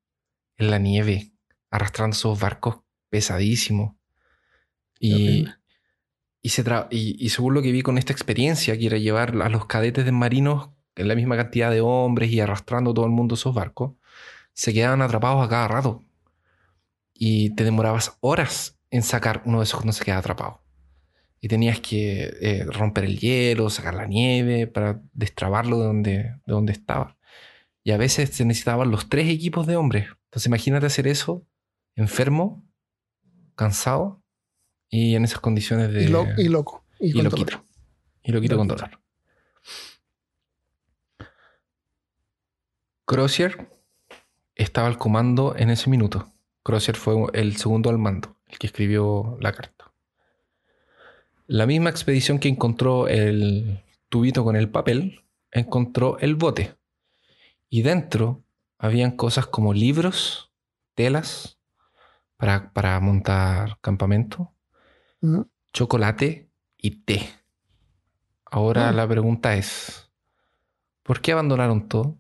en 0.58 0.72
la 0.72 0.78
nieve, 0.78 1.34
arrastrando 1.70 2.16
esos 2.16 2.40
barcos 2.40 2.80
pesadísimos. 3.10 3.96
Y, 5.00 5.46
y, 6.42 6.50
se 6.50 6.64
tra- 6.64 6.88
y, 6.90 7.18
y 7.24 7.30
según 7.30 7.54
lo 7.54 7.62
que 7.62 7.72
vi 7.72 7.82
con 7.82 7.98
esta 7.98 8.14
experiencia, 8.14 8.78
que 8.78 8.86
era 8.86 8.98
llevar 8.98 9.42
a 9.42 9.50
los 9.50 9.66
cadetes 9.66 10.06
de 10.06 10.12
marinos 10.12 10.70
en 10.96 11.08
la 11.08 11.16
misma 11.16 11.36
cantidad 11.38 11.72
de 11.72 11.82
hombres 11.82 12.32
y 12.32 12.40
arrastrando 12.40 12.94
todo 12.94 13.06
el 13.06 13.12
mundo 13.12 13.36
esos 13.36 13.54
barcos, 13.54 13.94
se 14.54 14.74
quedaban 14.74 15.02
atrapados 15.02 15.44
a 15.46 15.50
cada 15.50 15.68
rato. 15.68 16.04
Y 17.14 17.52
te 17.56 17.64
demorabas 17.64 18.18
horas 18.22 18.78
en 18.92 19.02
sacar 19.04 19.42
uno 19.46 19.60
de 19.60 19.64
esos 19.66 19.76
cuando 19.80 19.94
se 19.94 20.04
quedaba 20.04 20.20
atrapado. 20.20 20.62
Y 21.40 21.48
tenías 21.48 21.80
que 21.80 22.34
eh, 22.42 22.66
romper 22.66 23.04
el 23.06 23.20
hielo, 23.20 23.70
sacar 23.70 23.94
la 23.96 24.06
nieve 24.06 24.68
para 24.68 25.02
destrabarlo 25.14 25.80
de 25.80 25.86
donde, 25.86 26.14
de 26.14 26.38
donde 26.46 26.72
estaba. 26.74 27.18
Y 27.84 27.92
a 27.92 27.98
veces 27.98 28.30
se 28.30 28.46
necesitaban 28.46 28.92
los 28.92 29.10
tres 29.10 29.28
equipos 29.30 29.68
de 29.68 29.76
hombres. 29.76 30.08
Entonces 30.26 30.48
imagínate 30.48 30.86
hacer 30.86 31.06
eso 31.08 31.46
enfermo, 31.96 32.64
cansado 33.56 34.22
y 34.90 35.16
en 35.16 35.26
esas 35.26 35.40
condiciones 35.40 35.92
de... 35.92 36.04
Y, 36.04 36.08
lo- 36.08 36.26
y 36.38 36.48
loco. 36.48 36.86
Y, 37.00 37.10
y 37.10 37.14
con 37.14 37.24
lo 37.26 37.30
dolor. 37.30 37.46
quito. 37.48 37.66
Y 38.24 38.32
lo 38.32 38.42
quito 38.42 38.58
con 38.58 38.68
Loquito. 38.68 38.86
dolor. 38.86 39.02
Crozier 43.14 43.68
estaba 44.56 44.88
al 44.88 44.98
comando 44.98 45.56
en 45.56 45.70
ese 45.70 45.88
minuto. 45.88 46.34
Crozier 46.64 46.96
fue 46.98 47.16
el 47.34 47.58
segundo 47.58 47.92
al 47.92 48.00
mando, 48.00 48.36
el 48.48 48.58
que 48.58 48.66
escribió 48.66 49.38
la 49.40 49.52
carta. 49.52 49.92
La 51.46 51.68
misma 51.68 51.92
expedición 51.92 52.40
que 52.40 52.48
encontró 52.48 53.08
el 53.08 53.84
tubito 54.10 54.44
con 54.44 54.56
el 54.56 54.68
papel, 54.70 55.22
encontró 55.52 56.18
el 56.20 56.36
bote. 56.36 56.76
Y 57.70 57.84
dentro 57.84 58.42
habían 58.80 59.12
cosas 59.12 59.46
como 59.46 59.74
libros, 59.76 60.52
telas 60.96 61.60
para, 62.38 62.74
para 62.74 63.00
montar 63.00 63.78
campamento, 63.82 64.54
chocolate 65.72 66.50
y 66.78 66.92
té. 67.04 67.30
Ahora 68.46 68.90
Ah. 68.90 68.92
la 68.92 69.08
pregunta 69.08 69.56
es, 69.56 70.10
¿por 71.04 71.22
qué 71.22 71.32
abandonaron 71.32 71.88
todo? 71.88 72.18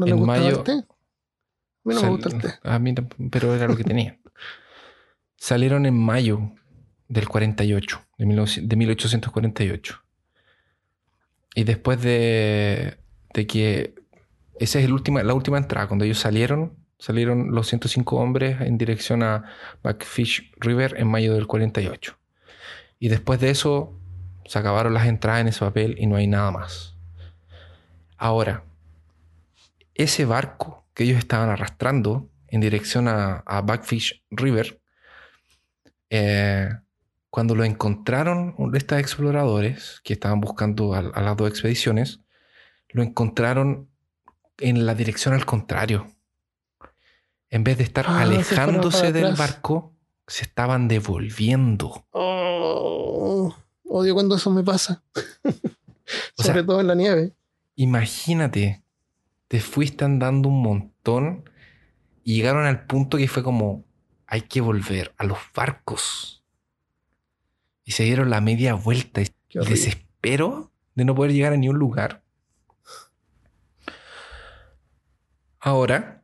¿No 0.00 0.06
le 0.06 0.12
En 0.12 0.18
gustaba 0.18 0.38
mayo- 0.40 0.58
el 0.58 0.64
té? 0.64 0.72
A 0.72 0.76
mí 1.84 1.94
no 1.94 2.00
Sal- 2.00 2.02
me 2.10 2.16
gusta 2.16 2.28
el 2.36 2.42
té. 2.42 2.48
A 2.62 2.78
mí 2.78 2.94
tamp- 2.94 3.30
pero 3.30 3.54
era 3.54 3.66
lo 3.68 3.76
que 3.76 3.84
tenían. 3.84 4.18
Salieron 5.36 5.86
en 5.86 5.94
mayo 5.98 6.52
del 7.08 7.28
48, 7.28 8.00
de, 8.18 8.26
1900 8.26 8.68
de 8.68 8.76
1848. 8.76 10.02
Y 11.54 11.64
después 11.64 12.00
de, 12.02 12.98
de 13.34 13.46
que... 13.46 13.94
Esa 14.58 14.78
es 14.78 14.84
el 14.84 14.92
última, 14.92 15.22
la 15.22 15.34
última 15.34 15.56
entrada. 15.58 15.86
Cuando 15.88 16.04
ellos 16.04 16.18
salieron, 16.18 16.76
salieron 16.98 17.52
los 17.54 17.66
105 17.68 18.16
hombres 18.16 18.60
en 18.60 18.76
dirección 18.78 19.22
a 19.22 19.44
Backfish 19.82 20.52
River 20.60 20.94
en 20.98 21.08
mayo 21.08 21.34
del 21.34 21.46
48. 21.46 22.16
Y 22.98 23.08
después 23.08 23.40
de 23.40 23.48
eso, 23.50 23.98
se 24.44 24.58
acabaron 24.58 24.92
las 24.94 25.06
entradas 25.06 25.40
en 25.40 25.48
ese 25.48 25.60
papel 25.60 25.96
y 25.98 26.06
no 26.06 26.16
hay 26.16 26.26
nada 26.26 26.50
más. 26.50 26.94
Ahora, 28.18 28.64
ese 29.94 30.24
barco 30.24 30.86
que 30.94 31.04
ellos 31.04 31.18
estaban 31.18 31.48
arrastrando 31.50 32.28
en 32.48 32.60
dirección 32.60 33.08
a, 33.08 33.38
a 33.46 33.60
Backfish 33.62 34.22
River, 34.30 34.80
eh, 36.10 36.68
cuando 37.30 37.54
lo 37.54 37.64
encontraron 37.64 38.56
estos 38.74 38.98
exploradores 38.98 40.00
que 40.02 40.12
estaban 40.14 40.40
buscando 40.40 40.94
a, 40.94 40.98
a 40.98 41.20
las 41.22 41.36
dos 41.36 41.48
expediciones, 41.48 42.20
lo 42.88 43.02
encontraron 43.02 43.88
en 44.58 44.84
la 44.84 44.94
dirección 44.94 45.34
al 45.34 45.46
contrario. 45.46 46.08
En 47.50 47.62
vez 47.64 47.78
de 47.78 47.84
estar 47.84 48.06
Ah, 48.08 48.22
alejándose 48.22 49.12
del 49.12 49.26
atrás. 49.26 49.38
barco, 49.38 49.94
se 50.26 50.42
estaban 50.44 50.88
devolviendo. 50.88 52.06
Oh, 52.10 53.54
odio 53.84 54.14
cuando 54.14 54.36
eso 54.36 54.50
me 54.50 54.62
pasa. 54.62 55.02
O 56.36 56.42
Sobre 56.42 56.54
sea, 56.58 56.66
todo 56.66 56.80
en 56.80 56.88
la 56.88 56.96
nieve. 56.96 57.34
Imagínate, 57.76 58.82
te 59.50 59.58
fuiste 59.58 60.04
andando 60.04 60.48
un 60.48 60.62
montón 60.62 61.50
y 62.22 62.36
llegaron 62.36 62.66
al 62.66 62.86
punto 62.86 63.18
que 63.18 63.26
fue 63.26 63.42
como, 63.42 63.84
hay 64.28 64.42
que 64.42 64.60
volver 64.60 65.12
a 65.18 65.24
los 65.24 65.38
barcos. 65.52 66.44
Y 67.84 67.90
se 67.90 68.04
dieron 68.04 68.30
la 68.30 68.40
media 68.40 68.74
vuelta 68.74 69.22
y 69.22 69.26
desespero 69.68 70.70
de 70.94 71.04
no 71.04 71.16
poder 71.16 71.32
llegar 71.32 71.52
a 71.52 71.56
ningún 71.56 71.80
lugar. 71.80 72.22
Ahora, 75.58 76.22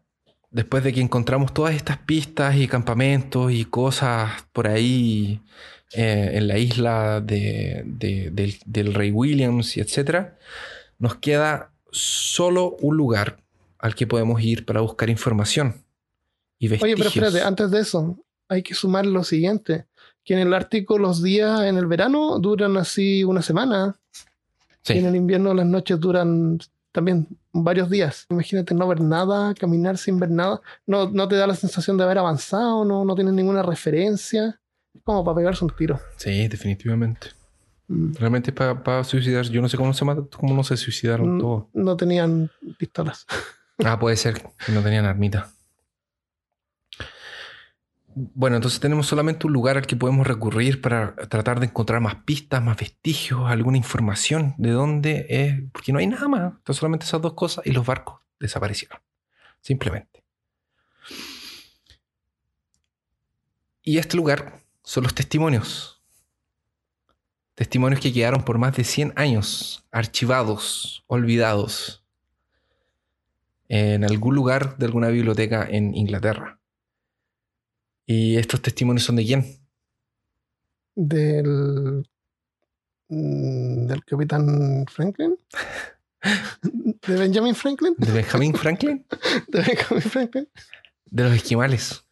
después 0.52 0.84
de 0.84 0.92
que 0.92 1.00
encontramos 1.00 1.52
todas 1.52 1.74
estas 1.74 1.98
pistas 1.98 2.54
y 2.54 2.68
campamentos 2.68 3.50
y 3.50 3.64
cosas 3.64 4.46
por 4.52 4.68
ahí 4.68 5.40
eh, 5.94 6.30
en 6.34 6.46
la 6.46 6.58
isla 6.58 7.20
de- 7.20 7.82
de- 7.86 8.30
del, 8.30 8.56
del 8.66 8.94
Rey 8.94 9.10
Williams 9.10 9.76
y 9.76 9.80
etcétera, 9.80 10.38
nos 11.00 11.16
queda 11.16 11.72
solo 11.96 12.76
un 12.80 12.96
lugar 12.96 13.38
al 13.78 13.94
que 13.94 14.06
podemos 14.06 14.40
ir 14.42 14.64
para 14.64 14.80
buscar 14.80 15.10
información 15.10 15.82
y 16.58 16.66
Oye, 16.66 16.78
vestigios. 16.78 16.98
pero 16.98 17.08
espérate, 17.26 17.46
antes 17.46 17.70
de 17.70 17.80
eso, 17.80 18.18
hay 18.48 18.62
que 18.62 18.74
sumar 18.74 19.04
lo 19.06 19.22
siguiente: 19.24 19.86
que 20.24 20.34
en 20.34 20.40
el 20.40 20.54
Ártico 20.54 20.98
los 20.98 21.22
días 21.22 21.62
en 21.62 21.76
el 21.76 21.86
verano 21.86 22.38
duran 22.38 22.76
así 22.76 23.24
una 23.24 23.42
semana, 23.42 23.96
Sí. 24.82 24.94
y 24.94 24.98
en 24.98 25.06
el 25.06 25.16
invierno 25.16 25.52
las 25.52 25.66
noches 25.66 25.98
duran 25.98 26.58
también 26.92 27.26
varios 27.52 27.90
días. 27.90 28.24
Imagínate 28.30 28.72
no 28.74 28.86
ver 28.88 29.00
nada, 29.00 29.52
caminar 29.54 29.98
sin 29.98 30.18
ver 30.18 30.30
nada. 30.30 30.60
No, 30.86 31.10
no 31.10 31.26
te 31.28 31.36
da 31.36 31.46
la 31.46 31.54
sensación 31.56 31.96
de 31.98 32.04
haber 32.04 32.18
avanzado, 32.18 32.84
no, 32.84 33.04
no 33.04 33.14
tienes 33.14 33.34
ninguna 33.34 33.62
referencia. 33.62 34.58
Es 34.94 35.02
como 35.02 35.22
para 35.24 35.36
pegarse 35.36 35.64
un 35.64 35.70
tiro. 35.76 36.00
Sí, 36.16 36.48
definitivamente. 36.48 37.28
Mm. 37.88 38.12
Realmente 38.14 38.52
para 38.52 39.04
suicidarse. 39.04 39.52
Yo 39.52 39.62
no 39.62 39.68
sé 39.68 39.76
cómo 39.76 39.92
se 39.94 40.04
mata, 40.04 40.22
cómo 40.36 40.54
no 40.54 40.64
se 40.64 40.76
suicidaron 40.76 41.36
Mm, 41.36 41.40
todos. 41.40 41.64
No 41.72 41.96
tenían 41.96 42.50
pistolas. 42.78 43.26
Ah, 43.84 43.98
puede 43.98 44.16
ser 44.16 44.42
que 44.64 44.72
no 44.72 44.82
tenían 44.82 45.04
armita. 45.04 45.50
Bueno, 48.14 48.56
entonces 48.56 48.80
tenemos 48.80 49.06
solamente 49.06 49.46
un 49.46 49.52
lugar 49.52 49.76
al 49.76 49.86
que 49.86 49.94
podemos 49.94 50.26
recurrir 50.26 50.80
para 50.80 51.14
tratar 51.14 51.60
de 51.60 51.66
encontrar 51.66 52.00
más 52.00 52.14
pistas, 52.24 52.62
más 52.62 52.78
vestigios, 52.78 53.42
alguna 53.44 53.76
información 53.76 54.54
de 54.56 54.70
dónde 54.70 55.26
es. 55.28 55.62
Porque 55.70 55.92
no 55.92 55.98
hay 55.98 56.06
nada 56.06 56.26
más. 56.26 56.54
Están 56.56 56.74
solamente 56.74 57.04
esas 57.04 57.20
dos 57.20 57.34
cosas 57.34 57.66
y 57.66 57.72
los 57.72 57.84
barcos 57.84 58.20
desaparecieron. 58.40 58.98
Simplemente. 59.60 60.24
Y 63.82 63.98
este 63.98 64.16
lugar 64.16 64.60
son 64.82 65.04
los 65.04 65.14
testimonios. 65.14 65.95
Testimonios 67.56 68.02
que 68.02 68.12
quedaron 68.12 68.44
por 68.44 68.58
más 68.58 68.76
de 68.76 68.84
100 68.84 69.14
años, 69.16 69.82
archivados, 69.90 71.04
olvidados, 71.06 72.04
en 73.66 74.04
algún 74.04 74.34
lugar 74.34 74.76
de 74.76 74.84
alguna 74.84 75.08
biblioteca 75.08 75.66
en 75.68 75.94
Inglaterra. 75.94 76.60
¿Y 78.04 78.36
estos 78.36 78.60
testimonios 78.60 79.04
son 79.04 79.16
de 79.16 79.24
quién? 79.24 79.58
Del. 80.94 82.06
mm, 83.08 83.86
del 83.86 84.04
capitán 84.04 84.84
Franklin. 84.92 85.38
de 86.62 87.16
Benjamin 87.16 87.54
Franklin. 87.54 87.94
¿De 87.96 88.12
Benjamin 88.12 88.54
Franklin? 88.54 89.06
De 89.48 89.62
Benjamin 89.62 90.02
Franklin. 90.02 90.48
De 91.06 91.22
los 91.22 91.32
esquimales. 91.32 92.04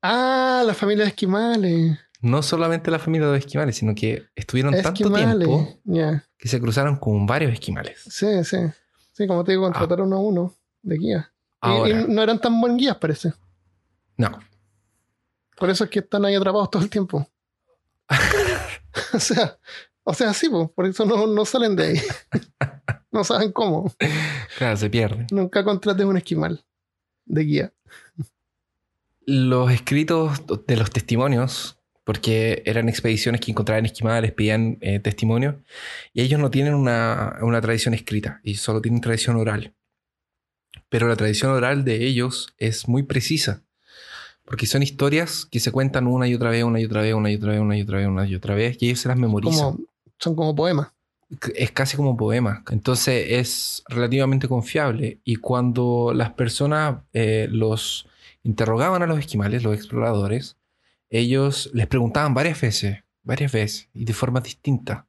Ah, 0.00 0.62
la 0.64 0.74
familia 0.74 1.04
de 1.04 1.10
esquimales. 1.10 1.98
No 2.22 2.42
solamente 2.42 2.90
la 2.90 2.98
familia 2.98 3.26
de 3.26 3.34
los 3.34 3.44
esquimales, 3.44 3.76
sino 3.76 3.94
que 3.94 4.26
estuvieron 4.34 4.72
tanto 4.74 4.90
Esquimales. 5.04 5.46
tiempo 5.46 5.78
Ya. 5.84 6.24
que 6.38 6.48
se 6.48 6.60
cruzaron 6.60 6.96
con 6.96 7.26
varios 7.26 7.52
esquimales. 7.52 8.00
Sí, 8.08 8.42
sí. 8.44 8.58
Sí, 9.12 9.26
como 9.26 9.44
te 9.44 9.52
digo, 9.52 9.64
contrataron 9.64 10.06
uno 10.06 10.16
a 10.16 10.20
uno 10.20 10.54
de 10.82 10.96
guía. 10.96 11.32
Y- 11.62 12.12
no 12.12 12.22
eran 12.22 12.40
tan 12.40 12.58
buen 12.60 12.76
guías, 12.76 12.96
parece. 12.96 13.32
no. 14.16 14.38
Por 15.56 15.68
eso 15.70 15.84
es 15.84 15.90
que 15.90 16.00
están 16.00 16.24
ahí 16.24 16.34
atrapados 16.34 16.70
todo 16.70 16.82
el 16.82 16.90
tiempo. 16.90 17.28
o 19.14 19.18
sea, 19.20 19.58
O 20.04 20.14
sea, 20.14 20.32
sí, 20.34 20.48
po, 20.48 20.72
por 20.72 20.86
eso 20.86 21.04
no, 21.04 21.26
no 21.28 21.44
salen 21.44 21.76
de 21.76 21.84
ahí. 21.84 22.00
no 23.12 23.22
saben 23.22 23.52
cómo. 23.52 23.92
Claro, 24.58 24.76
se 24.76 24.90
pierden. 24.90 25.26
Nunca 25.30 25.62
contrates 25.62 26.04
un 26.04 26.16
esquimal 26.16 26.64
de 27.26 27.42
guía. 27.44 27.72
Los 29.24 29.70
escritos 29.70 30.40
de 30.66 30.76
los 30.76 30.90
testimonios, 30.90 31.78
porque 32.04 32.62
eran 32.66 32.88
expediciones 32.88 33.40
que 33.40 33.50
encontraban 33.50 33.86
esquimales, 33.86 34.32
pedían 34.32 34.78
eh, 34.80 34.98
testimonios, 34.98 35.56
y 36.12 36.22
ellos 36.22 36.40
no 36.40 36.50
tienen 36.50 36.74
una, 36.74 37.38
una 37.42 37.60
tradición 37.60 37.94
escrita, 37.94 38.40
y 38.42 38.56
solo 38.56 38.80
tienen 38.80 39.00
tradición 39.00 39.36
oral. 39.36 39.74
Pero 40.88 41.08
la 41.08 41.16
tradición 41.16 41.52
oral 41.52 41.84
de 41.84 42.04
ellos 42.06 42.54
es 42.58 42.88
muy 42.88 43.02
precisa, 43.02 43.62
porque 44.44 44.66
son 44.66 44.82
historias 44.82 45.46
que 45.46 45.60
se 45.60 45.70
cuentan 45.70 46.06
una 46.06 46.26
y 46.26 46.34
otra 46.34 46.50
vez, 46.50 46.64
una 46.64 46.80
y 46.80 46.84
otra 46.84 47.02
vez, 47.02 47.14
una 47.14 47.30
y 47.30 47.36
otra 47.36 47.52
vez, 47.52 47.60
una 47.60 47.78
y 47.78 47.82
otra 47.82 47.98
vez, 47.98 48.08
una 48.08 48.26
y 48.26 48.34
otra 48.34 48.54
vez, 48.54 48.76
y 48.80 48.86
ellos 48.86 49.00
se 49.00 49.08
las 49.08 49.16
memorizan. 49.16 49.72
Como, 49.72 49.86
son 50.18 50.36
como 50.36 50.54
poemas. 50.54 50.88
es 51.54 51.72
casi 51.72 51.96
como 51.96 52.16
poema. 52.16 52.64
Entonces 52.70 53.26
es 53.30 53.82
relativamente 53.88 54.48
confiable. 54.48 55.20
Y 55.24 55.36
cuando 55.36 56.12
las 56.14 56.30
personas 56.30 56.98
eh, 57.12 57.48
los 57.50 58.06
interrogaban 58.42 59.02
a 59.02 59.06
los 59.06 59.18
esquimales, 59.18 59.62
los 59.62 59.74
exploradores, 59.74 60.56
ellos 61.12 61.70
les 61.74 61.86
preguntaban 61.86 62.34
varias 62.34 62.60
veces, 62.60 63.04
varias 63.22 63.52
veces, 63.52 63.88
y 63.94 64.04
de 64.04 64.12
forma 64.14 64.40
distinta, 64.40 65.06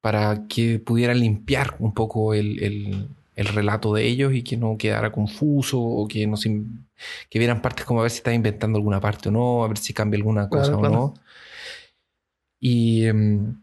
para 0.00 0.46
que 0.48 0.78
pudieran 0.78 1.18
limpiar 1.20 1.76
un 1.78 1.92
poco 1.94 2.34
el, 2.34 2.62
el- 2.62 3.08
el 3.34 3.46
relato 3.46 3.94
de 3.94 4.04
ellos 4.06 4.34
y 4.34 4.42
que 4.42 4.58
no 4.58 4.76
quedara 4.76 5.10
confuso 5.10 5.80
o 5.80 6.06
que 6.06 6.26
no 6.26 6.36
se 6.36 6.62
que 7.30 7.38
vieran 7.38 7.62
partes 7.62 7.86
como 7.86 8.00
a 8.00 8.02
ver 8.02 8.10
si 8.10 8.18
está 8.18 8.34
inventando 8.34 8.76
alguna 8.76 9.00
parte 9.00 9.30
o 9.30 9.32
no, 9.32 9.64
a 9.64 9.68
ver 9.68 9.78
si 9.78 9.94
cambia 9.94 10.18
alguna 10.18 10.48
Claro, 10.50 10.64
cosa 10.66 10.76
o 10.76 10.80
claro. 10.80 10.94
no. 10.94 11.14
Y 12.60 13.06
em, 13.06 13.62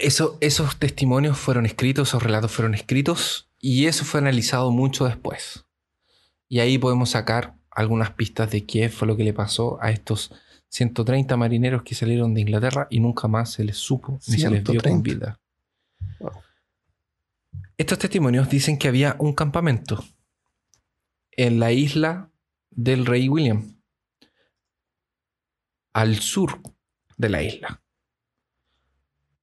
eso- 0.00 0.38
esos 0.40 0.76
testimonios 0.78 1.36
fueron 1.38 1.66
escritos, 1.66 2.08
esos 2.08 2.22
relatos 2.22 2.52
fueron 2.52 2.74
escritos 2.74 3.48
y 3.60 3.86
eso 3.86 4.04
fue 4.04 4.20
analizado 4.20 4.70
mucho 4.70 5.06
después. 5.06 5.64
Y 6.48 6.60
ahí 6.60 6.78
podemos 6.78 7.10
sacar 7.10 7.54
algunas 7.70 8.10
pistas 8.10 8.50
de 8.50 8.64
qué 8.64 8.88
fue 8.90 9.08
lo 9.08 9.16
que 9.16 9.24
le 9.24 9.32
pasó 9.32 9.78
a 9.82 9.90
estos 9.90 10.32
130 10.72 11.36
marineros 11.36 11.82
que 11.82 11.94
salieron 11.94 12.32
de 12.32 12.40
Inglaterra 12.40 12.86
y 12.90 12.98
nunca 12.98 13.28
más 13.28 13.52
se 13.52 13.62
les 13.62 13.76
supo 13.76 14.18
ni 14.26 14.38
se 14.38 14.50
les 14.50 14.64
vio 14.64 14.80
con 14.80 15.02
130. 15.02 15.02
vida. 15.02 15.40
Wow. 16.18 16.32
Estos 17.76 17.98
testimonios 17.98 18.48
dicen 18.48 18.78
que 18.78 18.88
había 18.88 19.16
un 19.18 19.34
campamento 19.34 20.02
en 21.32 21.60
la 21.60 21.72
isla 21.72 22.30
del 22.70 23.04
rey 23.04 23.28
William, 23.28 23.82
al 25.92 26.16
sur 26.20 26.62
de 27.18 27.28
la 27.28 27.42
isla. 27.42 27.82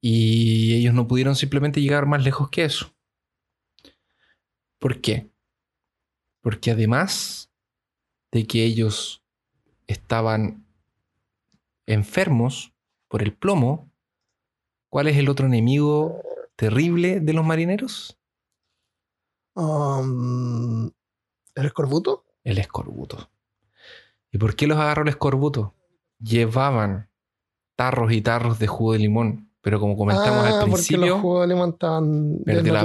Y 0.01 0.73
ellos 0.75 0.95
no 0.95 1.07
pudieron 1.07 1.35
simplemente 1.35 1.81
llegar 1.81 2.07
más 2.07 2.23
lejos 2.23 2.49
que 2.49 2.65
eso. 2.65 2.95
¿Por 4.79 4.99
qué? 5.01 5.29
Porque 6.41 6.71
además 6.71 7.51
de 8.31 8.47
que 8.47 8.63
ellos 8.63 9.23
estaban 9.85 10.68
enfermos 11.93 12.73
por 13.07 13.21
el 13.23 13.33
plomo, 13.33 13.91
¿cuál 14.89 15.07
es 15.07 15.17
el 15.17 15.27
otro 15.29 15.47
enemigo 15.47 16.21
terrible 16.55 17.19
de 17.19 17.33
los 17.33 17.43
marineros? 17.45 18.17
Um, 19.55 20.87
¿El 21.55 21.65
escorbuto? 21.65 22.25
El 22.43 22.57
escorbuto. 22.59 23.29
¿Y 24.31 24.37
por 24.37 24.55
qué 24.55 24.67
los 24.67 24.77
agarró 24.77 25.01
el 25.03 25.09
escorbuto? 25.09 25.73
Llevaban 26.19 27.09
tarros 27.75 28.11
y 28.11 28.21
tarros 28.21 28.59
de 28.59 28.67
jugo 28.67 28.93
de 28.93 28.99
limón, 28.99 29.51
pero 29.61 29.79
como 29.79 29.97
comentamos 29.97 30.45
ah, 30.45 30.47
al 30.47 30.53
porque 30.59 30.67
los 30.69 30.75
principio, 30.85 31.19
jugos 31.19 31.41
de 31.41 31.47
limón 31.53 31.69
estaban 31.71 32.37
Perdió 32.45 32.73
la- 32.73 32.83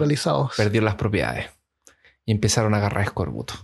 perdieron 0.56 0.84
las 0.86 0.94
propiedades 0.94 1.50
y 2.24 2.32
empezaron 2.32 2.74
a 2.74 2.78
agarrar 2.78 3.04
escorbuto. 3.04 3.54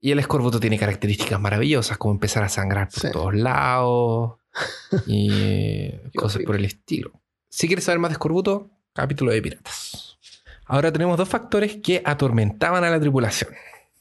Y 0.00 0.12
el 0.12 0.18
escorbuto 0.18 0.58
tiene 0.60 0.78
características 0.78 1.38
maravillosas, 1.40 1.98
como 1.98 2.14
empezar 2.14 2.42
a 2.42 2.48
sangrar 2.48 2.88
por 2.88 3.00
Sí. 3.00 3.10
todos 3.12 3.34
lados 3.34 4.38
y 5.06 5.90
cosas 6.16 6.36
horrible. 6.36 6.46
por 6.46 6.56
el 6.56 6.64
estilo. 6.64 7.12
Si 7.48 7.66
quieres 7.66 7.84
saber 7.84 7.98
más 7.98 8.10
de 8.10 8.14
escorbuto, 8.14 8.70
capítulo 8.94 9.32
de 9.32 9.42
piratas. 9.42 10.18
Ahora 10.64 10.92
tenemos 10.92 11.18
dos 11.18 11.28
factores 11.28 11.76
que 11.82 12.00
atormentaban 12.04 12.84
a 12.84 12.90
la 12.90 13.00
tripulación. 13.00 13.50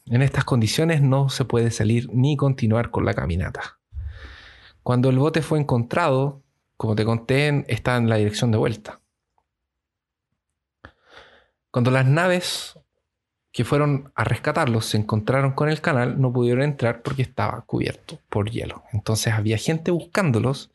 En 0.05 0.21
estas 0.21 0.45
condiciones 0.45 1.01
no 1.01 1.29
se 1.29 1.45
puede 1.45 1.71
salir 1.71 2.09
ni 2.13 2.37
continuar 2.37 2.91
con 2.91 3.05
la 3.05 3.13
caminata. 3.13 3.79
Cuando 4.83 5.09
el 5.09 5.17
bote 5.19 5.41
fue 5.41 5.59
encontrado, 5.59 6.41
como 6.77 6.95
te 6.95 7.05
conté, 7.05 7.65
está 7.67 7.97
en 7.97 8.07
la 8.07 8.15
dirección 8.15 8.51
de 8.51 8.57
vuelta. 8.57 9.01
Cuando 11.71 11.91
las 11.91 12.05
naves 12.05 12.78
que 13.59 13.65
fueron 13.65 14.13
a 14.15 14.23
rescatarlos 14.23 14.85
se 14.85 14.95
encontraron 14.95 15.51
con 15.51 15.67
el 15.67 15.81
canal, 15.81 16.21
no 16.21 16.31
pudieron 16.31 16.63
entrar 16.63 17.01
porque 17.01 17.23
estaba 17.23 17.59
cubierto 17.63 18.17
por 18.29 18.49
hielo. 18.49 18.85
Entonces 18.93 19.33
había 19.33 19.57
gente 19.57 19.91
buscándolos 19.91 20.71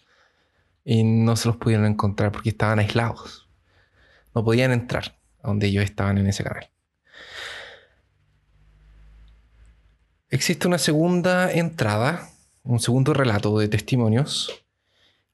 y 0.85 1.03
no 1.03 1.35
se 1.37 1.49
los 1.49 1.57
pudieron 1.57 1.87
encontrar 1.87 2.31
porque 2.31 2.51
estaban 2.51 2.81
aislados. 2.81 3.49
No 4.35 4.45
podían 4.45 4.71
entrar 4.71 5.17
a 5.43 5.49
donde 5.49 5.69
ellos 5.69 5.83
estaban 5.83 6.19
en 6.19 6.27
ese 6.27 6.45
canal. 6.45 6.69
Existe 10.29 10.69
una 10.69 10.77
segunda 10.77 11.51
entrada, 11.51 12.29
un 12.65 12.81
segundo 12.81 13.15
relato 13.15 13.59
de 13.59 13.69
testimonios 13.69 14.63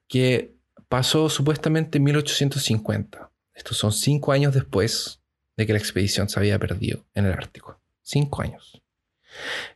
que 0.07 0.55
pasó 0.89 1.29
supuestamente 1.29 1.99
en 1.99 2.05
1850. 2.05 3.29
Estos 3.55 3.77
son 3.77 3.91
cinco 3.91 4.31
años 4.31 4.55
después 4.55 5.20
de 5.61 5.67
que 5.67 5.75
la 5.75 5.79
expedición 5.79 6.31
se 6.31 6.41
había 6.41 6.59
perdido 6.59 7.05
en 7.15 7.27
el 7.27 7.33
Ártico. 7.33 7.79
Cinco 8.01 8.41
años. 8.41 8.81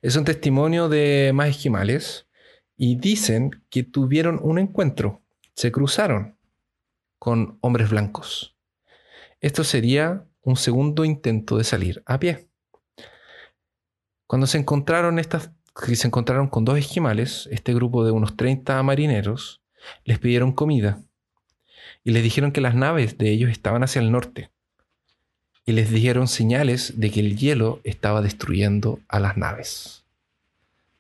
Es 0.01 0.17
un 0.17 0.25
testimonio 0.25 0.89
de 0.89 1.33
más 1.35 1.51
esquimales 1.51 2.27
y 2.75 2.97
dicen 2.97 3.63
que 3.69 3.83
tuvieron 3.83 4.41
un 4.43 4.59
encuentro, 4.59 5.21
se 5.55 5.71
cruzaron 5.71 6.39
con 7.19 7.59
hombres 7.61 7.91
blancos. 7.91 8.57
Esto 9.43 9.63
sería 9.63 10.25
un 10.41 10.57
segundo 10.57 11.05
intento 11.05 11.59
de 11.59 11.65
salir 11.65 12.03
a 12.07 12.19
pie. 12.19 12.49
Cuando 14.27 14.47
se 14.47 14.57
encontraron 14.57 15.19
estas, 15.19 15.51
se 15.93 16.07
encontraron 16.07 16.49
con 16.49 16.65
dos 16.65 16.79
esquimales, 16.79 17.47
este 17.53 17.75
grupo 17.75 18.07
de 18.07 18.11
unos 18.11 18.39
30 18.39 18.83
marineros 18.83 19.61
les 20.05 20.19
pidieron 20.19 20.53
comida 20.53 21.03
y 22.03 22.13
les 22.13 22.23
dijeron 22.23 22.53
que 22.53 22.63
las 22.63 22.75
naves 22.75 23.19
de 23.19 23.31
ellos 23.31 23.51
estaban 23.51 23.85
hacia 23.85 24.01
el 24.01 24.11
norte 24.11 24.54
y 25.67 25.73
les 25.73 25.91
dijeron 25.91 26.29
señales 26.29 26.95
de 27.01 27.11
que 27.11 27.21
el 27.21 27.37
hielo 27.37 27.81
estaba 27.85 28.21
destruyendo 28.23 29.01
a 29.09 29.19
las 29.21 29.37
naves 29.37 30.05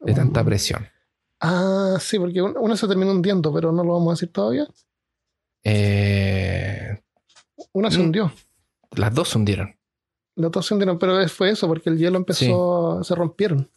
de 0.01 0.15
tanta 0.15 0.43
Mm. 0.43 0.47
presión. 0.47 0.89
Ah, 1.41 1.97
sí, 2.01 2.19
porque 2.19 2.41
un- 2.41 2.57
una 2.57 2.77
se 2.77 2.89
terminó 2.89 3.11
hundiendo, 3.13 3.53
pero 3.53 3.73
no 3.73 3.85
lo 3.85 3.93
vamos 3.93 4.09
a 4.09 4.15
decir 4.15 4.33
todavía. 4.33 4.67
Eh, 5.63 7.01
Una 7.73 7.91
se 7.91 7.99
Mm. 7.99 8.03
hundió. 8.03 8.33
las 8.93 9.15
dos 9.15 9.29
se 9.31 9.39
hundieron. 9.39 9.75
Las 10.37 10.51
dos 10.51 10.67
se 10.67 10.75
hundieron, 10.75 10.99
pero 10.99 11.27
fue 11.29 11.51
eso, 11.51 11.69
porque 11.69 11.91
el 11.91 11.99
hielo 11.99 12.17
empezó, 12.17 13.03
se 13.05 13.15
rompieron. 13.15 13.71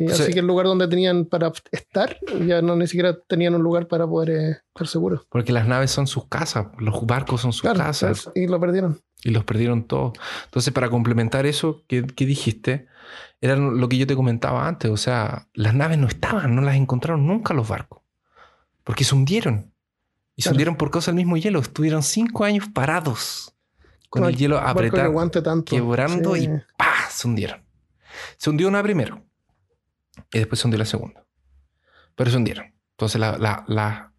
Y 0.00 0.10
así 0.10 0.32
que 0.32 0.38
el 0.38 0.46
lugar 0.46 0.64
donde 0.64 0.88
tenían 0.88 1.26
para 1.26 1.52
estar, 1.70 2.16
ya 2.46 2.62
no 2.62 2.74
ni 2.74 2.86
siquiera 2.86 3.18
tenían 3.26 3.54
un 3.54 3.62
lugar 3.62 3.86
para 3.86 4.06
poder 4.06 4.30
eh, 4.30 4.50
estar 4.68 4.86
seguros. 4.86 5.26
Porque 5.28 5.52
las 5.52 5.68
naves 5.68 5.90
son 5.90 6.06
sus 6.06 6.26
casas, 6.26 6.68
los 6.78 7.04
barcos 7.04 7.42
son 7.42 7.52
sus 7.52 7.60
Claro, 7.60 7.78
casas 7.80 8.30
y 8.34 8.46
lo 8.46 8.58
perdieron. 8.58 9.02
y 9.22 9.28
los 9.30 9.44
perdieron 9.44 9.84
todos. 9.84 10.12
Entonces, 10.46 10.72
para 10.72 10.88
complementar 10.88 11.44
eso 11.44 11.82
que, 11.86 12.02
que 12.06 12.24
dijiste, 12.24 12.86
era 13.42 13.56
lo 13.56 13.88
que 13.90 13.98
yo 13.98 14.06
te 14.06 14.16
comentaba 14.16 14.66
antes. 14.66 14.90
O 14.90 14.96
sea, 14.96 15.48
las 15.52 15.74
naves 15.74 15.98
no 15.98 16.06
estaban, 16.06 16.54
no 16.54 16.62
las 16.62 16.76
encontraron 16.76 17.26
nunca 17.26 17.52
los 17.52 17.68
barcos. 17.68 18.00
Porque 18.84 19.04
se 19.04 19.14
hundieron. 19.14 19.74
Y 20.34 20.40
se 20.42 20.50
hundieron 20.50 20.76
por 20.76 20.90
causa 20.90 21.10
del 21.10 21.16
mismo 21.16 21.36
hielo. 21.36 21.58
Estuvieron 21.60 22.02
cinco 22.02 22.44
años 22.44 22.68
parados 22.72 23.54
con 24.08 24.22
No 24.22 24.28
el 24.28 24.36
hielo 24.36 24.58
apretado, 24.58 25.30
tanto. 25.42 25.64
quebrando 25.64 26.34
Sí. 26.34 26.44
y 26.44 26.48
¡pah! 26.76 27.08
se 27.10 27.26
hundieron. 27.28 27.62
Se 28.36 28.50
hundió 28.50 28.68
una 28.68 28.82
primero 28.82 29.24
y 30.32 30.38
después 30.38 30.60
se 30.60 30.66
hundió 30.66 30.78
la 30.78 30.84
segunda. 30.86 31.24
Pero 32.14 32.30
se 32.30 32.36
hundieron. 32.36 32.74
Entonces 32.92 33.20
la, 33.20 33.38
la- 33.38 33.64
la- 33.68 34.12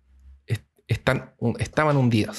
est- 0.47 0.67
están, 0.87 1.33
estaban 1.59 1.97
hundidas. 1.97 2.37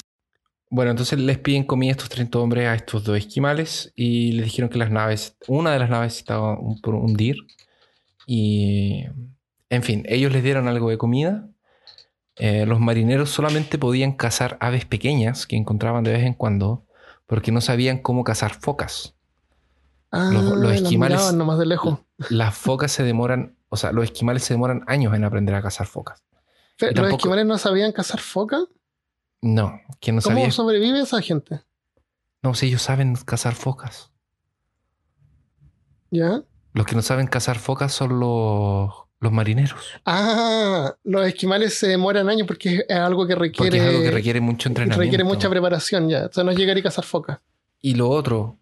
Bueno, 0.69 0.91
entonces 0.91 1.19
les 1.19 1.37
piden 1.37 1.65
comida 1.65 1.89
a 1.89 1.91
estos 1.91 2.07
30 2.09 2.39
hombres, 2.39 2.65
a 2.67 2.75
estos 2.75 3.03
dos 3.03 3.17
esquimales, 3.17 3.91
y 3.95 4.31
les 4.31 4.45
dijeron 4.45 4.69
que 4.69 4.77
las 4.77 4.89
naves, 4.89 5.35
una 5.47 5.73
de 5.73 5.79
las 5.79 5.89
naves 5.89 6.17
estaba 6.17 6.57
por 6.81 6.95
hundir. 6.95 7.35
Y, 8.25 9.05
en 9.69 9.83
fin, 9.83 10.03
ellos 10.07 10.31
les 10.31 10.43
dieron 10.43 10.67
algo 10.69 10.89
de 10.89 10.97
comida. 10.97 11.47
Eh, 12.37 12.65
los 12.65 12.79
marineros 12.79 13.29
solamente 13.29 13.77
podían 13.77 14.13
cazar 14.13 14.57
aves 14.61 14.85
pequeñas 14.85 15.45
que 15.45 15.57
encontraban 15.57 16.03
de 16.03 16.13
vez 16.13 16.23
en 16.23 16.33
cuando, 16.33 16.85
porque 17.31 17.53
no 17.53 17.61
sabían 17.61 17.99
cómo 17.99 18.25
cazar 18.25 18.53
focas. 18.53 19.15
Ah, 20.11 20.29
los- 20.33 20.73
esquimales- 20.73 21.17
miraban 21.17 21.37
nomás 21.37 21.57
de 21.57 21.65
lejos. 21.65 21.99
Las 22.29 22.53
focas 22.57 22.91
se 22.91 23.03
demoran, 23.03 23.55
o 23.69 23.77
sea, 23.77 23.93
los 23.93 24.03
esquimales 24.03 24.43
se 24.43 24.53
demoran 24.53 24.83
años 24.87 25.13
en 25.15 25.23
aprender 25.23 25.55
a 25.55 25.61
cazar 25.61 25.87
focas. 25.87 26.21
Y 26.81 26.93
¿Los 26.93 27.09
esquimales 27.11 27.45
no 27.45 27.57
sabían 27.57 27.93
cazar 27.93 28.19
foca? 28.19 28.59
No, 29.41 29.79
que 30.01 30.11
no 30.11 30.21
¿Cómo 30.21 30.35
sabía. 30.39 30.51
sobrevive 30.51 30.99
esa 30.99 31.21
gente? 31.21 31.61
No, 32.43 32.53
si 32.53 32.65
ellos 32.67 32.81
saben 32.81 33.15
cazar 33.15 33.55
focas. 33.55 34.11
¿Ya? 36.09 36.43
Los 36.73 36.85
que 36.85 36.95
no 36.95 37.01
saben 37.01 37.27
cazar 37.27 37.57
focas 37.59 37.93
son 37.93 38.19
los, 38.19 38.91
los 39.21 39.31
marineros. 39.31 39.79
Ah, 40.05 40.93
los 41.05 41.25
esquimales 41.25 41.75
se 41.77 41.87
demoran 41.87 42.27
años 42.27 42.45
porque 42.47 42.83
es 42.87 42.95
algo 42.95 43.25
que 43.25 43.35
requiere, 43.35 43.69
Porque 43.69 43.77
es 43.77 43.83
algo 43.95 44.01
que 44.03 44.11
requiere 44.11 44.41
mucho 44.41 44.67
entrenamiento. 44.67 45.01
requiere 45.01 45.23
mucha 45.23 45.49
preparación 45.49 46.09
ya. 46.09 46.25
O 46.25 46.33
sea, 46.33 46.43
no 46.43 46.51
es 46.51 46.57
llegar 46.57 46.77
y 46.77 46.81
cazar 46.83 47.05
focas. 47.05 47.39
Y 47.81 47.95
lo 47.95 48.09
otro, 48.09 48.57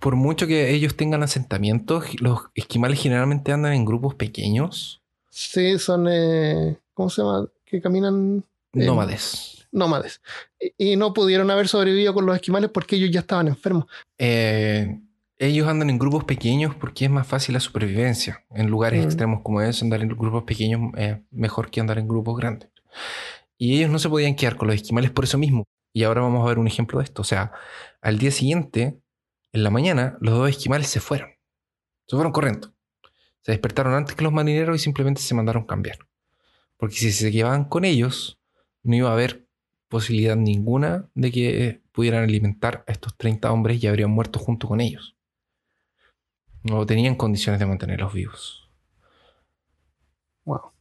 por 0.00 0.16
mucho 0.16 0.46
que 0.46 0.70
ellos 0.70 0.96
tengan 0.96 1.22
asentamientos, 1.22 2.20
los 2.20 2.40
esquimales 2.54 3.00
generalmente 3.00 3.52
andan 3.52 3.72
en 3.74 3.84
grupos 3.84 4.14
pequeños, 4.16 5.00
Sí, 5.30 5.78
son, 5.78 6.08
eh, 6.10 6.78
¿cómo 6.94 7.08
se 7.10 7.22
llama? 7.22 7.46
Que 7.64 7.80
caminan 7.80 8.42
Eh, 8.72 8.84
nómades. 8.86 9.68
nómades. 9.70 10.20
Y, 10.58 10.92
y 10.92 10.96
no 10.96 11.12
pudieron 11.14 11.48
haber 11.50 11.68
sobrevivido 11.68 12.12
con 12.12 12.26
los 12.26 12.34
esquimales 12.34 12.70
porque 12.70 12.96
ellos 12.96 13.10
ya 13.12 13.20
estaban 13.20 13.46
enfermos. 13.46 13.84
Eh, 14.18 14.98
ellos 15.38 15.68
andan 15.68 15.90
en 15.90 15.98
grupos 15.98 16.24
pequeños 16.24 16.74
porque 16.74 17.04
es 17.04 17.10
más 17.10 17.26
fácil 17.26 17.54
la 17.54 17.60
supervivencia. 17.60 18.44
En 18.50 18.68
lugares 18.68 19.00
Mm. 19.02 19.06
extremos 19.06 19.40
como 19.42 19.60
eso, 19.62 19.84
andar 19.84 20.00
en 20.02 20.08
grupos 20.08 20.44
pequeños 20.44 20.92
es 20.96 21.18
mejor 21.30 21.70
que 21.70 21.80
andar 21.80 21.98
en 21.98 22.08
grupos 22.08 22.36
grandes. 22.36 22.70
Y 23.56 23.76
ellos 23.78 23.90
no 23.90 23.98
se 23.98 24.08
podían 24.08 24.34
quedar 24.34 24.56
con 24.56 24.68
los 24.68 24.76
esquimales 24.76 25.10
por 25.10 25.24
eso 25.24 25.38
mismo. 25.38 25.64
Y 25.92 26.04
ahora 26.04 26.22
vamos 26.22 26.44
a 26.44 26.48
ver 26.48 26.58
un 26.58 26.66
ejemplo 26.66 26.98
de 26.98 27.04
esto. 27.04 27.22
O 27.22 27.24
sea, 27.24 27.52
al 28.00 28.18
día 28.18 28.30
siguiente, 28.30 29.00
en 29.52 29.62
la 29.64 29.70
mañana, 29.70 30.16
los 30.20 30.34
dos 30.34 30.48
esquimales 30.50 30.88
se 30.88 31.00
fueron. 31.00 31.30
Se 32.06 32.16
fueron 32.16 32.32
corriendo. 32.32 32.72
Se 33.42 33.52
despertaron 33.52 33.94
antes 33.94 34.14
que 34.14 34.24
los 34.24 34.32
marineros 34.32 34.76
y 34.76 34.78
simplemente 34.78 35.20
se 35.22 35.34
mandaron 35.34 35.64
cambiar. 35.64 35.98
Porque 36.76 36.96
si 36.96 37.10
se 37.12 37.32
quedaban 37.32 37.64
con 37.64 37.84
ellos, 37.84 38.38
no 38.82 38.94
iba 38.96 39.08
a 39.10 39.12
haber 39.12 39.48
posibilidad 39.88 40.36
ninguna 40.36 41.08
de 41.14 41.32
que 41.32 41.82
pudieran 41.92 42.22
alimentar 42.22 42.84
a 42.86 42.92
estos 42.92 43.16
30 43.16 43.50
hombres 43.50 43.82
y 43.82 43.86
habrían 43.86 44.10
muerto 44.10 44.38
junto 44.38 44.68
con 44.68 44.80
ellos. 44.80 45.16
No 46.62 46.84
tenían 46.86 47.14
condiciones 47.14 47.58
de 47.60 47.66
mantenerlos 47.66 48.12
vivos. 48.12 48.68
Wow. 50.44 50.72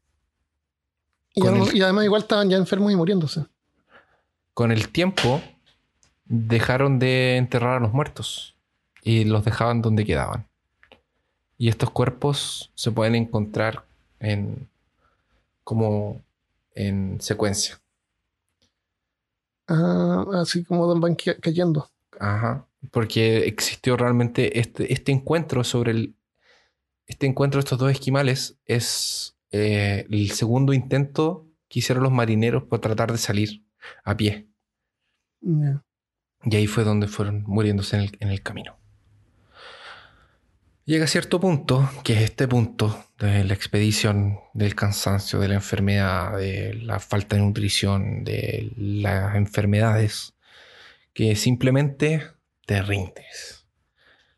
Y, 1.33 1.45
además- 1.45 1.69
el- 1.69 1.77
y 1.77 1.81
además 1.81 2.05
igual 2.05 2.21
estaban 2.23 2.49
ya 2.49 2.57
enfermos 2.57 2.91
y 2.91 2.95
muriéndose. 2.95 3.45
Con 4.53 4.71
el 4.71 4.89
tiempo, 4.89 5.41
dejaron 6.25 6.99
de 6.99 7.37
enterrar 7.37 7.77
a 7.77 7.79
los 7.79 7.93
muertos 7.93 8.55
y 9.03 9.23
los 9.25 9.45
dejaban 9.45 9.81
donde 9.81 10.03
quedaban. 10.05 10.47
Y 11.59 11.69
estos 11.69 11.89
cuerpos 11.91 12.71
se 12.75 12.91
pueden 12.91 13.15
encontrar 13.15 13.83
en 14.19 14.67
como 15.63 16.21
en 16.75 17.19
secuencia. 17.21 17.79
Ah, 19.67 20.25
así 20.35 20.63
como 20.63 20.87
van 20.99 21.15
ca- 21.15 21.35
cayendo. 21.41 21.89
Ajá. 22.19 22.65
Porque 22.91 23.47
existió 23.47 23.97
realmente 23.97 24.59
este, 24.59 24.91
este 24.93 25.11
encuentro 25.11 25.63
sobre 25.63 25.91
el. 25.91 26.15
Este 27.05 27.25
encuentro 27.25 27.59
de 27.59 27.63
estos 27.63 27.79
dos 27.79 27.91
esquimales 27.91 28.59
es 28.65 29.37
eh, 29.51 30.05
el 30.09 30.31
segundo 30.31 30.73
intento 30.73 31.47
que 31.69 31.79
hicieron 31.79 32.03
los 32.03 32.11
marineros 32.11 32.63
por 32.63 32.79
tratar 32.79 33.11
de 33.11 33.17
salir 33.17 33.63
a 34.03 34.15
pie. 34.17 34.49
Y 36.43 36.55
ahí 36.55 36.67
fue 36.67 36.83
donde 36.83 37.07
fueron 37.07 37.43
muriéndose 37.47 37.95
en 37.95 38.01
el, 38.03 38.17
en 38.19 38.29
el 38.29 38.41
camino. 38.41 38.77
Llega 40.87 41.05
cierto 41.05 41.41
punto, 41.41 41.89
que 42.05 42.13
es 42.13 42.21
este 42.21 42.47
punto 42.47 43.07
de 43.19 43.43
la 43.43 43.53
expedición, 43.53 44.39
del 44.53 44.73
cansancio, 44.73 45.37
de 45.37 45.49
la 45.49 45.55
enfermedad, 45.55 46.37
de 46.37 46.75
la 46.75 47.01
falta 47.01 47.35
de 47.35 47.41
nutrición, 47.41 48.23
de 48.23 48.71
las 48.77 49.35
enfermedades, 49.35 50.33
que 51.13 51.35
simplemente 51.35 52.23
te 52.67 52.81
rindes. 52.81 53.65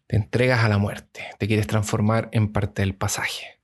Te 0.08 0.16
entregas 0.16 0.64
a 0.64 0.70
la 0.70 0.78
muerte. 0.78 1.26
Te 1.40 1.48
quieres 1.48 1.68
transformar 1.68 2.30
en 2.32 2.54
parte 2.54 2.84
del 2.84 2.96
pasaje. 2.96 3.60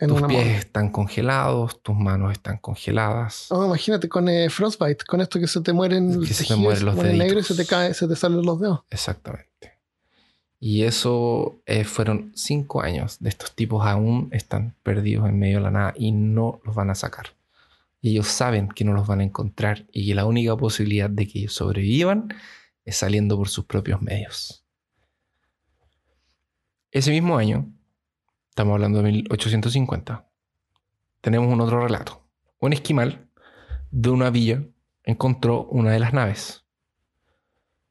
En 0.00 0.08
tus 0.08 0.22
pies 0.22 0.58
están 0.58 0.90
congelados, 0.90 1.80
tus 1.80 1.96
manos 1.96 2.32
están 2.32 2.58
congeladas. 2.58 3.46
Oh, 3.50 3.64
imagínate 3.64 4.08
con 4.08 4.28
eh, 4.28 4.50
frostbite, 4.50 5.04
con 5.06 5.20
esto 5.20 5.38
que 5.38 5.46
se 5.46 5.60
te 5.60 5.72
mueren 5.72 6.10
Que 6.10 6.16
los 6.16 6.28
se 6.28 6.44
te 6.44 6.56
mueren 6.56 6.84
los 6.84 6.96
pone 6.96 7.14
negro 7.14 7.38
y 7.38 7.44
se 7.44 7.54
te 7.54 7.64
cae, 7.64 7.94
se 7.94 8.08
te 8.08 8.16
salen 8.16 8.42
los 8.42 8.60
dedos. 8.60 8.80
Exactamente. 8.90 9.78
Y 10.58 10.82
eso 10.82 11.60
eh, 11.64 11.84
fueron 11.84 12.32
cinco 12.34 12.82
años 12.82 13.18
de 13.20 13.28
estos 13.28 13.54
tipos 13.54 13.86
aún 13.86 14.28
están 14.32 14.74
perdidos 14.82 15.28
en 15.28 15.38
medio 15.38 15.58
de 15.58 15.62
la 15.62 15.70
nada 15.70 15.94
y 15.96 16.10
no 16.10 16.60
los 16.64 16.74
van 16.74 16.90
a 16.90 16.96
sacar. 16.96 17.26
Y 18.00 18.10
ellos 18.10 18.26
saben 18.26 18.68
que 18.68 18.84
no 18.84 18.92
los 18.92 19.06
van 19.06 19.20
a 19.20 19.24
encontrar 19.24 19.86
y 19.92 20.08
que 20.08 20.16
la 20.16 20.26
única 20.26 20.56
posibilidad 20.56 21.08
de 21.08 21.28
que 21.28 21.38
ellos 21.38 21.54
sobrevivan 21.54 22.34
es 22.84 22.96
saliendo 22.96 23.36
por 23.36 23.48
sus 23.48 23.64
propios 23.64 24.00
medios. 24.02 24.64
Ese 26.90 27.10
mismo 27.10 27.36
año, 27.36 27.72
estamos 28.50 28.74
hablando 28.74 29.02
de 29.02 29.10
1850, 29.12 30.28
tenemos 31.20 31.52
un 31.52 31.60
otro 31.60 31.80
relato. 31.82 32.26
Un 32.60 32.72
esquimal 32.72 33.28
de 33.90 34.10
una 34.10 34.30
villa 34.30 34.62
encontró 35.02 35.64
una 35.64 35.90
de 35.90 35.98
las 35.98 36.12
naves. 36.12 36.64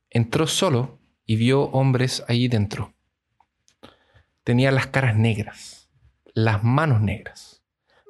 Entró 0.09 0.47
solo 0.47 0.99
y 1.25 1.35
vio 1.35 1.63
hombres 1.63 2.23
allí 2.27 2.47
dentro. 2.47 2.93
Tenían 4.43 4.75
las 4.75 4.87
caras 4.87 5.15
negras, 5.15 5.89
las 6.33 6.63
manos 6.63 7.01
negras, 7.01 7.63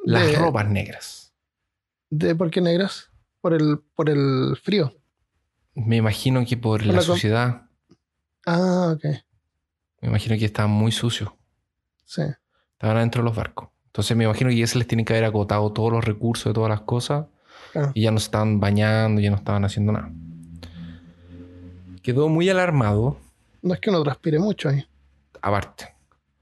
las 0.03 0.27
De- 0.27 0.35
ropas 0.35 0.67
negras. 0.67 1.33
¿De 2.09 2.35
por 2.35 2.51
qué 2.51 2.61
negras? 2.61 3.09
Por 3.41 3.53
el, 3.53 3.79
por 3.95 4.09
el 4.09 4.55
frío. 4.61 4.93
Me 5.75 5.97
imagino 5.97 6.45
que 6.45 6.57
por 6.57 6.85
la 6.85 7.01
suciedad, 7.01 7.63
Ah, 8.45 8.93
ok. 8.95 9.03
me 10.01 10.09
imagino 10.09 10.37
que 10.37 10.45
estaban 10.45 10.71
muy 10.71 10.91
sucios. 10.91 11.31
Sí. 12.05 12.21
Estaban 12.73 12.97
adentro 12.97 13.21
de 13.21 13.25
los 13.29 13.35
barcos. 13.35 13.69
Entonces 13.87 14.15
me 14.17 14.25
imagino 14.25 14.49
que 14.49 14.57
ya 14.57 14.67
se 14.67 14.77
les 14.77 14.87
tiene 14.87 15.05
que 15.05 15.13
haber 15.13 15.25
agotado 15.25 15.71
todos 15.71 15.91
los 15.91 16.03
recursos 16.03 16.45
de 16.45 16.53
todas 16.53 16.69
las 16.69 16.81
cosas 16.81 17.25
Claro. 17.71 17.91
y 17.95 18.01
ya 18.03 18.11
no 18.11 18.19
se 18.19 18.25
estaban 18.25 18.59
bañando, 18.59 19.21
ya 19.21 19.29
no 19.29 19.35
estaban 19.37 19.65
haciendo 19.65 19.91
nada. 19.93 20.11
Quedó 22.01 22.27
muy 22.29 22.49
alarmado 22.49 23.17
No 23.61 23.73
es 23.73 23.79
que 23.79 23.89
uno 23.89 24.03
transpire 24.03 24.39
mucho 24.39 24.69
ahí. 24.69 24.85
aparte. 25.41 25.93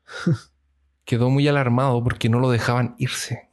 Quedó 1.05 1.29
muy 1.29 1.47
alarmado 1.47 2.03
porque 2.03 2.29
no 2.29 2.39
lo 2.39 2.49
dejaban 2.49 2.95
irse. 2.97 3.49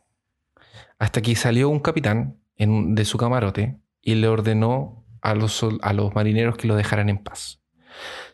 Hasta 0.99 1.23
que 1.23 1.35
salió 1.37 1.69
un 1.69 1.81
capitán 1.81 2.37
en 2.57 2.95
de 2.95 3.05
su 3.05 3.19
camarote 3.19 3.79
y 4.01 4.15
le 4.15 4.29
ordenó 4.29 4.98
a 5.23 5.35
los, 5.35 5.65
a 5.83 5.93
los 5.93 6.15
marineros 6.15 6.57
que 6.57 6.69
lo 6.69 6.77
dejaran 6.77 7.09
en 7.09 7.19
paz. 7.19 7.61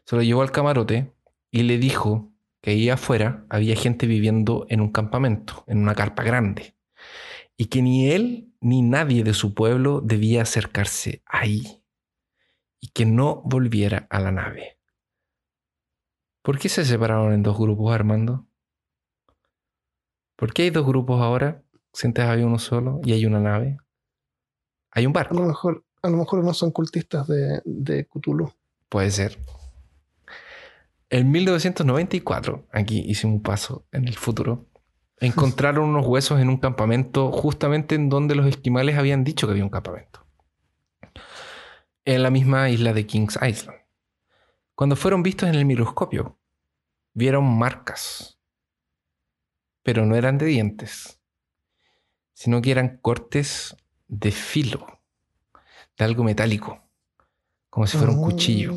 Se 0.05 0.16
lo 0.16 0.22
llevó 0.22 0.43
al 0.43 0.53
camarote 0.53 1.12
y 1.51 1.62
le 1.62 1.78
dijo 1.78 2.32
que 2.61 2.70
ahí 2.70 2.89
afuera 2.91 3.47
había 3.51 3.76
gente 3.76 4.07
viviendo 4.07 4.66
en 4.68 4.80
un 4.80 4.91
campamento, 4.91 5.64
en 5.66 5.78
una 5.78 5.95
carpa 5.95 6.22
grande, 6.22 6.76
y 7.57 7.66
que 7.66 7.82
ni 7.82 8.11
él 8.11 8.53
ni 8.61 8.82
nadie 8.82 9.22
de 9.24 9.35
su 9.35 9.55
pueblo 9.55 10.01
debía 10.01 10.43
acercarse 10.43 11.22
ahí, 11.26 11.82
y 12.80 12.89
que 12.89 13.07
no 13.07 13.43
volviera 13.45 14.07
a 14.11 14.20
la 14.20 14.32
nave. 14.32 14.78
¿Por 16.43 16.59
qué 16.59 16.68
se 16.68 16.85
separaron 16.85 17.32
en 17.32 17.43
dos 17.43 17.59
grupos, 17.59 17.95
Armando? 17.95 18.47
¿Por 20.37 20.53
qué 20.53 20.62
hay 20.62 20.70
dos 20.70 20.87
grupos 20.87 21.20
ahora? 21.20 21.62
Si 21.93 22.07
antes 22.07 22.24
había 22.24 22.47
uno 22.47 22.59
solo 22.59 23.01
y 23.05 23.12
hay 23.12 23.24
una 23.26 23.41
nave. 23.41 23.78
Hay 24.91 25.07
un 25.07 25.12
A 25.28 25.35
lo 25.35 25.43
barco. 25.43 25.45
mejor, 25.47 25.85
a 26.05 26.11
lo 26.11 26.18
mejor 26.18 26.44
no 26.44 26.52
son 26.52 26.70
cultistas 26.70 27.26
de, 27.26 27.62
de 27.64 28.07
Cthulhu. 28.07 28.52
Puede 28.90 29.11
ser. 29.11 29.38
En 31.09 31.30
1994, 31.30 32.66
aquí 32.72 33.02
hicimos 33.07 33.36
un 33.36 33.42
paso 33.42 33.86
en 33.90 34.07
el 34.07 34.14
futuro, 34.14 34.66
encontraron 35.18 35.88
unos 35.88 36.07
huesos 36.07 36.40
en 36.40 36.50
un 36.50 36.59
campamento 36.59 37.32
justamente 37.32 37.94
en 37.94 38.11
donde 38.11 38.34
los 38.34 38.46
esquimales 38.46 38.98
habían 38.98 39.24
dicho 39.24 39.46
que 39.46 39.52
había 39.52 39.64
un 39.64 39.70
campamento. 39.70 40.26
En 42.05 42.22
la 42.22 42.30
misma 42.30 42.68
isla 42.68 42.92
de 42.92 43.07
Kings 43.07 43.38
Island. 43.40 43.78
Cuando 44.74 44.96
fueron 44.96 45.22
vistos 45.22 45.48
en 45.48 45.55
el 45.55 45.64
microscopio, 45.64 46.38
vieron 47.14 47.44
marcas, 47.44 48.38
pero 49.82 50.05
no 50.05 50.16
eran 50.16 50.36
de 50.36 50.46
dientes, 50.46 51.18
sino 52.34 52.61
que 52.61 52.72
eran 52.72 52.98
cortes 52.98 53.74
de 54.09 54.32
filo, 54.32 54.93
de 55.99 56.05
algo 56.05 56.24
metálico, 56.24 56.80
como 57.70 57.86
si 57.86 57.97
fuera 57.97 58.12
un 58.12 58.22
cuchillo. 58.22 58.72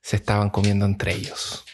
Se 0.00 0.16
estaban 0.16 0.50
comiendo 0.50 0.86
entre 0.86 1.14
ellos. 1.14 1.64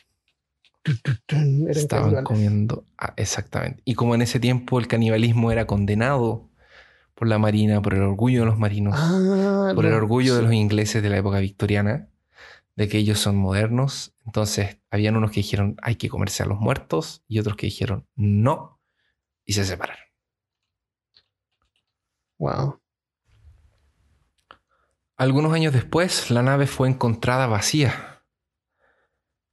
Estaban 1.68 2.24
comiendo. 2.24 2.84
ah, 2.98 3.14
exactamente. 3.16 3.80
Y 3.84 3.94
como 3.94 4.14
en 4.14 4.22
ese 4.22 4.38
tiempo 4.40 4.78
el 4.78 4.86
canibalismo 4.88 5.50
era 5.50 5.66
condenado 5.66 6.50
por 7.14 7.28
la 7.28 7.38
marina, 7.38 7.80
por 7.80 7.94
el 7.94 8.02
orgullo 8.02 8.40
de 8.40 8.46
los 8.46 8.58
marinos, 8.58 8.94
Ah, 8.98 9.72
por 9.74 9.84
el 9.86 9.92
lo- 9.92 9.96
orgullo 9.98 10.34
de 10.36 10.42
los 10.42 10.52
ingleses 10.52 11.02
de 11.02 11.08
la 11.10 11.16
época 11.18 11.38
victoriana, 11.38 12.08
de 12.76 12.88
que 12.88 12.98
ellos 12.98 13.20
son 13.20 13.36
modernos. 13.36 14.14
Entonces, 14.26 14.78
habían 14.90 15.16
unos 15.16 15.30
que 15.30 15.36
dijeron 15.40 15.76
hay 15.80 15.94
que 15.96 16.08
comerse 16.08 16.42
a 16.42 16.46
los 16.46 16.58
muertos 16.58 17.22
y 17.28 17.38
otros 17.38 17.56
que 17.56 17.66
dijeron 17.66 18.06
no 18.16 18.80
y 19.44 19.52
se 19.52 19.64
separaron. 19.64 20.02
Wow. 22.38 22.80
Algunos 25.16 25.52
años 25.52 25.72
después, 25.72 26.32
la 26.32 26.42
nave 26.42 26.66
fue 26.66 26.88
encontrada 26.88 27.46
vacía, 27.46 28.24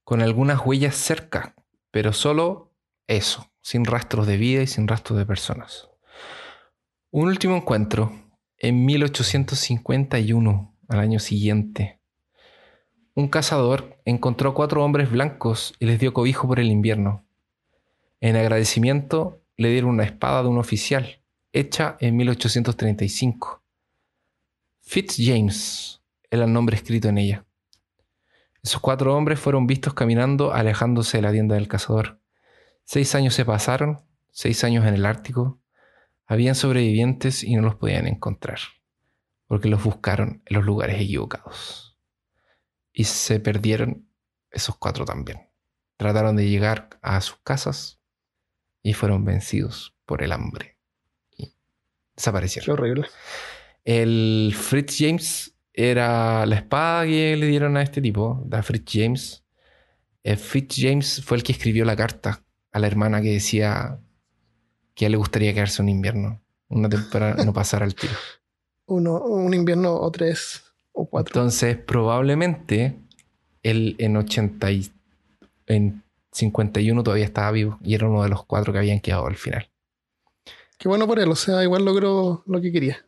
con 0.03 0.21
algunas 0.21 0.65
huellas 0.65 0.95
cerca, 0.95 1.53
pero 1.91 2.13
solo 2.13 2.73
eso, 3.05 3.51
sin 3.61 3.85
rastros 3.85 4.25
de 4.25 4.37
vida 4.37 4.63
y 4.63 4.67
sin 4.67 4.87
rastros 4.87 5.19
de 5.19 5.25
personas. 5.27 5.87
Un 7.11 7.27
último 7.27 7.55
encuentro 7.57 8.11
en 8.57 8.85
1851, 8.85 10.75
al 10.87 10.99
año 10.99 11.19
siguiente. 11.19 12.01
Un 13.13 13.27
cazador 13.27 14.01
encontró 14.03 14.55
cuatro 14.55 14.83
hombres 14.83 15.11
blancos 15.11 15.75
y 15.77 15.85
les 15.85 15.99
dio 15.99 16.11
cobijo 16.11 16.47
por 16.47 16.59
el 16.59 16.71
invierno. 16.71 17.23
En 18.19 18.35
agradecimiento 18.35 19.43
le 19.57 19.69
dieron 19.69 19.91
una 19.91 20.05
espada 20.05 20.41
de 20.41 20.49
un 20.49 20.57
oficial, 20.57 21.21
hecha 21.53 21.97
en 21.99 22.15
1835. 22.15 23.60
Fitzjames 24.91 26.01
era 26.29 26.43
el 26.43 26.51
nombre 26.51 26.75
escrito 26.75 27.07
en 27.07 27.17
ella. 27.17 27.45
Esos 28.61 28.81
cuatro 28.81 29.15
hombres 29.15 29.39
fueron 29.39 29.65
vistos 29.65 29.93
caminando 29.93 30.51
alejándose 30.51 31.19
de 31.19 31.21
la 31.21 31.31
tienda 31.31 31.55
del 31.55 31.69
cazador. 31.69 32.19
Seis 32.83 33.15
años 33.15 33.33
se 33.33 33.45
pasaron, 33.45 34.01
seis 34.31 34.65
años 34.65 34.85
en 34.85 34.93
el 34.93 35.05
Ártico. 35.05 35.61
Habían 36.25 36.55
sobrevivientes 36.55 37.41
y 37.41 37.55
no 37.55 37.61
los 37.61 37.75
podían 37.75 38.05
encontrar, 38.05 38.59
porque 39.47 39.69
los 39.69 39.81
buscaron 39.81 40.43
en 40.45 40.57
los 40.57 40.65
lugares 40.65 40.99
equivocados. 40.99 41.97
Y 42.91 43.05
se 43.05 43.39
perdieron 43.39 44.09
esos 44.49 44.75
cuatro 44.75 45.05
también. 45.05 45.49
Trataron 45.95 46.35
de 46.35 46.49
llegar 46.49 46.89
a 47.01 47.21
sus 47.21 47.37
casas 47.45 48.01
y 48.83 48.91
fueron 48.91 49.23
vencidos 49.23 49.95
por 50.05 50.21
el 50.21 50.33
hambre. 50.33 50.77
Y 51.37 51.55
desaparecieron. 52.13 52.65
Qué 52.65 52.71
horrible. 52.73 53.07
El 53.83 54.53
Fritz 54.55 54.97
James 54.99 55.53
era 55.73 56.45
la 56.45 56.55
espada 56.55 57.05
que 57.05 57.35
le 57.35 57.47
dieron 57.47 57.77
a 57.77 57.81
este 57.81 58.01
tipo, 58.01 58.45
a 58.51 58.61
Fritz 58.61 58.91
James. 58.91 59.43
El 60.23 60.37
Fritz 60.37 60.75
James 60.77 61.21
fue 61.23 61.37
el 61.37 61.43
que 61.43 61.51
escribió 61.51 61.85
la 61.85 61.95
carta 61.95 62.43
a 62.71 62.79
la 62.79 62.87
hermana 62.87 63.21
que 63.21 63.31
decía 63.31 63.99
que 64.93 65.05
a 65.05 65.07
él 65.07 65.13
le 65.13 65.17
gustaría 65.17 65.53
quedarse 65.53 65.81
un 65.81 65.89
invierno, 65.89 66.41
una 66.69 66.89
temporada, 66.89 67.43
no 67.43 67.53
pasar 67.53 67.83
al 67.83 67.95
tiro. 67.95 68.13
Uno, 68.85 69.21
un 69.21 69.53
invierno 69.53 69.95
o 69.95 70.11
tres 70.11 70.63
o 70.91 71.09
cuatro. 71.09 71.39
Entonces, 71.39 71.77
probablemente 71.77 72.99
él 73.63 73.95
en 73.99 74.17
80 74.17 74.71
y, 74.71 74.91
en 75.67 76.03
51 76.31 77.03
todavía 77.03 77.25
estaba 77.25 77.51
vivo 77.51 77.77
y 77.81 77.95
era 77.95 78.07
uno 78.07 78.23
de 78.23 78.29
los 78.29 78.45
cuatro 78.45 78.73
que 78.73 78.79
habían 78.79 78.99
quedado 78.99 79.27
al 79.27 79.35
final. 79.35 79.69
Qué 80.77 80.89
bueno 80.89 81.07
por 81.07 81.19
él, 81.19 81.29
o 81.29 81.35
sea, 81.35 81.63
igual 81.63 81.85
logró 81.85 82.43
lo 82.45 82.59
que 82.59 82.71
quería. 82.71 83.05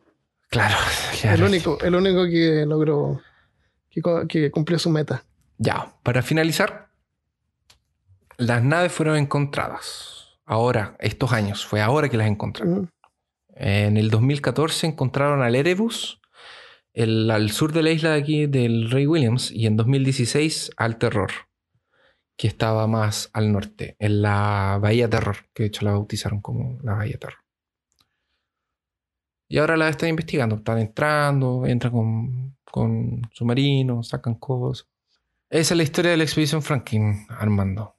Claro, 1.20 1.36
El 1.36 1.42
único, 1.42 1.78
el 1.80 1.94
único 1.94 2.24
que 2.26 2.64
logró, 2.66 3.20
que, 4.28 4.50
cumplió 4.50 4.78
su 4.78 4.90
meta. 4.90 5.24
Ya, 5.58 5.94
para 6.02 6.22
finalizar, 6.22 6.88
las 8.36 8.62
naves 8.62 8.92
fueron 8.92 9.16
encontradas. 9.16 10.38
Ahora, 10.44 10.96
estos 11.00 11.32
años, 11.32 11.64
fue 11.64 11.80
ahora 11.80 12.08
que 12.08 12.16
las 12.16 12.26
encontraron. 12.26 12.82
Mm. 12.82 12.88
En 13.56 13.96
el 13.96 14.10
2014 14.10 14.86
encontraron 14.88 15.42
al 15.42 15.54
Erebus 15.54 16.20
el- 16.92 17.30
al 17.30 17.50
sur 17.50 17.72
de 17.72 17.82
la 17.82 17.90
isla 17.90 18.10
de 18.10 18.18
aquí 18.20 18.46
del 18.46 18.90
Rey 18.90 19.06
Williams 19.06 19.50
y 19.50 19.66
en 19.66 19.76
2016 19.76 20.70
al 20.76 20.98
Terror, 20.98 21.30
que 22.36 22.48
estaba 22.48 22.86
más 22.88 23.30
al 23.32 23.52
norte, 23.52 23.96
en 23.98 24.22
la 24.22 24.78
Bahía 24.82 25.08
Terror, 25.08 25.36
que 25.54 25.62
de 25.64 25.66
hecho 25.68 25.84
la 25.84 25.92
bautizaron 25.92 26.40
como 26.40 26.78
la 26.82 26.94
Bahía 26.94 27.16
Terror. 27.18 27.38
Y 29.54 29.58
ahora 29.58 29.76
la 29.76 29.88
están 29.88 30.08
investigando, 30.08 30.56
están 30.56 30.80
entrando, 30.80 31.64
entran 31.64 31.92
con, 31.92 32.56
con 32.64 33.22
submarinos, 33.32 34.08
sacan 34.08 34.34
cosas. 34.34 34.88
Esa 35.48 35.74
es 35.74 35.76
la 35.76 35.84
historia 35.84 36.10
de 36.10 36.16
la 36.16 36.24
expedición 36.24 36.60
Franklin, 36.60 37.24
Armando, 37.28 37.94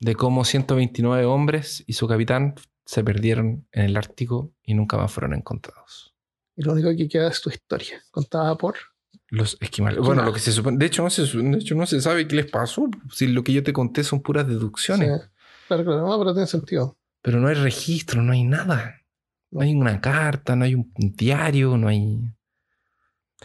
de 0.00 0.14
cómo 0.14 0.44
129 0.44 1.24
hombres 1.24 1.82
y 1.86 1.94
su 1.94 2.06
capitán 2.06 2.56
se 2.84 3.02
perdieron 3.02 3.66
en 3.72 3.86
el 3.86 3.96
Ártico 3.96 4.52
y 4.62 4.74
nunca 4.74 4.98
más 4.98 5.10
fueron 5.10 5.32
encontrados. 5.32 6.14
Y 6.54 6.62
lo 6.62 6.74
único 6.74 6.90
que 6.94 7.08
queda 7.08 7.28
es 7.28 7.40
tu 7.40 7.48
historia, 7.48 8.02
contada 8.10 8.58
por. 8.58 8.74
Los 9.28 9.56
esquimales. 9.62 10.00
Bueno, 10.00 10.22
lo 10.24 10.34
que 10.34 10.40
se 10.40 10.52
supone. 10.52 10.76
De 10.76 10.84
hecho, 10.84 11.02
no 11.02 11.08
se, 11.08 11.22
de 11.22 11.58
hecho, 11.58 11.74
no 11.74 11.86
se 11.86 12.02
sabe 12.02 12.28
qué 12.28 12.36
les 12.36 12.50
pasó. 12.50 12.86
Si 13.10 13.28
lo 13.28 13.42
que 13.42 13.54
yo 13.54 13.62
te 13.62 13.72
conté 13.72 14.04
son 14.04 14.20
puras 14.20 14.46
deducciones. 14.46 15.22
Sí. 15.22 15.28
Claro, 15.68 15.84
claro, 15.84 16.06
no, 16.06 16.18
pero 16.18 16.34
tiene 16.34 16.46
sentido. 16.46 16.98
Pero 17.22 17.40
no 17.40 17.48
hay 17.48 17.54
registro, 17.54 18.20
no 18.20 18.34
hay 18.34 18.44
nada. 18.44 18.98
No 19.50 19.60
hay 19.62 19.74
una 19.74 20.00
carta, 20.00 20.54
no 20.56 20.64
hay 20.64 20.74
un 20.74 20.90
diario, 20.96 21.76
no 21.76 21.88
hay. 21.88 22.20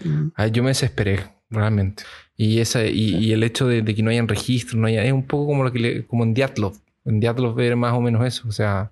Mm. 0.03 0.29
Ah, 0.35 0.47
yo 0.47 0.63
me 0.63 0.69
desesperé, 0.69 1.19
realmente. 1.49 2.03
Y, 2.35 2.59
esa, 2.59 2.85
y, 2.85 3.15
y 3.17 3.31
el 3.31 3.43
hecho 3.43 3.67
de, 3.67 3.81
de 3.81 3.95
que 3.95 4.03
no 4.03 4.09
hayan 4.09 4.27
registro, 4.27 4.77
no 4.77 4.87
haya, 4.87 5.03
es 5.05 5.13
un 5.13 5.25
poco 5.25 5.47
como 5.47 5.63
lo 5.63 5.71
que 5.71 5.79
le- 5.79 6.07
como 6.07 6.23
en 6.23 6.33
Diatlov. 6.33 6.75
En 7.05 7.19
Diatlov 7.19 7.59
era 7.59 7.75
más 7.75 7.93
o 7.93 8.01
menos 8.01 8.25
eso. 8.25 8.47
O 8.47 8.51
sea, 8.51 8.91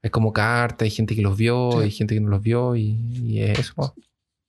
es 0.00 0.10
como 0.10 0.32
carta, 0.32 0.84
hay 0.84 0.90
gente 0.90 1.14
que 1.14 1.22
los 1.22 1.36
vio, 1.36 1.72
Sí. 1.72 1.78
hay 1.84 1.90
gente 1.90 2.14
que 2.14 2.20
no 2.20 2.28
los 2.28 2.42
vio, 2.42 2.76
y, 2.76 2.96
y 3.24 3.40
es 3.42 3.58
eso. 3.58 3.94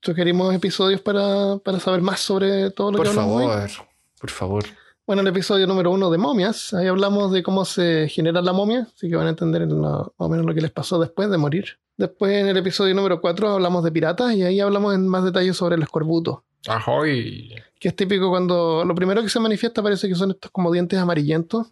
Sugerimos 0.02 0.54
episodios 0.54 1.02
para, 1.02 1.58
para 1.64 1.80
saber 1.80 2.02
más 2.02 2.20
sobre 2.20 2.70
todo 2.72 2.92
lo 2.92 2.98
Por 2.98 3.06
que 3.08 3.10
hoy. 3.12 3.16
favor, 3.16 3.70
por 4.20 4.30
favor. 4.30 4.64
Bueno, 5.06 5.22
el 5.22 5.28
episodio 5.28 5.68
número 5.68 5.92
uno 5.92 6.10
de 6.10 6.18
momias, 6.18 6.74
ahí 6.74 6.88
hablamos 6.88 7.32
de 7.34 7.44
cómo 7.44 7.66
se 7.66 8.08
genera 8.08 8.42
la 8.42 8.54
momia, 8.54 8.88
así 8.96 9.10
que 9.10 9.16
van 9.18 9.28
a 9.28 9.32
entender 9.32 9.62
lo- 9.64 9.80
más 9.82 10.12
o 10.16 10.30
menos 10.30 10.46
lo 10.46 10.54
que 10.54 10.62
les 10.62 10.72
pasó 10.72 10.98
después 11.00 11.30
de 11.30 11.38
morir. 11.38 11.66
Después 11.98 12.32
en 12.34 12.48
el 12.48 12.56
episodio 12.58 12.96
número 12.96 13.20
cuatro 13.20 13.50
hablamos 13.50 13.84
de 13.84 13.92
piratas 13.92 14.34
y 14.34 14.44
ahí 14.44 14.60
hablamos 14.62 14.96
en 14.96 15.08
más 15.08 15.26
detalles 15.26 15.58
sobre 15.58 15.76
el 15.76 15.84
escorbuto, 15.84 16.46
Ahoy. 16.68 17.54
que 17.80 17.90
es 17.90 17.96
típico 17.96 18.30
cuando 18.30 18.86
lo 18.86 18.96
primero 18.96 19.22
que 19.22 19.30
se 19.30 19.40
manifiesta 19.42 19.84
parece 19.84 20.08
que 20.08 20.16
son 20.16 20.32
estos 20.32 20.50
como 20.52 20.72
dientes 20.72 20.98
amarillentos 20.98 21.68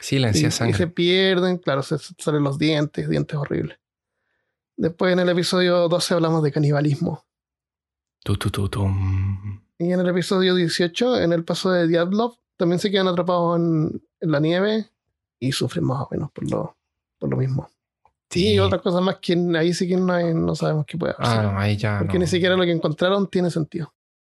Sí, 0.00 0.18
la 0.18 0.30
y, 0.30 0.50
sangre. 0.50 0.76
se 0.76 0.88
pierden, 0.88 1.58
claro, 1.58 1.82
se 1.82 1.96
salen 2.18 2.42
los 2.42 2.58
dientes, 2.58 3.08
dientes 3.08 3.36
horribles. 3.38 3.78
Después 4.76 5.12
en 5.12 5.20
el 5.20 5.28
episodio 5.28 5.88
12 5.88 6.14
hablamos 6.14 6.42
de 6.42 6.50
canibalismo. 6.50 7.24
Tu, 8.24 8.36
tu, 8.36 8.50
tu. 8.50 8.84
Y 9.78 9.92
en 9.92 10.00
el 10.00 10.08
episodio 10.08 10.56
18, 10.56 11.20
en 11.20 11.32
el 11.32 11.44
paso 11.44 11.70
de 11.70 11.86
Diablov, 11.86 12.34
también 12.56 12.78
se 12.78 12.90
quedan 12.90 13.08
atrapados 13.08 13.58
en, 13.58 14.02
en 14.20 14.30
la 14.30 14.40
nieve 14.40 14.88
y 15.40 15.52
sufren 15.52 15.84
más 15.84 16.00
o 16.02 16.08
menos 16.10 16.30
por 16.32 16.48
lo, 16.50 16.76
por 17.18 17.30
lo 17.30 17.36
mismo. 17.36 17.68
Sí. 18.30 18.54
Y 18.54 18.58
otra 18.58 18.78
cosa 18.80 19.00
más 19.00 19.18
que 19.20 19.34
ahí 19.56 19.72
sí 19.74 19.86
que 19.86 19.96
no, 19.96 20.12
hay- 20.12 20.34
no 20.34 20.54
sabemos 20.56 20.86
qué 20.86 20.98
puede 20.98 21.14
Ah, 21.18 21.32
hacer. 21.32 21.42
no, 21.44 21.58
ahí 21.58 21.76
ya. 21.76 21.98
porque 21.98 22.14
no. 22.14 22.20
ni 22.20 22.26
siquiera 22.26 22.56
lo 22.56 22.64
que 22.64 22.72
encontraron 22.72 23.28
tiene 23.28 23.50
sentido. 23.50 23.92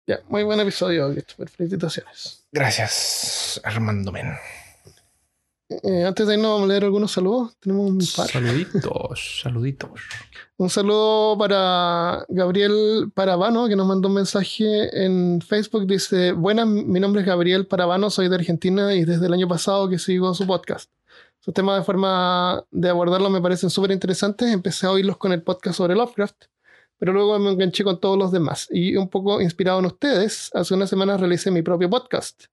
Ya, 0.06 0.20
muy 0.28 0.42
buen 0.44 0.60
episodio, 0.60 1.10
Christopher. 1.12 1.48
Felicitaciones. 1.48 2.46
Gracias, 2.52 3.60
Armando 3.64 4.12
Men. 4.12 4.34
Eh, 5.68 6.04
antes 6.04 6.26
de 6.28 6.34
irnos, 6.34 6.52
vamos 6.52 6.64
a 6.64 6.72
leer 6.72 6.84
algunos 6.84 7.10
saludos. 7.10 7.56
Tenemos 7.58 7.90
un 7.90 7.98
par. 8.16 8.28
Saluditos, 8.28 9.40
saluditos. 9.42 9.90
Un 10.56 10.70
saludo 10.70 11.36
para 11.36 12.24
Gabriel 12.28 13.10
Paravano, 13.12 13.66
que 13.66 13.74
nos 13.74 13.86
mandó 13.86 14.08
un 14.08 14.14
mensaje 14.14 15.04
en 15.04 15.40
Facebook. 15.40 15.86
Dice, 15.86 16.32
buenas, 16.32 16.68
mi 16.68 17.00
nombre 17.00 17.22
es 17.22 17.26
Gabriel 17.26 17.66
Paravano, 17.66 18.10
soy 18.10 18.28
de 18.28 18.36
Argentina 18.36 18.94
y 18.94 19.04
desde 19.04 19.26
el 19.26 19.32
año 19.32 19.48
pasado 19.48 19.88
que 19.88 19.98
sigo 19.98 20.32
su 20.34 20.46
podcast. 20.46 20.90
Sus 21.40 21.52
temas 21.52 21.78
de 21.78 21.84
forma 21.84 22.64
de 22.70 22.88
abordarlo 22.88 23.28
me 23.28 23.40
parecen 23.40 23.70
súper 23.70 23.90
interesantes. 23.90 24.52
Empecé 24.52 24.86
a 24.86 24.92
oírlos 24.92 25.16
con 25.16 25.32
el 25.32 25.42
podcast 25.42 25.78
sobre 25.78 25.96
Lovecraft, 25.96 26.44
pero 26.96 27.12
luego 27.12 27.38
me 27.40 27.50
enganché 27.50 27.82
con 27.82 28.00
todos 28.00 28.16
los 28.16 28.30
demás. 28.30 28.68
Y 28.70 28.96
un 28.96 29.08
poco 29.08 29.40
inspirado 29.40 29.80
en 29.80 29.86
ustedes, 29.86 30.50
hace 30.54 30.74
unas 30.74 30.90
semanas 30.90 31.20
realicé 31.20 31.50
mi 31.50 31.62
propio 31.62 31.90
podcast. 31.90 32.44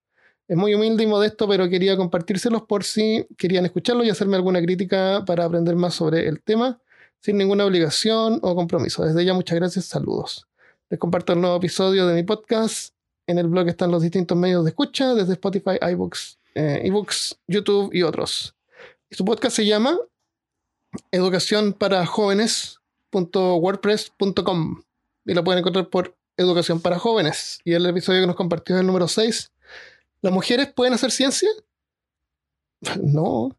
Es 0.48 0.58
muy 0.58 0.74
humilde 0.74 1.04
y 1.04 1.08
modesto, 1.08 1.48
pero 1.48 1.70
quería 1.70 1.96
compartírselos 1.96 2.64
por 2.64 2.84
si 2.84 3.26
querían 3.38 3.66
escucharlo 3.66 4.04
y 4.04 4.10
hacerme 4.10 4.36
alguna 4.36 4.62
crítica 4.62 5.24
para 5.26 5.46
aprender 5.46 5.76
más 5.76 5.94
sobre 5.94 6.28
el 6.28 6.42
tema 6.42 6.80
sin 7.24 7.38
ninguna 7.38 7.66
obligación 7.66 8.40
o 8.42 8.54
compromiso. 8.54 9.06
Desde 9.06 9.24
ya, 9.24 9.34
muchas 9.34 9.58
gracias, 9.58 9.86
saludos. 9.86 10.46
Les 10.90 11.00
comparto 11.00 11.32
el 11.32 11.40
nuevo 11.40 11.56
episodio 11.56 12.06
de 12.06 12.16
mi 12.16 12.24
podcast. 12.24 12.94
En 13.26 13.38
el 13.38 13.48
blog 13.48 13.70
están 13.70 13.92
los 13.92 14.02
distintos 14.02 14.38
medios 14.38 14.66
de 14.66 14.72
escucha, 14.72 15.16
desde 15.16 15.34
Spotify, 15.34 15.78
iBooks, 15.92 16.38
eh, 16.56 16.92
YouTube 17.48 17.92
y 17.94 18.04
otros. 18.04 18.54
Y 19.10 19.16
su 19.16 19.24
podcast 19.24 19.56
se 19.56 19.66
llama 19.66 19.98
Educación 21.12 21.72
para 21.72 22.06
y 25.26 25.34
lo 25.34 25.44
pueden 25.46 25.60
encontrar 25.60 25.88
por 25.88 26.18
Educación 26.36 26.82
para 26.82 27.00
Jóvenes. 27.00 27.60
Y 27.64 27.74
el 27.74 27.86
episodio 27.86 28.20
que 28.20 28.28
nos 28.28 28.36
compartió 28.36 28.76
es 28.76 28.82
el 28.82 28.88
número 28.88 29.08
6. 29.08 29.53
¿Las 30.24 30.34
mujeres 30.34 30.74
pueden 30.74 30.94
hacer 30.96 31.12
ciencia? 31.12 31.50
No, 33.02 33.56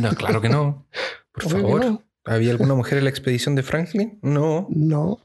No, 0.00 0.10
claro 0.14 0.40
que 0.40 0.48
no. 0.48 0.86
Por 1.32 1.46
obvio 1.46 1.56
favor. 1.62 1.84
no. 1.84 2.02
¿Había 2.24 2.50
alguna 2.50 2.74
mujer 2.74 2.98
en 2.98 3.04
la 3.04 3.10
expedición 3.10 3.54
de 3.54 3.62
Franklin? 3.62 4.18
No. 4.22 4.66
No. 4.70 5.18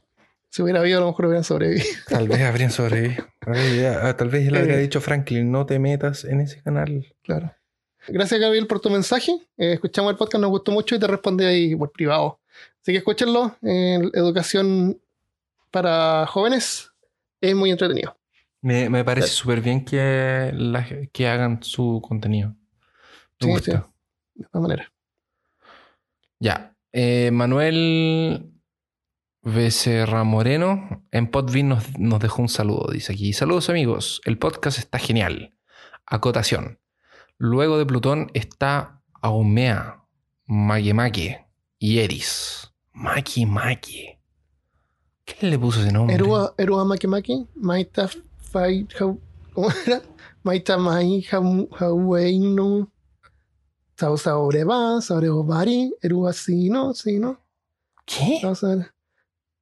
Si 0.50 0.62
hubiera 0.62 0.80
habido, 0.80 0.98
a 0.98 1.00
lo 1.02 1.08
mejor 1.08 1.26
hubieran 1.26 1.44
sobrevivido. 1.44 1.84
Tal 2.08 2.28
vez 2.28 2.40
habrían 2.40 2.70
sobrevivido. 2.70 3.26
Tal 3.40 3.52
vez, 3.54 3.76
ya- 3.80 4.16
tal 4.16 4.28
vez 4.30 4.48
él 4.48 4.56
habría 4.56 4.76
Eh. 4.76 4.80
dicho 4.82 5.00
Franklin, 5.00 5.52
no 5.52 5.66
te 5.66 5.78
metas 5.78 6.24
en 6.24 6.40
ese 6.40 6.62
canal. 6.62 7.06
Claro. 7.22 7.52
Gracias, 8.08 8.40
Gabriel, 8.40 8.66
por 8.66 8.80
tu 8.80 8.90
mensaje. 8.90 9.32
Eh, 9.58 9.74
escuchamos 9.74 10.10
el 10.12 10.16
podcast, 10.16 10.40
nos 10.40 10.50
gustó 10.50 10.72
mucho 10.72 10.94
y 10.94 10.98
te 11.00 11.06
respondí 11.06 11.44
ahí 11.44 11.76
por 11.76 11.92
privado. 11.92 12.40
Así 12.80 12.92
que 12.92 12.98
escúchenlo 12.98 13.56
en 13.62 14.10
Educación 14.14 15.00
para 15.70 16.26
Jóvenes 16.26 16.90
Es 17.40 17.54
muy 17.54 17.70
entretenido. 17.70 18.16
Me, 18.64 18.88
me 18.88 19.04
parece 19.04 19.28
súper 19.28 19.60
bien 19.60 19.84
que, 19.84 20.50
la- 20.54 20.86
que 21.12 21.28
hagan 21.28 21.62
su 21.62 22.00
contenido. 22.02 22.48
Me 23.40 23.46
Sí, 23.46 23.48
gusta. 23.50 23.82
sí. 23.82 24.40
De 24.40 24.46
todas 24.50 24.62
maneras. 24.62 24.88
Ya. 26.40 26.74
Eh, 26.92 27.30
Manuel 27.32 28.52
Becerra 29.42 30.24
Moreno 30.24 31.04
en 31.10 31.30
Podbean 31.30 31.68
nos, 31.68 31.98
nos 31.98 32.20
dejó 32.20 32.40
un 32.42 32.48
saludo. 32.48 32.90
Dice 32.90 33.12
aquí: 33.12 33.32
Saludos 33.34 33.68
amigos. 33.68 34.22
El 34.24 34.38
podcast 34.38 34.78
está 34.78 34.98
genial. 34.98 35.54
Acotación. 36.06 36.80
Luego 37.36 37.76
de 37.78 37.84
Plutón 37.84 38.30
está 38.32 39.02
Aumea, 39.20 40.04
Makemake 40.46 41.46
y 41.78 41.98
Eris. 41.98 42.72
Makemake. 42.92 44.20
¿Quién 45.26 45.50
le 45.50 45.58
puso 45.58 45.80
ese 45.80 45.92
nombre? 45.92 46.14
Erua, 46.14 46.54
Erua 46.58 46.84
Makemaki, 46.84 47.46
Maita 47.56 48.08
Hau- 48.54 49.20
¿cómo 49.52 49.68
era? 49.86 50.02
Maita 50.42 50.76
Mai 50.78 51.22
Hau- 51.30 51.68
Haueino, 51.78 52.90
Sao 53.96 54.16
Saureba, 54.16 55.00
Saurebari, 55.00 55.94
Erua 56.02 56.32
Sino, 56.32 56.94
Sino. 56.94 57.40
¿Qué? 58.06 58.40
Vamos 58.42 58.62
a 58.64 58.74
ver. 58.76 58.94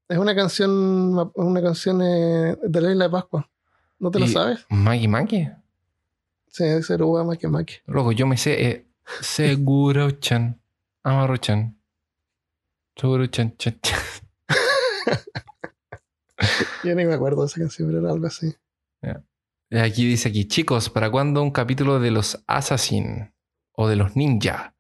Es 0.09 0.19
una 0.19 0.35
canción, 0.35 1.33
una 1.35 1.63
canción 1.63 2.03
eh, 2.03 2.57
de 2.63 2.81
la 2.81 2.91
isla 2.91 3.05
de 3.05 3.11
Pascua. 3.11 3.49
¿No 3.99 4.11
te 4.11 4.19
lo 4.19 4.27
sabes? 4.27 4.67
Makemake. 4.69 5.57
Sí, 6.49 6.65
es 6.65 6.91
Erua 6.91 7.25
Makemaki. 7.25 7.77
Loco, 7.87 8.13
yo 8.13 8.27
me 8.27 8.37
sé 8.37 8.67
eh, 8.69 8.87
Seguro-chan, 9.21 10.61
Amaro-chan, 11.03 11.79
Seguro-chan, 12.97 13.57
chan, 13.57 13.79
chan. 13.81 13.99
Yo 16.85 16.95
ni 16.95 17.05
me 17.05 17.15
acuerdo 17.15 17.43
de 17.43 17.47
esa 17.47 17.61
canción, 17.61 17.89
pero 17.89 18.01
era 18.01 18.11
algo 18.11 18.27
así. 18.27 18.55
Aquí 19.81 20.07
dice 20.07 20.29
aquí, 20.29 20.47
chicos, 20.47 20.91
¿para 20.91 21.11
cuándo 21.11 21.43
un 21.43 21.51
capítulo 21.51 21.99
de 21.99 22.11
los 22.11 22.43
Assassin? 22.47 23.33
O 23.73 23.89
de 23.89 23.97
los 23.97 24.17
ninja? 24.17 24.75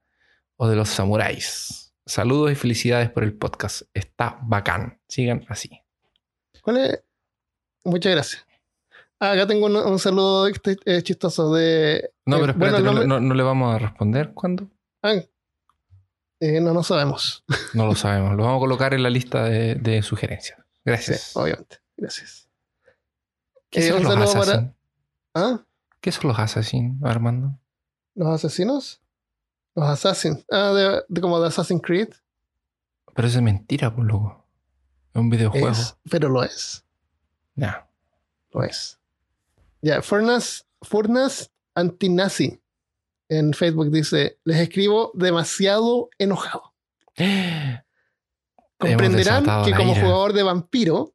O 0.56 0.68
de 0.68 0.76
los 0.76 0.88
samuráis? 0.90 1.94
Saludos 2.04 2.52
y 2.52 2.54
felicidades 2.56 3.10
por 3.10 3.22
el 3.24 3.32
podcast. 3.34 3.82
Está 3.94 4.38
bacán. 4.42 5.00
Sigan 5.08 5.44
así. 5.48 5.80
¿Cuál 6.62 6.76
es? 6.78 7.02
Muchas 7.84 8.12
gracias. 8.12 8.46
Ah, 9.18 9.32
acá 9.32 9.46
tengo 9.46 9.66
un, 9.66 9.76
un 9.76 9.98
saludo 9.98 10.46
este, 10.48 10.76
eh, 10.84 11.02
chistoso 11.02 11.54
de. 11.54 12.10
No, 12.26 12.36
eh, 12.36 12.40
pero 12.40 12.54
bueno, 12.58 12.76
espérate, 12.76 13.00
el 13.00 13.08
no, 13.08 13.14
no- 13.20 13.20
no 13.20 13.34
le 13.34 13.42
vamos 13.42 13.74
a 13.74 13.78
responder 13.78 14.32
cuándo. 14.34 14.68
Ah, 15.02 15.14
eh, 16.40 16.60
no, 16.60 16.74
no 16.74 16.82
sabemos. 16.82 17.44
No 17.74 17.86
lo 17.86 17.94
sabemos. 17.94 18.36
Lo 18.36 18.42
vamos 18.44 18.58
a 18.58 18.60
colocar 18.60 18.92
en 18.94 19.02
la 19.04 19.10
lista 19.10 19.44
de, 19.44 19.76
de 19.76 20.02
sugerencias. 20.02 20.58
Sí, 20.58 20.80
Gracias. 20.84 21.36
obviamente. 21.36 21.78
Gracias. 21.96 22.48
¿Qué 23.70 23.88
son 23.88 23.98
un 24.06 24.18
los 24.18 24.30
saludo 24.32 24.46
para-? 24.46 24.74
¿Ah? 25.34 25.64
¿Qué 26.00 26.12
son 26.12 26.28
los 26.28 26.38
Assassin, 26.38 26.98
Armando? 27.02 27.58
¿Los 28.14 28.28
asesinos? 28.28 29.00
Los 29.74 29.88
assassins. 29.88 30.44
Ah, 30.50 30.72
de, 30.72 31.02
de 31.08 31.20
como 31.20 31.40
de 31.40 31.48
Assassin's 31.48 31.82
Creed. 31.82 32.08
Pero 33.14 33.28
eso 33.28 33.38
es 33.38 33.44
mentira, 33.44 33.94
pues, 33.94 34.06
loco. 34.06 34.44
Es 35.14 35.20
un 35.20 35.30
videojuego. 35.30 35.68
Es, 35.68 35.96
pero 36.10 36.28
lo 36.28 36.42
es. 36.42 36.84
Ya. 37.54 37.88
Lo 38.50 38.62
es. 38.62 38.98
Ya, 39.80 40.02
Furnas, 40.02 40.66
Furnas 40.80 41.50
Antinazi 41.74 42.60
en 43.28 43.52
Facebook 43.52 43.90
dice: 43.90 44.38
Les 44.44 44.58
escribo 44.58 45.10
demasiado 45.14 46.10
enojado. 46.18 46.74
Comprenderán 48.78 49.44
que 49.64 49.72
como 49.74 49.92
ira. 49.92 50.02
jugador 50.02 50.32
de 50.32 50.42
vampiro, 50.42 51.14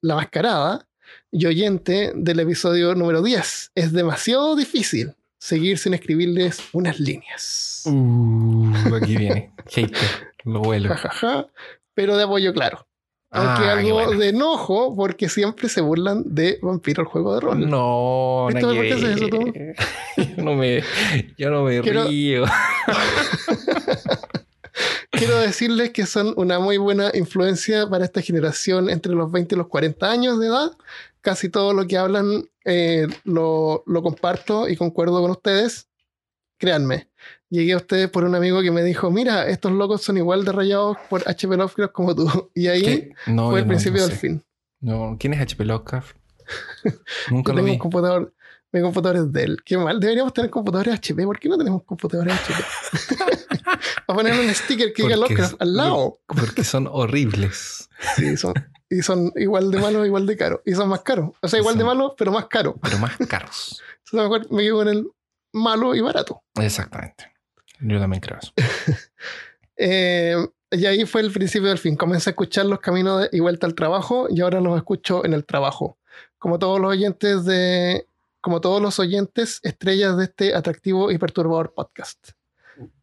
la 0.00 0.14
mascarada 0.14 0.87
y 1.30 1.46
oyente 1.46 2.12
del 2.14 2.40
episodio 2.40 2.94
número 2.94 3.22
10, 3.22 3.72
es 3.74 3.92
demasiado 3.92 4.56
difícil 4.56 5.14
seguir 5.38 5.78
sin 5.78 5.94
escribirles 5.94 6.60
unas 6.72 6.98
líneas. 6.98 7.82
Uh, 7.86 8.72
aquí 9.00 9.16
viene. 9.16 9.52
Hater. 9.70 9.98
Lo 10.44 10.60
vuelo. 10.60 10.94
Pero 11.94 12.16
de 12.16 12.24
apoyo 12.24 12.52
claro. 12.52 12.86
Aunque 13.30 13.64
Ah, 13.68 13.72
algo 13.74 13.92
bueno. 13.92 14.12
de 14.18 14.28
enojo 14.30 14.96
porque 14.96 15.28
siempre 15.28 15.68
se 15.68 15.82
burlan 15.82 16.22
de 16.26 16.58
Vampiro 16.62 17.02
el 17.02 17.08
juego 17.08 17.34
de 17.34 17.40
rol. 17.40 17.68
No, 17.68 18.46
¿Viste 18.48 18.62
nada 18.62 18.74
por 18.74 18.82
que 18.82 18.88
qué 18.88 18.94
haces 18.94 19.16
eso 19.16 19.28
tú? 19.28 19.52
Yo 20.36 20.42
no 20.44 20.54
me, 20.54 20.82
yo 21.36 21.50
no 21.50 21.62
me 21.64 21.80
Quiero- 21.82 22.04
río. 22.06 22.44
Quiero 25.10 25.38
decirles 25.40 25.90
que 25.90 26.06
son 26.06 26.32
una 26.36 26.58
muy 26.58 26.76
buena 26.76 27.10
influencia 27.14 27.88
para 27.88 28.04
esta 28.04 28.22
generación 28.22 28.88
entre 28.88 29.12
los 29.12 29.30
20 29.32 29.54
y 29.54 29.58
los 29.58 29.66
40 29.68 30.10
años 30.10 30.38
de 30.38 30.46
edad. 30.46 30.72
Casi 31.28 31.50
todo 31.50 31.74
lo 31.74 31.86
que 31.86 31.98
hablan 31.98 32.48
eh, 32.64 33.06
lo, 33.24 33.82
lo 33.86 34.02
comparto 34.02 34.66
y 34.66 34.76
concuerdo 34.76 35.20
con 35.20 35.30
ustedes. 35.30 35.88
Créanme, 36.58 37.10
llegué 37.50 37.74
a 37.74 37.76
ustedes 37.76 38.08
por 38.08 38.24
un 38.24 38.34
amigo 38.34 38.62
que 38.62 38.70
me 38.70 38.82
dijo, 38.82 39.10
mira, 39.10 39.46
estos 39.46 39.72
locos 39.72 40.00
son 40.02 40.16
igual 40.16 40.46
de 40.46 40.52
rayados 40.52 40.96
por 41.10 41.22
HP 41.28 41.54
Lovecraft 41.58 41.92
como 41.92 42.14
tú. 42.14 42.50
Y 42.54 42.68
ahí 42.68 43.12
fue 43.26 43.34
el 43.34 43.36
no- 43.36 43.66
principio 43.66 44.00
no 44.00 44.06
del 44.08 44.16
fin. 44.16 44.42
No, 44.80 45.16
¿quién 45.20 45.34
es 45.34 45.40
HP 45.42 45.66
Lovecraft? 45.66 46.16
Nunca 47.30 47.52
Yo 47.52 47.56
lo 47.56 47.56
tengo 47.56 47.64
vi. 47.66 47.70
un 47.72 47.78
computador, 47.78 48.34
mi 48.72 48.82
computador 48.82 49.16
es 49.16 49.32
Dell. 49.32 49.62
Qué 49.64 49.78
mal, 49.78 49.98
deberíamos 49.98 50.32
tener 50.32 50.50
computadores 50.50 50.94
HP. 50.94 51.24
¿Por 51.24 51.38
qué 51.38 51.48
no 51.48 51.56
tenemos 51.56 51.82
computadores 51.84 52.34
HP? 52.34 52.64
a 54.06 54.14
poner 54.14 54.38
un 54.38 54.54
sticker 54.54 54.92
que 54.92 55.02
diga 55.02 55.16
Lovecraft 55.16 55.60
al 55.60 55.74
lado. 55.74 56.20
Porque 56.26 56.64
son 56.64 56.86
horribles. 56.90 57.88
Sí, 58.16 58.36
son, 58.36 58.54
y 58.90 59.02
son 59.02 59.32
igual 59.36 59.70
de 59.70 59.78
malos, 59.78 60.06
igual 60.06 60.26
de 60.26 60.36
caros. 60.36 60.60
Y 60.64 60.74
son 60.74 60.88
más 60.88 61.00
caros. 61.00 61.30
O 61.40 61.48
sea, 61.48 61.58
igual 61.58 61.78
de 61.78 61.84
malos, 61.84 62.12
pero 62.16 62.32
más 62.32 62.46
caros. 62.46 62.74
Pero 62.82 62.98
más 62.98 63.16
caros. 63.28 63.82
Entonces 64.04 64.30
mejor 64.30 64.52
me 64.52 64.62
quedo 64.62 64.76
con 64.76 64.88
el 64.88 65.10
malo 65.52 65.94
y 65.94 66.00
barato. 66.00 66.42
Exactamente. 66.60 67.32
Yo 67.80 67.98
también 67.98 68.20
creo 68.20 68.38
eso. 68.40 68.52
Eh, 69.80 70.34
y 70.72 70.86
ahí 70.86 71.06
fue 71.06 71.20
el 71.20 71.30
principio 71.30 71.68
del 71.68 71.78
fin. 71.78 71.94
Comencé 71.94 72.30
a 72.30 72.32
escuchar 72.32 72.66
los 72.66 72.80
caminos 72.80 73.20
de 73.20 73.28
y 73.30 73.38
vuelta 73.38 73.64
al 73.64 73.76
trabajo 73.76 74.26
y 74.28 74.40
ahora 74.40 74.60
los 74.60 74.76
escucho 74.76 75.24
en 75.24 75.34
el 75.34 75.46
trabajo. 75.46 75.98
Como 76.36 76.58
todos 76.58 76.80
los 76.80 76.90
oyentes 76.90 77.44
de, 77.44 78.07
como 78.48 78.62
todos 78.62 78.80
los 78.80 78.98
oyentes, 78.98 79.60
estrellas 79.62 80.16
de 80.16 80.24
este 80.24 80.54
atractivo 80.54 81.10
y 81.10 81.18
perturbador 81.18 81.74
podcast. 81.74 82.30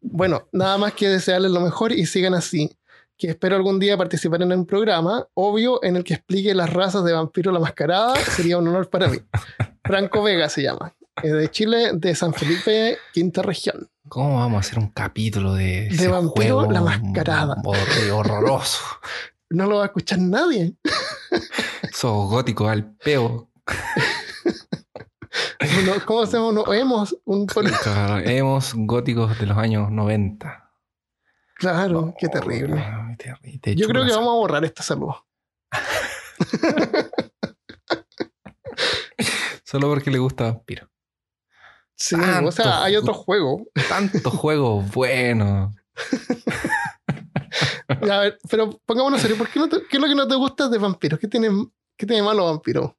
Bueno, 0.00 0.48
nada 0.50 0.76
más 0.76 0.92
que 0.94 1.08
desearles 1.08 1.52
lo 1.52 1.60
mejor 1.60 1.92
y 1.92 2.04
sigan 2.04 2.34
así. 2.34 2.76
Que 3.16 3.28
espero 3.28 3.54
algún 3.54 3.78
día 3.78 3.96
participar 3.96 4.42
en 4.42 4.50
un 4.52 4.66
programa, 4.66 5.24
obvio, 5.34 5.78
en 5.84 5.94
el 5.94 6.02
que 6.02 6.14
explique 6.14 6.52
las 6.52 6.72
razas 6.72 7.04
de 7.04 7.12
vampiro 7.12 7.52
la 7.52 7.60
mascarada. 7.60 8.16
Sería 8.16 8.58
un 8.58 8.66
honor 8.66 8.90
para 8.90 9.06
mí. 9.06 9.18
Franco 9.84 10.24
Vega 10.24 10.48
se 10.48 10.64
llama. 10.64 10.92
eh, 11.22 11.28
De 11.28 11.48
Chile, 11.48 11.90
de 11.94 12.16
San 12.16 12.34
Felipe, 12.34 12.98
quinta 13.14 13.42
región. 13.42 13.88
¿Cómo 14.08 14.40
vamos 14.40 14.56
a 14.56 14.60
hacer 14.66 14.80
un 14.80 14.88
capítulo 14.88 15.54
de, 15.54 15.88
De 15.90 16.08
Vampiro 16.08 16.56
juego 16.62 16.72
la 16.72 16.80
Mascarada. 16.80 17.54
hor- 17.64 18.10
horroroso. 18.12 18.80
No 19.50 19.66
lo 19.66 19.76
va 19.76 19.82
a 19.84 19.86
escuchar 19.86 20.18
nadie. 20.18 20.74
Sos 21.92 22.28
gótico 22.28 22.68
al 22.68 22.96
peo. 22.96 23.48
Uno- 25.82 25.92
¿Cómo 26.04 26.22
hacemos? 26.22 26.52
No, 26.54 26.72
hemos 26.72 27.16
un 27.24 27.46
Hemos 28.24 28.72
góticos 28.74 29.38
de 29.38 29.46
los 29.46 29.56
años 29.58 29.90
90. 29.90 30.70
Claro, 31.56 32.14
qué 32.18 32.28
terrible. 32.28 32.84
Te 33.60 33.74
Yo 33.74 33.88
creo 33.88 34.04
que 34.04 34.12
vamos 34.12 34.28
a 34.28 34.32
borrar 34.36 34.64
esta 34.64 34.82
salud. 34.82 35.12
Solo 39.64 39.88
porque 39.88 40.10
le 40.10 40.18
gusta 40.18 40.44
Vampiro. 40.44 40.88
Sí, 41.96 42.14
Tanto 42.14 42.48
o 42.48 42.52
sea, 42.52 42.82
hay 42.84 42.94
otro 42.96 43.14
juego. 43.14 43.66
Tantos 43.88 44.32
juegos 44.34 44.88
buenos. 44.92 45.74
A 47.88 48.18
ver, 48.18 48.38
pero 48.50 48.70
pongámonos 48.84 49.20
serio, 49.20 49.38
¿por 49.38 49.48
qué, 49.48 49.58
no 49.58 49.68
te- 49.68 49.80
¿qué 49.88 49.96
es 49.96 50.00
lo 50.02 50.06
que 50.08 50.14
no 50.14 50.28
te 50.28 50.34
gusta 50.34 50.68
de 50.68 50.76
vampiros? 50.78 51.18
¿Qué 51.18 51.26
tiene, 51.26 51.48
qué 51.96 52.04
tiene 52.06 52.22
malo 52.22 52.44
vampiro? 52.44 52.98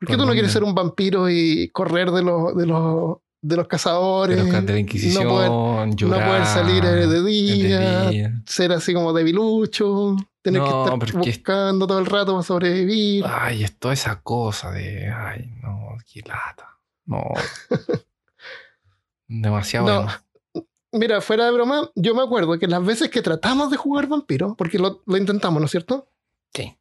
¿Por 0.00 0.08
qué 0.08 0.16
tú 0.16 0.24
no 0.24 0.32
quieres 0.32 0.50
ser 0.50 0.64
un 0.64 0.74
vampiro 0.74 1.28
y 1.28 1.68
correr 1.68 2.10
de 2.10 2.22
los, 2.22 2.56
de 2.56 2.66
los, 2.66 3.18
de 3.42 3.56
los 3.56 3.64
De, 3.64 3.68
cazadores? 3.68 4.38
los 4.38 4.66
de 4.66 4.72
la 4.72 4.78
Inquisición, 4.78 5.24
no 5.24 5.30
poder, 5.30 5.94
llorar, 5.94 6.20
no 6.20 6.26
poder 6.26 6.46
salir 6.46 6.84
eh, 6.84 7.06
de 7.06 7.20
de 7.22 7.22
día, 7.22 8.42
ser 8.46 8.72
así 8.72 8.94
como 8.94 9.12
debilucho, 9.12 10.16
tener 10.40 10.62
No, 10.62 10.98
que 10.98 11.04
estar 11.04 11.18
buscando 11.22 11.86
todo 11.86 11.98
el 11.98 12.06
rato 12.06 12.32
para 12.32 12.42
sobrevivir. 12.42 13.24
Ay, 13.28 13.62
es 13.62 13.78
toda 13.78 13.92
esa 13.92 14.22
cosa 14.22 14.70
de. 14.70 15.10
Ay, 15.10 15.50
no, 15.62 15.96
qué 16.10 16.22
lata. 16.22 16.78
No. 17.04 17.22
Demasiado. 19.28 20.04
No. 20.04 20.62
Mira, 20.92 21.20
fuera 21.20 21.44
de 21.44 21.52
broma, 21.52 21.88
yo 21.94 22.14
me 22.14 22.22
acuerdo 22.22 22.58
que 22.58 22.66
las 22.66 22.84
veces 22.84 23.10
que 23.10 23.22
tratamos 23.22 23.70
de 23.70 23.76
jugar 23.76 24.08
vampiro, 24.08 24.56
porque 24.56 24.78
lo, 24.78 25.02
lo 25.06 25.16
intentamos, 25.16 25.60
¿no 25.60 25.66
es 25.66 25.70
cierto? 25.70 26.08
Sí. 26.52 26.76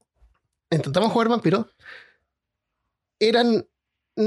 Intentamos 0.72 1.12
jugar 1.12 1.28
vampiro, 1.30 1.68
eran. 3.20 3.66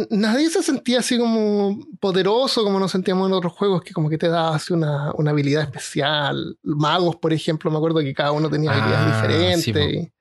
Nadie 0.09 0.49
se 0.49 0.63
sentía 0.63 1.01
así 1.01 1.19
como 1.19 1.79
poderoso 2.01 2.65
como 2.65 2.81
nos 2.81 2.93
sentíamos 2.93 3.29
en 3.29 3.35
otros 3.35 3.53
juegos, 3.53 3.83
que 3.83 3.93
como 3.93 4.09
que 4.09 4.17
te 4.17 4.29
da 4.29 4.55
así 4.55 4.73
una, 4.73 5.13
una 5.19 5.33
habilidad 5.33 5.65
especial. 5.65 6.57
Magos, 6.63 7.17
por 7.17 7.33
ejemplo, 7.35 7.71
me 7.71 7.77
acuerdo 7.77 8.01
que 8.01 8.15
cada 8.15 8.33
uno 8.33 8.49
tenía 8.49 8.71
Ah, 8.71 8.75
habilidades 8.75 9.61
sí, 9.63 9.73
diferentes. 9.73 10.13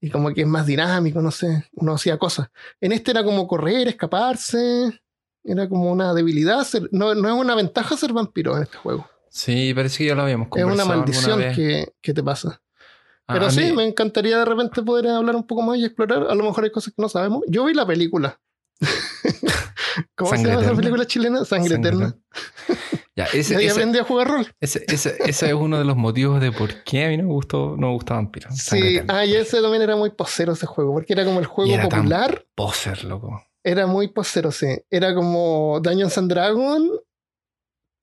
Y 0.00 0.08
como 0.10 0.32
que 0.32 0.40
es 0.40 0.46
más 0.46 0.64
dinámico, 0.64 1.20
no 1.20 1.30
sé, 1.30 1.66
uno 1.72 1.92
hacía 1.92 2.16
cosas. 2.16 2.48
En 2.80 2.92
este 2.92 3.10
era 3.10 3.22
como 3.22 3.46
correr, 3.46 3.88
escaparse, 3.88 5.02
era 5.44 5.68
como 5.68 5.92
una 5.92 6.14
debilidad. 6.14 6.64
ser- 6.64 6.88
no, 6.90 7.14
no 7.14 7.28
es 7.28 7.34
una 7.34 7.54
ventaja 7.54 7.98
ser 7.98 8.14
vampiro 8.14 8.56
en 8.56 8.62
este 8.62 8.78
juego. 8.78 9.06
Sí, 9.28 9.74
parece 9.74 9.98
que 9.98 10.06
ya 10.06 10.14
lo 10.14 10.22
habíamos 10.22 10.46
Es 10.46 10.50
conversado. 10.50 10.74
una 10.74 10.82
alguna 10.82 10.96
maldición 11.04 11.38
vez. 11.38 11.56
que, 11.56 11.92
que 12.00 12.14
te 12.14 12.22
pasa. 12.22 12.62
Ah, 13.30 13.34
Pero 13.34 13.46
a 13.46 13.50
sí, 13.50 13.60
mí- 13.64 13.72
me 13.72 13.86
encantaría 13.86 14.38
de 14.38 14.44
repente 14.44 14.82
poder 14.82 15.06
hablar 15.08 15.36
un 15.36 15.46
poco 15.46 15.62
más 15.62 15.78
y 15.78 15.84
explorar. 15.84 16.26
A 16.28 16.34
lo 16.34 16.44
mejor 16.44 16.64
hay 16.64 16.70
cosas 16.70 16.92
que 16.94 17.00
no 17.02 17.08
sabemos. 17.08 17.42
Yo 17.48 17.64
vi 17.64 17.74
la 17.74 17.86
película. 17.86 18.40
¿Cómo 20.16 20.30
Sangre 20.30 20.50
se 20.52 20.56
llama 20.56 20.66
esa 20.66 20.76
película 20.76 21.06
chilena? 21.06 21.44
Sangre, 21.44 21.70
Sangre 21.70 21.88
Eterna. 21.88 22.16
Ya, 23.16 23.24
ese, 23.32 23.56
ahí 23.56 23.64
ese- 23.66 23.72
aprendí 23.72 23.98
a 23.98 24.04
jugar 24.04 24.28
rol. 24.28 24.46
ese- 24.60 24.84
ese- 24.88 25.16
ese 25.24 25.46
es 25.48 25.52
uno 25.54 25.78
de 25.78 25.84
los 25.84 25.96
motivos 25.96 26.40
de 26.40 26.52
por 26.52 26.82
qué 26.84 27.04
a 27.04 27.08
mí 27.08 27.16
no 27.16 27.24
me 27.24 27.32
gustó, 27.32 27.76
no 27.76 27.88
me 27.88 27.92
gusta 27.94 28.14
Vampiro. 28.14 28.48
Sí, 28.52 28.78
Eterna. 28.96 29.18
ah, 29.18 29.24
y 29.24 29.34
ese 29.34 29.60
también 29.60 29.82
era 29.82 29.96
muy 29.96 30.10
posero 30.10 30.52
ese 30.52 30.66
juego, 30.66 30.92
porque 30.92 31.12
era 31.12 31.24
como 31.24 31.40
el 31.40 31.46
juego 31.46 31.70
Y 31.70 31.74
era 31.74 31.88
tan- 31.88 32.00
popular. 32.00 32.44
Poser, 32.54 33.04
loco. 33.04 33.42
Era 33.62 33.86
muy 33.86 34.08
posero, 34.08 34.50
sí. 34.52 34.68
Era 34.90 35.14
como 35.14 35.80
Dungeons 35.82 36.16
and 36.16 36.30
Dragons 36.30 36.90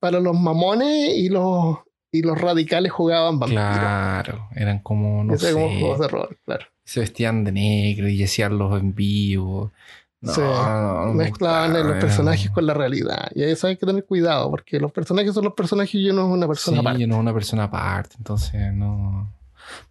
para 0.00 0.20
los 0.20 0.38
mamones 0.38 1.16
y 1.16 1.28
los, 1.28 1.78
y 2.10 2.22
los 2.22 2.40
radicales 2.40 2.90
jugaban 2.92 3.38
vampiro. 3.38 3.60
Claro, 3.62 4.48
eran 4.54 4.78
como, 4.80 5.24
no 5.24 5.36
sé, 5.36 5.52
como 5.52 5.68
juegos 5.68 5.98
de 6.00 6.08
rol, 6.08 6.38
claro. 6.44 6.66
se 6.84 7.00
vestían 7.00 7.44
de 7.44 7.52
negro 7.52 8.08
y 8.08 8.22
hacían 8.22 8.56
los 8.58 8.80
en 8.80 8.94
vivo. 8.94 9.72
No, 10.20 10.32
Sí, 10.32 10.40
no, 10.40 11.06
no 11.06 11.14
Mezclaban 11.14 11.68
gustaba, 11.70 11.84
los 11.84 11.92
era- 11.96 12.00
personajes 12.00 12.50
con 12.50 12.66
la 12.66 12.74
realidad. 12.74 13.30
Y 13.34 13.42
eso 13.44 13.68
hay 13.68 13.76
que 13.76 13.86
tener 13.86 14.04
cuidado, 14.04 14.50
porque 14.50 14.80
los 14.80 14.90
personajes 14.90 15.32
son 15.32 15.44
los 15.44 15.54
personajes 15.54 15.94
y 15.94 16.10
uno 16.10 16.26
es 16.26 16.32
una 16.34 16.48
persona 16.48 16.76
sí, 16.76 16.80
aparte. 16.80 17.00
yo 17.00 17.06
no 17.06 17.14
es 17.14 17.20
una 17.20 17.34
persona 17.34 17.64
aparte, 17.64 18.16
entonces 18.18 18.72
no. 18.72 19.32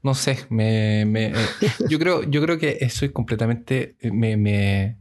No 0.01 0.15
sé, 0.15 0.39
me, 0.49 1.05
me- 1.05 1.27
eh, 1.27 1.33
yo 1.87 1.99
creo, 1.99 2.23
yo 2.23 2.41
creo 2.41 2.57
que 2.57 2.89
soy 2.89 3.09
completamente, 3.09 3.95
eh, 4.01 4.11
me, 4.11 4.35
me, 4.35 4.97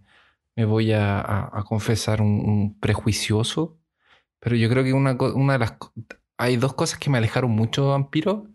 me 0.55 0.65
voy 0.67 0.93
a, 0.93 1.19
a- 1.21 1.51
a 1.61 1.63
confesar 1.65 2.21
un, 2.21 2.29
un 2.49 2.79
prejuicioso, 2.79 3.79
pero 4.39 4.55
yo 4.55 4.69
creo 4.69 4.85
que 4.85 4.93
una, 4.93 5.13
una 5.35 5.55
de 5.55 5.59
las, 5.59 5.75
hay 6.39 6.57
dos 6.57 6.75
cosas 6.75 6.99
que 6.99 7.11
me 7.11 7.19
alejaron 7.19 7.51
mucho 7.51 7.83
de 7.85 7.89
Vampiro. 7.91 8.47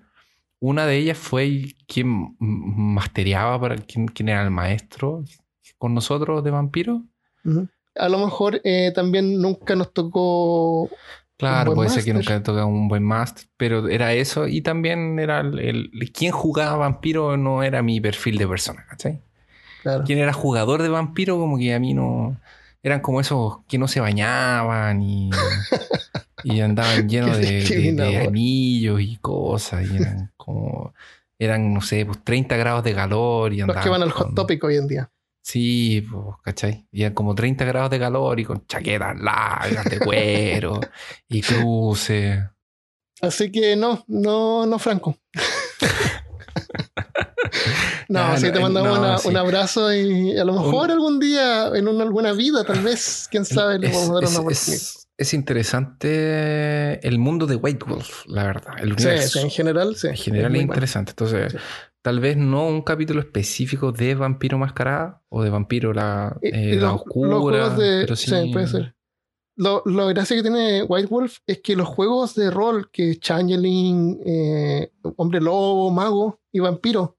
Una 0.59 0.85
de 0.85 0.97
ellas 0.97 1.17
fue 1.17 1.75
quien 1.87 2.35
mastereaba 2.39 3.59
para 3.59 3.75
quien, 3.77 4.07
quien 4.07 4.29
era 4.29 4.43
el 4.43 4.51
maestro 4.51 5.23
con 5.77 5.93
nosotros 5.93 6.43
de 6.43 6.51
Vampiro. 6.51 7.03
A 7.95 8.09
lo 8.09 8.19
mejor 8.19 8.61
eh, 8.63 8.91
también 8.93 9.41
nunca 9.41 9.75
nos 9.75 9.93
tocó. 9.93 10.89
Claro, 11.37 11.73
puede 11.73 11.89
ser 11.89 12.03
que 12.05 12.13
nunca 12.13 12.43
tocaba 12.43 12.67
un 12.67 12.87
buen 12.87 13.03
máster, 13.03 13.47
pero 13.57 13.87
era 13.89 14.13
eso. 14.13 14.47
Y 14.47 14.61
también 14.61 15.17
era 15.17 15.39
el, 15.39 15.57
el- 15.59 16.11
quien 16.13 16.31
jugaba 16.31 16.77
vampiro 16.77 17.35
no 17.35 17.63
era 17.63 17.81
mi 17.81 17.99
perfil 17.99 18.37
de 18.37 18.47
persona, 18.47 18.85
¿cachai? 18.87 19.21
Claro. 19.81 20.03
Quien 20.03 20.19
era 20.19 20.33
jugador 20.33 20.83
de 20.83 20.89
vampiro, 20.89 21.39
como 21.39 21.57
que 21.57 21.73
a 21.73 21.79
mí 21.79 21.95
no. 21.95 22.39
Eran 22.83 22.99
como 22.99 23.19
esos 23.21 23.59
que 23.67 23.79
no 23.79 23.87
se 23.87 23.99
bañaban 23.99 25.01
y, 25.01 25.31
y 26.43 26.59
andaban 26.61 27.07
llenos 27.09 27.37
de, 27.37 27.43
de- 27.45 27.51
de 27.51 27.59
discriminador. 27.59 28.27
anillos 28.27 29.01
y 29.01 29.17
cosas. 29.17 29.85
Y 29.89 29.97
eran 29.97 30.31
como. 30.37 30.93
Eran, 31.39 31.73
no 31.73 31.81
sé, 31.81 32.05
pues 32.05 32.23
30 32.23 32.55
grados 32.57 32.83
de 32.83 32.93
calor 32.93 33.51
y 33.51 33.57
Los 33.57 33.63
andaban. 33.63 33.83
que 33.83 33.89
van 33.89 34.03
al 34.03 34.11
hot 34.11 34.27
con- 34.27 34.35
topic 34.35 34.63
hoy 34.63 34.75
en 34.77 34.87
día. 34.87 35.11
Sí, 35.43 36.05
pues, 36.11 36.23
¿cachai? 36.43 36.85
Y 36.91 37.01
eran 37.01 37.15
como 37.15 37.33
30 37.33 37.65
grados 37.65 37.89
de 37.89 37.97
calor 37.97 38.39
y 38.39 38.45
con 38.45 38.63
chaquetas 38.67 39.19
largas 39.19 39.85
de 39.85 39.97
cuero 39.99 40.79
y 41.27 41.41
cruces. 41.41 42.39
Así 43.21 43.51
que 43.51 43.75
no, 43.75 44.03
no, 44.07 44.67
no, 44.67 44.77
Franco. 44.77 45.17
no, 48.07 48.33
no, 48.35 48.39
te 48.39 48.47
eh, 48.47 48.59
mandamos 48.59 48.93
no, 48.97 48.99
una- 48.99 49.17
sí. 49.17 49.27
un 49.27 49.37
abrazo 49.37 49.93
y 49.93 50.37
a 50.37 50.43
lo 50.45 50.53
mejor 50.53 50.85
Un- 50.85 50.91
algún 50.91 51.19
día, 51.19 51.67
en 51.73 51.87
una, 51.87 52.03
alguna 52.03 52.33
vida, 52.33 52.63
tal 52.63 52.81
vez, 52.81 53.27
quién 53.31 53.45
sabe, 53.45 53.79
le 53.79 53.87
a 53.87 53.91
dar 53.91 53.99
una 54.09 54.17
oportunidad. 54.19 54.51
es 54.51 55.00
interesante 55.33 57.07
el 57.07 57.17
mundo 57.19 57.45
de 57.47 57.55
White 57.55 57.85
Wolf, 57.87 58.25
la 58.27 58.43
verdad. 58.45 58.73
El 58.79 58.97
Sí, 58.97 59.39
en 59.39 59.49
general, 59.49 59.95
sí. 59.95 60.07
en 60.07 60.15
general 60.15 60.51
es 60.55 60.57
bueno. 60.59 60.73
interesante. 60.73 61.11
Entonces, 61.11 61.51
Sí. 61.53 61.57
tal 62.01 62.19
vez 62.19 62.37
no 62.37 62.67
un 62.67 62.81
capítulo 62.81 63.19
específico 63.19 63.91
de 63.91 64.15
Vampiro 64.15 64.57
Mascarada 64.57 65.21
o 65.29 65.43
de 65.43 65.49
Vampiro 65.49 65.93
la, 65.93 66.37
eh, 66.41 66.71
y 66.73 66.75
la 66.75 66.91
los- 66.91 67.01
Oscura. 67.01 67.29
los 67.31 67.41
juegos 67.41 67.77
de- 67.77 68.01
pero 68.01 68.15
sí, 68.15 68.29
sí, 68.31 68.49
puede 68.51 68.67
ser. 68.67 68.95
Lo, 69.57 69.83
lo 69.85 70.07
gracia 70.07 70.35
que 70.37 70.41
tiene 70.43 70.83
White 70.83 71.07
Wolf 71.09 71.37
es 71.45 71.59
que 71.59 71.75
los 71.75 71.87
juegos 71.87 72.35
de 72.35 72.49
rol, 72.49 72.89
que 72.89 73.17
Changeling, 73.19 74.19
eh, 74.25 74.91
Hombre 75.17 75.41
Lobo, 75.41 75.91
Mago 75.91 76.39
y 76.51 76.59
Vampiro, 76.61 77.17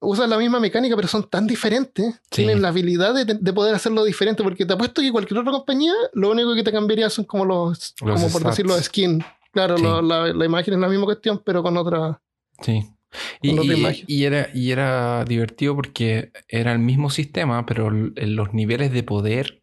usan 0.00 0.30
la 0.30 0.38
misma 0.38 0.60
mecánica, 0.60 0.94
pero 0.96 1.08
son 1.08 1.28
tan 1.28 1.46
diferentes. 1.46 2.14
Sí. 2.30 2.42
Tienen 2.42 2.62
la 2.62 2.68
habilidad 2.68 3.14
de, 3.14 3.24
de 3.24 3.52
poder 3.52 3.74
hacerlo 3.74 4.04
diferente, 4.04 4.42
porque 4.42 4.64
te 4.66 4.72
apuesto 4.74 5.02
que 5.02 5.10
cualquier 5.12 5.40
otra 5.40 5.52
compañía, 5.52 5.92
lo 6.12 6.30
único 6.30 6.54
que 6.54 6.62
te 6.62 6.72
cambiaría 6.72 7.10
son 7.10 7.24
como 7.24 7.44
los, 7.44 7.94
Los 8.04 8.20
como 8.20 8.32
por 8.32 8.44
decirlo, 8.44 8.74
skin. 8.80 9.24
Claro, 9.52 9.76
Sí. 9.76 9.82
lo- 9.82 10.02
la, 10.02 10.32
la 10.32 10.44
imagen 10.44 10.74
es 10.74 10.80
la 10.80 10.88
misma 10.88 11.04
cuestión, 11.06 11.42
pero 11.44 11.62
con 11.62 11.76
otra. 11.76 12.20
Sí. 12.62 12.84
Y, 13.40 13.58
otra 13.58 13.92
y- 14.06 14.24
era, 14.24 14.48
y 14.52 14.70
era 14.70 15.24
divertido 15.24 15.74
porque 15.74 16.30
era 16.46 16.72
el 16.72 16.78
mismo 16.78 17.08
sistema, 17.10 17.64
pero 17.66 17.90
los 17.90 18.52
niveles 18.52 18.92
de 18.92 19.02
poder. 19.02 19.60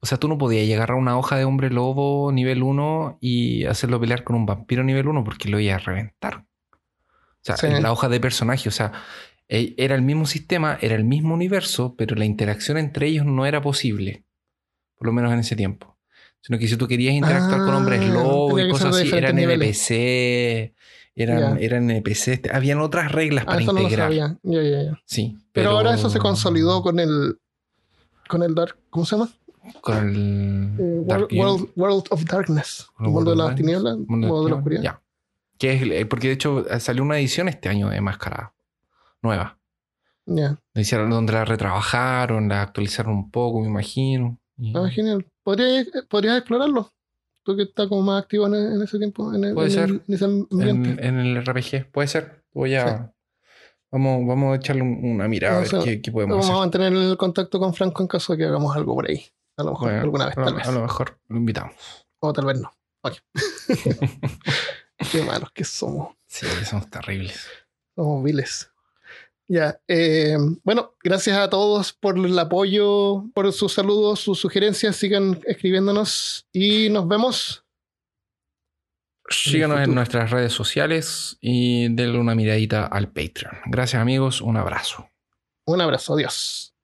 O 0.00 0.06
sea, 0.06 0.16
tú 0.16 0.28
no 0.28 0.38
podías 0.38 0.64
llegar 0.64 0.92
a 0.92 0.94
una 0.94 1.18
hoja 1.18 1.36
de 1.36 1.42
hombre 1.44 1.70
lobo 1.70 2.30
nivel 2.30 2.62
1 2.62 3.18
y 3.20 3.64
hacerlo 3.64 3.98
pelear 3.98 4.22
con 4.22 4.36
un 4.36 4.46
vampiro 4.46 4.84
nivel 4.84 5.08
1 5.08 5.24
porque 5.24 5.48
lo 5.48 5.58
iba 5.58 5.74
a 5.74 5.78
reventar. 5.78 6.44
O 6.72 7.40
sea, 7.42 7.56
Sí. 7.56 7.66
en 7.66 7.82
la 7.82 7.90
hoja 7.92 8.08
de 8.08 8.20
personaje, 8.20 8.68
o 8.68 8.72
sea, 8.72 8.92
era 9.48 9.94
el 9.94 10.02
mismo 10.02 10.26
sistema, 10.26 10.78
era 10.80 10.94
el 10.94 11.04
mismo 11.04 11.34
universo, 11.34 11.94
pero 11.96 12.14
la 12.16 12.24
interacción 12.24 12.76
entre 12.78 13.06
ellos 13.08 13.24
no 13.26 13.46
era 13.46 13.62
posible. 13.62 14.24
Por 14.96 15.06
lo 15.06 15.12
menos 15.12 15.32
en 15.32 15.38
ese 15.40 15.56
tiempo. 15.56 15.96
Sino 16.40 16.58
que 16.58 16.68
si 16.68 16.76
tú 16.76 16.86
querías 16.86 17.14
interactuar 17.14 17.60
con 17.60 17.74
hombres 17.74 18.00
Ah, 18.02 18.12
lobo 18.12 18.58
y 18.58 18.68
cosas 18.70 18.94
así, 18.96 19.10
eran. 19.14 19.38
NPC, 19.38 20.74
eran, 21.14 21.56
Ya. 21.58 21.64
eran 21.64 21.90
NPC, 21.90 22.48
habían 22.52 22.80
otras 22.80 23.10
reglas 23.12 23.44
Ah, 23.44 23.46
para 23.46 23.60
eso 23.62 23.72
no 23.72 23.78
lo 23.80 23.84
integrar. 23.84 24.08
sabía. 24.08 24.38
Ya, 24.42 24.62
ya. 24.62 25.00
Sí, 25.04 25.36
Pero, 25.52 25.70
ahora 25.70 25.94
eso 25.94 26.10
se 26.10 26.18
consolidó 26.18 26.82
con 26.82 27.00
el. 27.00 27.38
Con 28.28 28.42
el 28.42 28.54
Dark. 28.54 28.76
¿Cómo 28.90 29.04
se 29.06 29.16
llama? 29.16 29.30
con 29.82 30.08
el 30.08 30.74
Eh, 30.78 31.02
Dark 31.06 31.28
World, 31.32 31.70
World, 31.76 32.04
of 32.10 32.24
Darkness. 32.24 32.86
El 33.00 33.08
mundo 33.08 33.30
de 33.32 33.36
las 33.36 33.54
tinieblas. 33.54 33.98
Mundo 34.06 34.44
de 34.44 34.50
la 34.50 34.56
oscuridad. 34.56 34.82
Ya. 34.82 35.02
Que 35.58 35.72
es, 35.74 35.82
eh, 35.82 36.06
porque 36.06 36.28
de 36.28 36.34
hecho 36.34 36.66
eh, 36.70 36.80
salió 36.80 37.02
una 37.02 37.18
edición 37.18 37.48
este 37.48 37.68
año 37.68 37.88
de 37.90 38.00
Mascarada, 38.00 38.54
nueva. 39.22 39.58
Ya. 40.26 40.58
La 40.74 40.80
hicieron 40.82 41.10
donde 41.10 41.32
la 41.32 41.44
retrabajaron, 41.44 42.48
la 42.48 42.62
actualizaron 42.62 43.14
un 43.14 43.30
poco, 43.30 43.60
me 43.60 43.68
imagino. 43.68 44.38
Y- 44.58 44.76
Ah, 44.76 44.88
genial. 44.90 45.26
¿Podrías, 45.42 45.86
podrías 46.08 46.36
explorarlo? 46.38 46.92
Tú 47.44 47.56
que 47.56 47.62
estás 47.62 47.88
como 47.88 48.02
más 48.02 48.22
activo 48.24 48.46
en, 48.46 48.54
en 48.54 48.82
ese 48.82 48.98
tiempo, 48.98 49.32
en, 49.34 49.44
el- 49.44 49.54
Puede 49.54 49.68
en 49.68 49.72
ser. 49.74 49.88
el- 49.88 50.02
en 50.06 50.14
ese 50.14 50.24
ambiente. 50.26 51.06
en, 51.06 51.16
el 51.18 51.36
RPG, 51.44 51.90
puede 51.90 52.08
ser. 52.08 52.44
Voy 52.52 52.74
a. 52.74 53.12
Vamos, 53.90 54.26
vamos 54.26 54.52
a 54.52 54.56
echarle 54.56 54.82
un- 54.82 55.00
una 55.02 55.26
mirada 55.28 55.56
a 55.56 55.60
ver 55.60 55.70
Vamos 55.70 55.84
a- 55.86 55.88
qué, 55.88 56.02
qué 56.02 56.12
podemos 56.12 56.34
Vamos 56.36 56.46
a 56.50 56.52
hacer. 56.52 56.60
mantener 56.60 56.92
el 56.92 57.16
contacto 57.16 57.58
con 57.58 57.72
Franco 57.72 58.02
en 58.02 58.08
caso 58.08 58.32
de 58.34 58.38
que 58.40 58.44
hagamos 58.44 58.76
algo 58.76 58.94
por 58.94 59.08
ahí. 59.08 59.24
A 59.56 59.62
lo 59.62 59.70
mejor 59.70 59.88
Bueno, 59.88 60.02
alguna 60.02 60.26
vez, 60.26 60.36
a, 60.38 60.44
tal 60.44 60.54
vez. 60.54 60.68
a 60.68 60.72
lo 60.72 60.80
mejor 60.82 61.18
lo 61.28 61.36
invitamos. 61.38 61.74
O 62.20 62.32
tal 62.34 62.44
vez 62.44 62.60
no. 62.60 62.70
Ok. 63.02 63.14
Qué 65.12 65.22
malos 65.22 65.50
que 65.52 65.64
somos. 65.64 66.16
Sí, 66.26 66.46
somos 66.64 66.90
terribles. 66.90 67.48
Somos 67.94 68.22
viles. 68.22 68.70
Ya. 69.48 69.80
eh, 69.88 70.36
bueno, 70.62 70.94
gracias 71.02 71.38
a 71.38 71.48
todos 71.48 71.94
por 71.94 72.18
el 72.18 72.38
apoyo, 72.38 73.24
por 73.34 73.50
sus 73.52 73.72
saludos, 73.72 74.20
sus 74.20 74.38
sugerencias. 74.38 74.96
Sigan 74.96 75.40
escribiéndonos 75.46 76.46
y 76.52 76.90
nos 76.90 77.08
vemos. 77.08 77.64
Síganos 79.30 79.80
en 79.80 79.94
nuestras 79.94 80.30
redes 80.30 80.52
sociales 80.52 81.36
y 81.40 81.94
denle 81.94 82.18
una 82.18 82.34
miradita 82.34 82.86
al 82.86 83.08
Patreon. 83.08 83.58
Gracias 83.66 84.00
amigos, 84.00 84.40
un 84.40 84.56
abrazo. 84.56 85.10
Un 85.66 85.80
abrazo. 85.80 86.14
Adiós. 86.14 86.74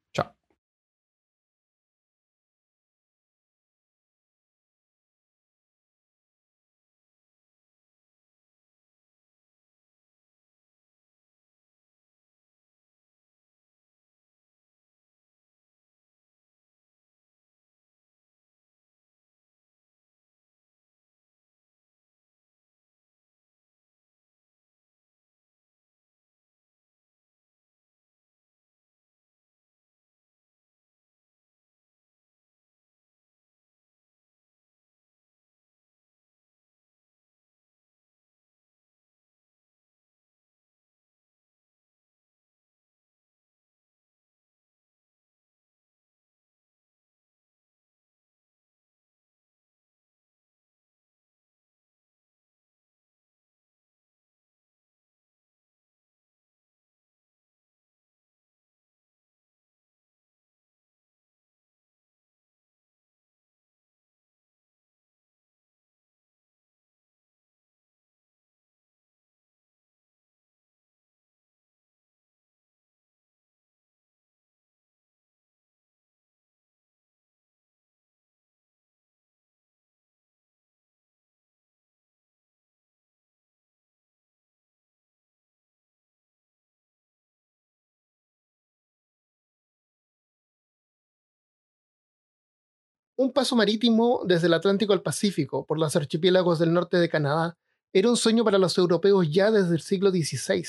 Un 93.16 93.32
paso 93.32 93.54
marítimo 93.54 94.22
desde 94.26 94.48
el 94.48 94.54
Atlántico 94.54 94.92
al 94.92 95.02
Pacífico 95.02 95.64
por 95.64 95.78
los 95.78 95.94
archipiélagos 95.94 96.58
del 96.58 96.72
norte 96.72 96.96
de 96.96 97.08
Canadá 97.08 97.56
era 97.92 98.10
un 98.10 98.16
sueño 98.16 98.42
para 98.44 98.58
los 98.58 98.76
europeos 98.76 99.30
ya 99.30 99.52
desde 99.52 99.76
el 99.76 99.82
siglo 99.82 100.10
XVI. 100.10 100.64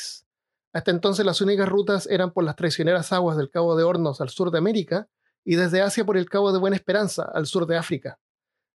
Hasta 0.72 0.92
entonces 0.92 1.26
las 1.26 1.42
únicas 1.42 1.68
rutas 1.68 2.06
eran 2.06 2.32
por 2.32 2.44
las 2.44 2.56
traicioneras 2.56 3.12
aguas 3.12 3.36
del 3.36 3.50
Cabo 3.50 3.76
de 3.76 3.84
Hornos 3.84 4.22
al 4.22 4.30
sur 4.30 4.52
de 4.52 4.60
América 4.60 5.08
y 5.44 5.56
desde 5.56 5.82
Asia 5.82 6.06
por 6.06 6.18
el 6.18 6.30
Cabo 6.30 6.52
de 6.52 6.60
Buena 6.60 6.76
Esperanza 6.76 7.24
al 7.24 7.48
sur 7.48 7.66
de 7.66 7.78
África. 7.78 8.20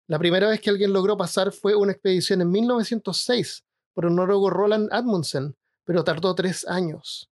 La 0.07 0.19
primera 0.19 0.49
vez 0.49 0.59
que 0.59 0.69
alguien 0.69 0.91
logró 0.91 1.15
pasar 1.15 1.53
fue 1.53 1.73
una 1.73 1.93
expedición 1.93 2.41
en 2.41 2.51
1906 2.51 3.63
por 3.93 4.03
el 4.05 4.13
noruego 4.13 4.49
Roland 4.49 4.89
Admundsen, 4.91 5.55
pero 5.85 6.03
tardó 6.03 6.35
tres 6.35 6.67
años. 6.67 7.29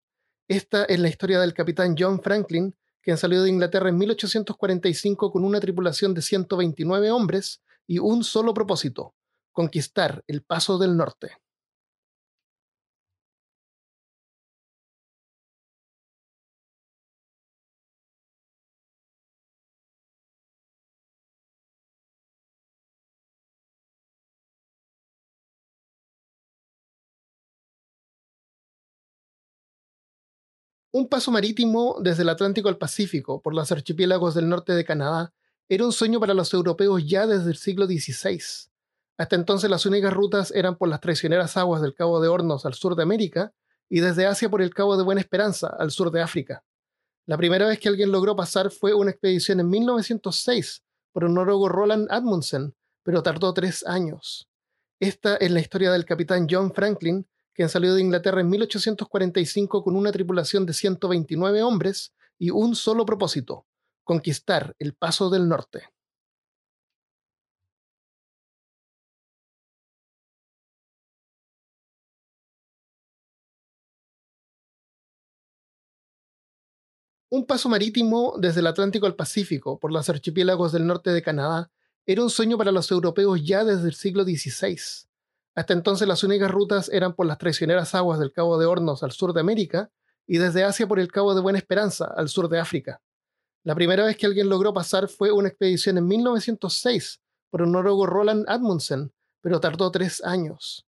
Esta 0.46 0.84
es 0.84 1.00
la 1.00 1.08
historia 1.08 1.40
del 1.40 1.52
capitán 1.52 1.96
John 1.98 2.22
Franklin, 2.22 2.76
quien 3.08 3.16
salió 3.16 3.42
de 3.42 3.48
Inglaterra 3.48 3.88
en 3.88 3.96
1845 3.96 5.32
con 5.32 5.42
una 5.42 5.60
tripulación 5.60 6.12
de 6.12 6.20
129 6.20 7.10
hombres 7.10 7.62
y 7.86 8.00
un 8.00 8.22
solo 8.22 8.52
propósito, 8.52 9.14
conquistar 9.50 10.22
el 10.26 10.42
Paso 10.42 10.76
del 10.76 10.94
Norte. 10.94 11.38
Un 30.90 31.06
paso 31.06 31.30
marítimo 31.30 31.96
desde 32.00 32.22
el 32.22 32.30
Atlántico 32.30 32.70
al 32.70 32.78
Pacífico 32.78 33.42
por 33.42 33.54
los 33.54 33.70
archipiélagos 33.70 34.34
del 34.34 34.48
norte 34.48 34.72
de 34.72 34.86
Canadá 34.86 35.34
era 35.68 35.84
un 35.84 35.92
sueño 35.92 36.18
para 36.18 36.32
los 36.32 36.54
europeos 36.54 37.06
ya 37.06 37.26
desde 37.26 37.50
el 37.50 37.56
siglo 37.58 37.86
XVI. 37.86 38.40
Hasta 39.18 39.36
entonces 39.36 39.68
las 39.68 39.84
únicas 39.84 40.14
rutas 40.14 40.50
eran 40.50 40.76
por 40.76 40.88
las 40.88 41.00
traicioneras 41.00 41.58
aguas 41.58 41.82
del 41.82 41.94
Cabo 41.94 42.22
de 42.22 42.28
Hornos 42.28 42.64
al 42.64 42.72
sur 42.72 42.96
de 42.96 43.02
América 43.02 43.52
y 43.90 44.00
desde 44.00 44.24
Asia 44.24 44.48
por 44.48 44.62
el 44.62 44.72
Cabo 44.72 44.96
de 44.96 45.02
Buena 45.02 45.20
Esperanza 45.20 45.68
al 45.78 45.90
sur 45.90 46.10
de 46.10 46.22
África. 46.22 46.64
La 47.26 47.36
primera 47.36 47.66
vez 47.66 47.78
que 47.78 47.90
alguien 47.90 48.10
logró 48.10 48.34
pasar 48.34 48.70
fue 48.70 48.94
una 48.94 49.10
expedición 49.10 49.60
en 49.60 49.68
1906 49.68 50.82
por 51.12 51.24
el 51.24 51.34
noruego 51.34 51.68
Roland 51.68 52.10
Admundsen, 52.10 52.74
pero 53.02 53.22
tardó 53.22 53.52
tres 53.52 53.84
años. 53.86 54.48
Esta 55.00 55.36
es 55.36 55.50
la 55.50 55.60
historia 55.60 55.92
del 55.92 56.06
capitán 56.06 56.46
John 56.50 56.72
Franklin, 56.72 57.28
quien 57.58 57.68
salió 57.68 57.92
de 57.92 58.00
Inglaterra 58.00 58.40
en 58.40 58.48
1845 58.50 59.82
con 59.82 59.96
una 59.96 60.12
tripulación 60.12 60.64
de 60.64 60.72
129 60.72 61.64
hombres 61.64 62.14
y 62.38 62.50
un 62.50 62.76
solo 62.76 63.04
propósito, 63.04 63.66
conquistar 64.04 64.76
el 64.78 64.94
Paso 64.94 65.28
del 65.28 65.48
Norte. 65.48 65.88
Un 77.28 77.44
paso 77.44 77.68
marítimo 77.68 78.36
desde 78.38 78.60
el 78.60 78.68
Atlántico 78.68 79.06
al 79.06 79.16
Pacífico 79.16 79.80
por 79.80 79.92
los 79.92 80.08
archipiélagos 80.08 80.70
del 80.70 80.86
norte 80.86 81.10
de 81.10 81.22
Canadá 81.22 81.72
era 82.06 82.22
un 82.22 82.30
sueño 82.30 82.56
para 82.56 82.70
los 82.70 82.88
europeos 82.92 83.44
ya 83.44 83.64
desde 83.64 83.88
el 83.88 83.94
siglo 83.94 84.22
XVI. 84.22 85.07
Hasta 85.58 85.72
entonces 85.72 86.06
las 86.06 86.22
únicas 86.22 86.52
rutas 86.52 86.88
eran 86.88 87.14
por 87.14 87.26
las 87.26 87.36
traicioneras 87.36 87.92
aguas 87.96 88.20
del 88.20 88.30
Cabo 88.30 88.58
de 88.58 88.66
Hornos 88.66 89.02
al 89.02 89.10
sur 89.10 89.32
de 89.32 89.40
América 89.40 89.90
y 90.24 90.38
desde 90.38 90.62
Asia 90.62 90.86
por 90.86 91.00
el 91.00 91.10
Cabo 91.10 91.34
de 91.34 91.40
Buena 91.40 91.58
Esperanza 91.58 92.04
al 92.16 92.28
sur 92.28 92.48
de 92.48 92.60
África. 92.60 93.02
La 93.64 93.74
primera 93.74 94.04
vez 94.04 94.16
que 94.16 94.26
alguien 94.26 94.48
logró 94.48 94.72
pasar 94.72 95.08
fue 95.08 95.32
una 95.32 95.48
expedición 95.48 95.98
en 95.98 96.06
1906 96.06 97.20
por 97.50 97.62
el 97.62 97.72
noruego 97.72 98.06
Roland 98.06 98.44
Admundsen, 98.48 99.12
pero 99.40 99.58
tardó 99.58 99.90
tres 99.90 100.22
años. 100.22 100.86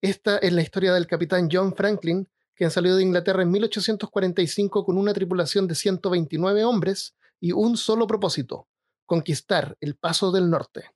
Esta 0.00 0.38
es 0.38 0.52
la 0.52 0.62
historia 0.62 0.92
del 0.94 1.08
capitán 1.08 1.48
John 1.50 1.74
Franklin, 1.74 2.28
quien 2.54 2.70
salió 2.70 2.94
de 2.94 3.02
Inglaterra 3.02 3.42
en 3.42 3.50
1845 3.50 4.84
con 4.84 4.98
una 4.98 5.12
tripulación 5.14 5.66
de 5.66 5.74
129 5.74 6.62
hombres 6.64 7.16
y 7.40 7.50
un 7.50 7.76
solo 7.76 8.06
propósito, 8.06 8.68
conquistar 9.04 9.76
el 9.80 9.96
Paso 9.96 10.30
del 10.30 10.48
Norte. 10.48 10.92